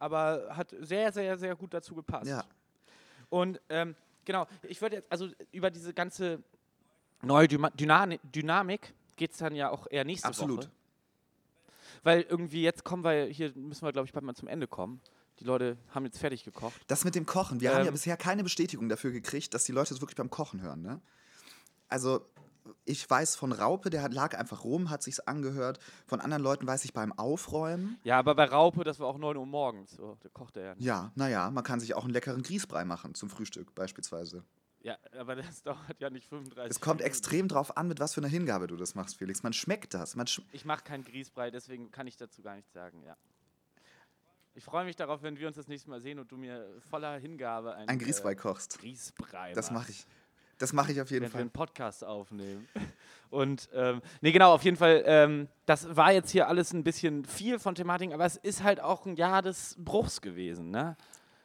aber 0.00 0.48
hat 0.50 0.74
sehr, 0.80 1.12
sehr, 1.12 1.38
sehr 1.38 1.54
gut 1.54 1.72
dazu 1.72 1.94
gepasst. 1.94 2.26
Ja. 2.26 2.44
Und 3.30 3.60
ähm, 3.68 3.94
genau, 4.24 4.46
ich 4.62 4.82
würde 4.82 4.96
jetzt, 4.96 5.12
also 5.12 5.28
über 5.52 5.70
diese 5.70 5.94
ganze 5.94 6.42
neue 7.22 7.46
Dynani- 7.46 8.18
Dynamik 8.24 8.92
geht 9.16 9.30
es 9.32 9.38
dann 9.38 9.54
ja 9.54 9.70
auch 9.70 9.86
eher 9.88 10.04
nächste 10.04 10.26
Absolut. 10.26 10.64
Woche. 10.64 10.70
Weil 12.02 12.22
irgendwie 12.22 12.62
jetzt 12.62 12.84
kommen 12.84 13.04
wir, 13.04 13.26
hier 13.26 13.52
müssen 13.54 13.84
wir 13.86 13.92
glaube 13.92 14.06
ich 14.06 14.12
bald 14.12 14.24
mal 14.24 14.34
zum 14.34 14.48
Ende 14.48 14.66
kommen. 14.66 15.00
Die 15.38 15.44
Leute 15.44 15.76
haben 15.94 16.04
jetzt 16.04 16.18
fertig 16.18 16.44
gekocht. 16.44 16.80
Das 16.88 17.04
mit 17.04 17.14
dem 17.14 17.24
Kochen, 17.24 17.60
wir 17.60 17.70
haben 17.70 17.82
ja 17.82 17.86
Ähm. 17.86 17.92
bisher 17.92 18.16
keine 18.16 18.42
Bestätigung 18.42 18.88
dafür 18.88 19.12
gekriegt, 19.12 19.54
dass 19.54 19.62
die 19.62 19.72
Leute 19.72 19.94
es 19.94 20.00
wirklich 20.00 20.16
beim 20.16 20.30
Kochen 20.30 20.60
hören. 20.60 20.82
Ne? 20.82 21.00
Also, 21.88 22.26
ich 22.84 23.08
weiß 23.08 23.36
von 23.36 23.52
Raupe, 23.52 23.90
der 23.90 24.02
hat, 24.02 24.12
lag 24.14 24.36
einfach 24.36 24.64
rum, 24.64 24.90
hat 24.90 25.02
sich's 25.02 25.20
angehört. 25.20 25.78
Von 26.06 26.20
anderen 26.20 26.42
Leuten 26.42 26.66
weiß 26.66 26.84
ich 26.84 26.92
beim 26.92 27.12
Aufräumen. 27.12 27.98
Ja, 28.04 28.18
aber 28.18 28.34
bei 28.34 28.44
Raupe, 28.44 28.84
das 28.84 28.98
war 29.00 29.08
auch 29.08 29.18
9 29.18 29.36
Uhr 29.36 29.46
morgens. 29.46 29.92
So, 29.92 30.16
da 30.20 30.28
kocht 30.28 30.56
er 30.56 30.64
ja 30.64 30.74
nicht. 30.74 30.84
Ja, 30.84 31.12
naja, 31.14 31.50
man 31.50 31.64
kann 31.64 31.80
sich 31.80 31.94
auch 31.94 32.04
einen 32.04 32.12
leckeren 32.12 32.42
Grießbrei 32.42 32.84
machen 32.84 33.14
zum 33.14 33.30
Frühstück 33.30 33.74
beispielsweise. 33.74 34.44
Ja, 34.80 34.96
aber 35.18 35.36
das 35.36 35.62
dauert 35.64 35.98
ja 36.00 36.08
nicht 36.10 36.28
35 36.28 36.70
Es 36.70 36.80
kommt 36.80 37.00
Minuten. 37.00 37.06
extrem 37.06 37.48
drauf 37.48 37.76
an, 37.76 37.88
mit 37.88 38.00
was 38.00 38.14
für 38.14 38.20
einer 38.20 38.28
Hingabe 38.28 38.66
du 38.68 38.76
das 38.76 38.94
machst, 38.94 39.16
Felix. 39.16 39.42
Man 39.42 39.52
schmeckt 39.52 39.92
das. 39.94 40.14
Man 40.16 40.26
sch 40.26 40.40
Ich 40.52 40.64
mache 40.64 40.84
keinen 40.84 41.04
Grießbrei, 41.04 41.50
deswegen 41.50 41.90
kann 41.90 42.06
ich 42.06 42.16
dazu 42.16 42.42
gar 42.42 42.54
nichts 42.56 42.72
sagen, 42.72 43.02
ja. 43.02 43.16
Ich 44.54 44.64
freue 44.64 44.84
mich 44.84 44.96
darauf, 44.96 45.22
wenn 45.22 45.38
wir 45.38 45.46
uns 45.46 45.56
das 45.56 45.68
nächste 45.68 45.88
Mal 45.88 46.00
sehen 46.00 46.18
und 46.18 46.32
du 46.32 46.36
mir 46.36 46.66
voller 46.90 47.16
Hingabe 47.18 47.74
einen, 47.74 47.88
ein 47.88 47.98
Grießbrei 47.98 48.32
äh, 48.32 48.36
kochst. 48.36 48.78
Grießbrei 48.80 49.52
Das 49.52 49.70
mache 49.70 49.92
ich. 49.92 50.04
Das 50.58 50.72
mache 50.72 50.92
ich 50.92 51.00
auf 51.00 51.10
jeden 51.10 51.22
Wenn 51.22 51.28
wir 51.28 51.32
Fall. 51.32 51.40
einen 51.42 51.50
Podcast 51.50 52.04
aufnehmen. 52.04 52.68
Und, 53.30 53.68
ähm, 53.74 54.00
nee, 54.22 54.32
genau, 54.32 54.54
auf 54.54 54.62
jeden 54.64 54.76
Fall, 54.78 55.02
ähm, 55.06 55.48
das 55.66 55.94
war 55.96 56.12
jetzt 56.12 56.30
hier 56.30 56.48
alles 56.48 56.72
ein 56.72 56.82
bisschen 56.82 57.24
viel 57.26 57.58
von 57.58 57.74
Thematiken, 57.74 58.14
aber 58.14 58.24
es 58.24 58.36
ist 58.36 58.62
halt 58.62 58.80
auch 58.80 59.04
ein 59.04 59.16
Jahr 59.16 59.42
des 59.42 59.76
Bruchs 59.78 60.22
gewesen, 60.22 60.70
ne? 60.70 60.96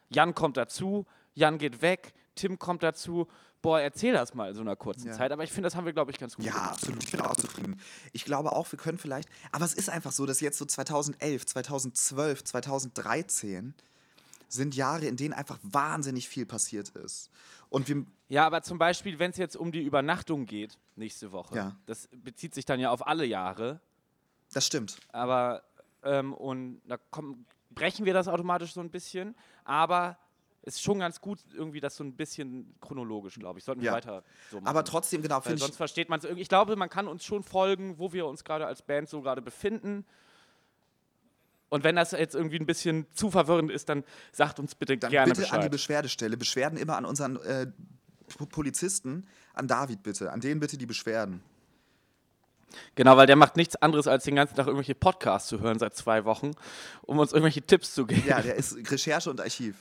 Jan 0.09 0.33
kommt 0.33 0.55
dazu, 0.57 1.05
Jan 1.33 1.57
geht 1.57 1.81
weg, 1.81 2.13
Tim 2.35 2.57
kommt 2.57 2.83
dazu. 2.83 3.27
Boah, 3.61 3.79
erzähl 3.81 4.13
das 4.13 4.33
mal 4.33 4.49
in 4.49 4.55
so 4.55 4.61
einer 4.61 4.75
kurzen 4.75 5.07
Ja. 5.07 5.13
Zeit, 5.13 5.31
aber 5.31 5.43
ich 5.43 5.51
finde, 5.51 5.67
das 5.67 5.75
haben 5.75 5.85
wir, 5.85 5.93
glaube 5.93 6.11
ich, 6.11 6.19
ganz 6.19 6.35
gut 6.35 6.45
Ja, 6.45 6.51
gemacht. 6.53 6.71
absolut. 6.73 7.03
Ich 7.03 7.11
bin 7.11 7.21
auch 7.21 7.35
zufrieden. 7.35 7.79
Ich 8.11 8.25
glaube 8.25 8.51
auch, 8.53 8.69
wir 8.71 8.77
können 8.79 8.97
vielleicht. 8.97 9.27
Aber 9.51 9.63
es 9.65 9.73
ist 9.73 9.89
einfach 9.89 10.11
so, 10.11 10.25
dass 10.25 10.39
jetzt 10.41 10.57
so 10.57 10.65
2011, 10.65 11.45
2012, 11.45 12.43
2013 12.43 13.73
sind 14.53 14.75
Jahre, 14.75 15.05
in 15.05 15.17
denen 15.17 15.33
einfach 15.33 15.59
wahnsinnig 15.63 16.27
viel 16.29 16.45
passiert 16.45 16.89
ist. 16.89 17.29
Und 17.69 17.87
wir. 17.89 18.05
Ja, 18.29 18.45
aber 18.45 18.61
zum 18.63 18.77
Beispiel, 18.77 19.19
wenn 19.19 19.31
es 19.31 19.37
jetzt 19.37 19.55
um 19.55 19.71
die 19.71 19.81
Übernachtung 19.83 20.45
geht, 20.45 20.77
nächste 20.95 21.31
Woche, 21.31 21.55
Ja. 21.55 21.75
das 21.85 22.07
bezieht 22.11 22.53
sich 22.55 22.65
dann 22.65 22.79
ja 22.79 22.89
auf 22.91 23.05
alle 23.05 23.25
Jahre, 23.25 23.79
Das 24.53 24.65
stimmt. 24.65 24.97
aber 25.11 25.63
ähm, 26.03 26.33
und 26.33 26.81
da 26.87 26.97
kommen, 26.97 27.45
brechen 27.71 28.05
wir 28.05 28.13
das 28.13 28.27
automatisch 28.27 28.73
so 28.73 28.79
ein 28.81 28.89
bisschen, 28.89 29.35
aber 29.63 30.17
es 30.65 30.75
ist 30.75 30.81
schon 30.83 30.99
ganz 30.99 31.19
gut, 31.19 31.39
irgendwie 31.53 31.79
das 31.81 31.95
so 31.97 32.03
ein 32.03 32.15
bisschen 32.15 32.73
chronologisch, 32.79 33.35
glaube 33.35 33.59
ich. 33.59 33.65
Sollten 33.65 33.81
wir 33.81 33.87
Ja. 33.87 33.93
weiter 33.93 34.23
so 34.49 34.57
machen. 34.57 34.67
Aber 34.67 34.85
trotzdem, 34.85 35.21
genau, 35.21 35.41
finde 35.41 35.57
sonst 35.59 35.71
ich. 35.71 35.77
versteht 35.77 36.07
man 36.09 36.19
es 36.19 36.25
irgendwie. 36.25 36.41
Ich 36.43 36.47
glaube, 36.49 36.75
man 36.77 36.89
kann 36.89 37.07
uns 37.07 37.25
schon 37.25 37.43
folgen, 37.43 37.97
wo 37.99 38.13
wir 38.13 38.25
uns 38.25 38.43
gerade 38.45 38.65
als 38.65 38.81
Band 38.81 39.09
so 39.09 39.21
gerade 39.21 39.41
befinden. 39.41 40.05
Und 41.73 41.83
wenn 41.83 41.95
das 41.95 42.11
jetzt 42.11 42.35
irgendwie 42.35 42.57
ein 42.57 42.67
bisschen 42.67 43.07
zu 43.15 43.31
verwirrend 43.31 43.71
ist, 43.71 43.89
dann 43.89 44.03
sagt 44.31 44.59
uns 44.59 44.75
bitte 44.75 44.95
Dann 44.95 45.09
gerne 45.09 45.33
bitte 45.33 45.51
an 45.51 45.61
die 45.61 45.69
Bescheid. 45.69 45.71
Beschwerdestelle. 45.71 46.37
Beschwerden 46.37 46.77
immer 46.77 46.97
an 46.97 47.03
unseren 47.03 47.37
äh, 47.37 47.65
Polizisten, 48.51 49.25
an 49.55 49.67
David 49.67 50.03
bitte. 50.03 50.31
An 50.31 50.39
den 50.39 50.59
bitte 50.59 50.77
die 50.77 50.85
Beschwerden. 50.85 51.41
Genau, 52.93 53.17
weil 53.17 53.25
der 53.25 53.37
macht 53.37 53.57
nichts 53.57 53.75
anderes, 53.75 54.07
als 54.07 54.23
den 54.23 54.35
ganzen 54.35 54.55
Tag 54.55 54.67
irgendwelche 54.67 54.93
Podcasts 54.93 55.49
zu 55.49 55.61
hören 55.61 55.79
seit 55.79 55.95
zwei 55.95 56.25
Wochen, 56.25 56.51
um 57.01 57.17
uns 57.17 57.31
irgendwelche 57.31 57.63
Tipps 57.63 57.95
zu 57.95 58.05
geben. 58.05 58.23
Ja, 58.27 58.39
der 58.39 58.53
ist 58.53 58.77
Recherche 58.91 59.31
und 59.31 59.41
Archiv. 59.41 59.75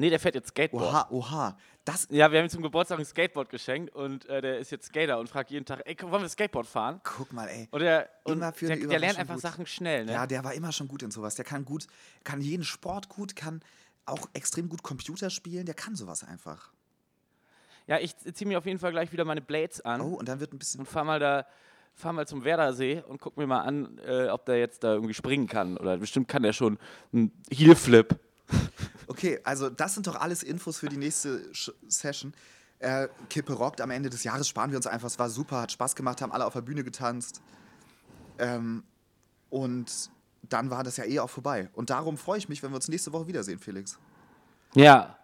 Nee, 0.00 0.08
der 0.08 0.18
fährt 0.18 0.34
jetzt 0.34 0.48
Skateboard. 0.48 0.86
Oha, 0.86 1.06
oha. 1.10 1.56
Das. 1.84 2.08
Ja, 2.10 2.32
wir 2.32 2.38
haben 2.38 2.46
ihm 2.46 2.50
zum 2.50 2.62
Geburtstag 2.62 2.98
ein 2.98 3.04
Skateboard 3.04 3.50
geschenkt 3.50 3.94
und 3.94 4.24
äh, 4.30 4.40
der 4.40 4.58
ist 4.58 4.70
jetzt 4.70 4.86
Skater 4.86 5.18
und 5.18 5.28
fragt 5.28 5.50
jeden 5.50 5.66
Tag, 5.66 5.82
ey, 5.84 5.94
wollen 6.00 6.22
wir 6.22 6.28
Skateboard 6.30 6.66
fahren? 6.66 7.02
Guck 7.04 7.34
mal, 7.34 7.46
ey. 7.48 7.68
Und, 7.70 7.80
der, 7.80 8.08
und 8.24 8.40
der, 8.40 8.52
der 8.76 8.98
lernt 8.98 9.18
einfach 9.18 9.34
gut. 9.34 9.42
Sachen 9.42 9.66
schnell, 9.66 10.06
ne? 10.06 10.12
Ja, 10.12 10.26
der 10.26 10.42
war 10.42 10.54
immer 10.54 10.72
schon 10.72 10.88
gut 10.88 11.02
in 11.02 11.10
sowas. 11.10 11.34
Der 11.34 11.44
kann 11.44 11.66
gut, 11.66 11.86
kann 12.24 12.40
jeden 12.40 12.64
Sport 12.64 13.10
gut, 13.10 13.36
kann 13.36 13.60
auch 14.06 14.26
extrem 14.32 14.70
gut 14.70 14.82
Computer 14.82 15.28
spielen. 15.28 15.66
Der 15.66 15.74
kann 15.74 15.94
sowas 15.94 16.24
einfach. 16.24 16.72
Ja, 17.86 17.98
ich 17.98 18.16
ziehe 18.16 18.48
mir 18.48 18.56
auf 18.56 18.64
jeden 18.64 18.78
Fall 18.78 18.92
gleich 18.92 19.12
wieder 19.12 19.26
meine 19.26 19.42
Blades 19.42 19.82
an 19.82 20.00
Oh, 20.00 20.14
und 20.14 20.28
dann 20.30 20.40
wird 20.40 20.54
ein 20.54 20.58
bisschen. 20.58 20.80
und 20.80 20.86
fahr 20.86 21.04
mal 21.04 21.18
da, 21.20 21.44
fahr 21.94 22.14
mal 22.14 22.26
zum 22.26 22.44
Werdersee 22.44 23.02
und 23.06 23.20
guck 23.20 23.36
mir 23.36 23.46
mal 23.46 23.60
an, 23.60 23.98
äh, 24.06 24.28
ob 24.28 24.46
der 24.46 24.58
jetzt 24.58 24.82
da 24.82 24.94
irgendwie 24.94 25.12
springen 25.14 25.46
kann. 25.46 25.76
Oder 25.76 25.98
bestimmt 25.98 26.26
kann 26.28 26.42
der 26.42 26.54
schon 26.54 26.78
einen 27.12 27.32
Heelflip. 27.52 28.18
Okay, 29.10 29.40
also 29.42 29.68
das 29.68 29.94
sind 29.94 30.06
doch 30.06 30.14
alles 30.14 30.44
Infos 30.44 30.78
für 30.78 30.88
die 30.88 30.96
nächste 30.96 31.52
Sch 31.52 31.72
Session. 31.88 32.32
Äh, 32.78 33.08
Kippe 33.28 33.54
rockt 33.54 33.80
am 33.80 33.90
Ende 33.90 34.08
des 34.08 34.22
Jahres, 34.22 34.46
sparen 34.46 34.70
wir 34.70 34.76
uns 34.76 34.86
einfach. 34.86 35.08
Es 35.08 35.18
war 35.18 35.28
super, 35.28 35.62
hat 35.62 35.72
Spaß 35.72 35.96
gemacht, 35.96 36.22
haben 36.22 36.30
alle 36.30 36.46
auf 36.46 36.52
der 36.52 36.60
Bühne 36.60 36.84
getanzt. 36.84 37.42
Ähm, 38.38 38.84
und 39.48 40.10
dann 40.42 40.70
war 40.70 40.84
das 40.84 40.96
ja 40.96 41.06
eh 41.06 41.18
auch 41.18 41.28
vorbei. 41.28 41.70
Und 41.72 41.90
darum 41.90 42.16
freue 42.18 42.38
ich 42.38 42.48
mich, 42.48 42.62
wenn 42.62 42.70
wir 42.70 42.76
uns 42.76 42.86
nächste 42.86 43.12
Woche 43.12 43.26
wiedersehen, 43.26 43.58
Felix. 43.58 43.98
Ja. 44.76 45.18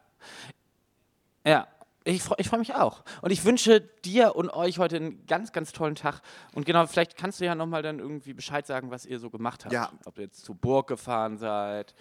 Ja. 1.45 1.69
Ich 2.03 2.25
freue 2.25 2.43
freu 2.43 2.59
mich 2.59 2.75
auch. 2.75 3.05
Und 3.23 3.31
ich 3.31 3.45
wünsche 3.45 3.81
dir 4.05 4.35
und 4.35 4.51
euch 4.51 4.81
heute 4.81 4.97
einen 4.97 5.27
ganz, 5.27 5.53
ganz 5.53 5.71
tollen 5.71 5.95
Tag. 5.95 6.23
Und 6.55 6.67
genau, 6.67 6.85
vielleicht 6.89 7.17
kannst 7.17 7.41
du 7.41 7.45
ja 7.45 7.55
nochmal 7.55 7.83
dann 7.83 8.01
irgendwie 8.01 8.35
Bescheid 8.35 8.67
sagen, 8.67 8.91
was 8.91 9.07
ihr 9.07 9.21
so 9.21 9.31
gemacht 9.31 9.65
habt. 9.65 9.73
Ja. 9.73 9.93
Ob 10.07 10.19
ihr 10.19 10.25
jetzt 10.25 10.45
zur 10.45 10.57
Burg 10.57 10.89
gefahren 10.89 11.39
seid, 11.39 11.95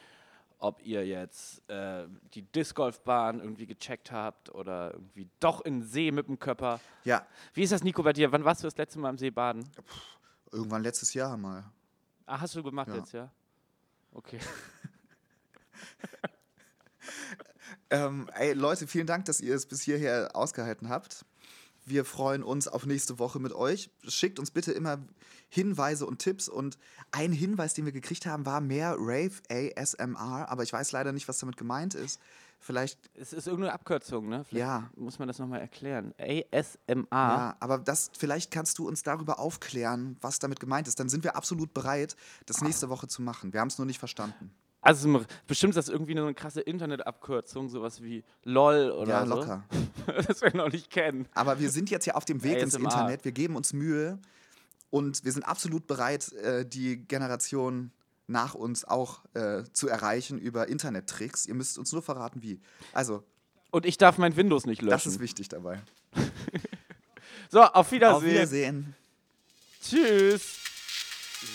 ob 0.60 0.82
ihr 0.86 1.06
jetzt 1.06 1.68
äh, 1.70 2.08
die 2.34 2.42
Discgolfbahn 2.44 3.40
irgendwie 3.40 3.66
gecheckt 3.66 4.12
habt 4.12 4.54
oder 4.54 4.94
irgendwie 4.94 5.28
doch 5.40 5.62
in 5.62 5.82
den 5.82 5.88
See 5.88 6.12
mit 6.12 6.28
dem 6.28 6.40
Körper. 6.40 6.80
Ja, 7.04 7.26
Wie 7.54 7.64
ist 7.64 7.72
das, 7.72 7.84
Nico, 7.84 8.02
bei 8.04 8.14
dir? 8.14 8.32
Wann 8.32 8.44
warst 8.46 8.64
du 8.64 8.68
das 8.68 8.78
letzte 8.78 9.00
Mal 9.00 9.10
am 9.10 9.18
See 9.18 9.30
baden? 9.30 9.68
irgendwann 10.52 10.84
letztes 10.84 11.14
Jahr 11.14 11.36
mal. 11.38 11.64
Ah, 12.26 12.40
hast 12.40 12.56
du 12.56 12.64
gemacht 12.64 12.88
Ja. 12.88 12.96
jetzt, 12.96 13.12
ja? 13.14 13.32
Okay. 14.14 14.40
Ähm, 17.92 18.30
ey, 18.34 18.54
Leute, 18.54 18.88
vielen 18.88 19.06
Dank, 19.06 19.26
dass 19.26 19.40
ihr 19.40 19.54
es 19.54 19.68
bis 19.68 19.82
hierher 19.84 20.32
ausgehalten 20.34 20.90
habt. 20.90 21.24
Wir 21.86 22.04
freuen 22.04 22.44
uns 22.44 22.68
auf 22.68 22.86
nächste 22.86 23.20
Woche 23.20 23.40
mit 23.40 23.54
euch. 23.54 23.92
Schickt 24.08 24.40
uns 24.40 24.50
bitte 24.52 24.72
immer 24.72 24.98
Hinweise 25.50 26.06
und 26.08 26.18
Tipps. 26.20 26.50
Und 26.50 26.78
ein 27.12 27.32
Hinweis, 27.32 27.76
den 27.76 27.86
wir 27.86 27.92
gekriegt 27.92 28.26
haben, 28.26 28.46
war 28.46 28.60
mehr 28.60 28.96
Rave 28.98 29.34
ASMR. 29.50 30.50
Aber 30.50 30.64
ich 30.64 30.74
weiß 30.74 30.92
leider 30.92 31.12
nicht, 31.12 31.28
was 31.28 31.38
damit 31.40 31.58
gemeint 31.58 31.94
ist. 31.94 32.20
Vielleicht, 32.60 32.98
Es 33.14 33.32
ist 33.34 33.46
irgendeine 33.46 33.74
Abkürzung, 33.74 34.28
ne? 34.28 34.44
Vielleicht 34.46 34.60
Ja. 34.60 34.90
muss 34.96 35.20
man 35.20 35.28
das 35.28 35.38
nochmal 35.38 35.60
erklären. 35.62 36.16
ASMR. 36.18 37.06
ja, 37.12 37.56
aber 37.60 37.78
das, 37.78 38.10
vielleicht 38.18 38.50
kannst 38.50 38.80
du 38.80 38.88
uns 38.88 39.04
darüber 39.04 39.38
aufklären, 39.38 40.18
was 40.22 40.40
damit 40.40 40.60
gemeint 40.60 40.88
ist. 40.88 41.00
Dann 41.00 41.10
sind 41.10 41.24
wir 41.24 41.36
absolut 41.36 41.74
bereit, 41.76 42.16
das 42.48 42.62
nächste 42.62 42.90
Woche 42.90 43.08
zu 43.08 43.22
machen. 43.22 43.54
Wir 43.54 43.60
haben 43.60 43.68
es 43.68 43.78
nur 43.78 43.86
nicht 43.86 44.00
verstanden. 44.00 44.52
Also 44.86 45.26
bestimmt 45.48 45.72
ist 45.72 45.78
das 45.78 45.90
irgendwie 45.90 46.12
eine 46.18 46.32
krasse 46.36 46.62
Internetabkürzung, 46.62 47.70
sowas 47.70 48.04
wie 48.04 48.24
LOL 48.44 48.92
oder 48.92 49.10
Ja, 49.10 49.26
so. 49.26 49.36
locker. 49.36 49.64
das 50.28 50.42
wir 50.42 50.56
noch 50.56 50.72
nicht 50.72 50.92
kennen. 50.92 51.28
Aber 51.34 51.60
wir 51.60 51.72
sind 51.72 51.90
jetzt 51.90 52.06
ja 52.06 52.14
auf 52.14 52.24
dem 52.24 52.44
Weg 52.44 52.60
ins 52.62 52.76
ASMR. 52.76 52.92
Internet. 52.92 53.26
Wir 53.26 53.32
geben 53.32 53.56
uns 53.56 53.74
Mühe 53.74 54.20
und 54.92 55.26
wir 55.26 55.32
sind 55.32 55.44
absolut 55.44 55.88
bereit, 55.88 56.32
äh, 56.34 56.66
die 56.68 56.98
Generation 56.98 57.92
nach 58.28 58.54
uns 58.54 58.86
auch 58.86 59.22
äh, 59.34 59.64
zu 59.74 59.88
erreichen 59.88 60.38
über 60.38 60.68
Internettricks. 60.68 61.48
Ihr 61.48 61.56
müsst 61.56 61.78
uns 61.80 61.92
nur 61.92 62.04
verraten, 62.04 62.44
wie. 62.44 62.60
Also, 62.94 63.24
Und 63.72 63.88
ich 63.88 63.98
darf 63.98 64.20
mein 64.20 64.36
Windows 64.36 64.68
nicht 64.68 64.84
löschen. 64.84 64.92
das 64.92 65.08
ist 65.08 65.20
wichtig 65.20 65.50
dabei. 65.50 65.82
so, 67.50 67.62
auf 67.64 67.92
Wiedersehen. 67.92 68.16
Auf 68.18 68.24
Wiedersehen. 68.24 68.96
Tschüss. 69.82 70.60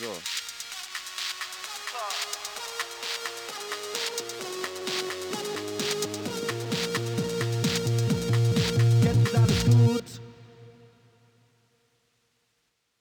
So. 0.00 0.39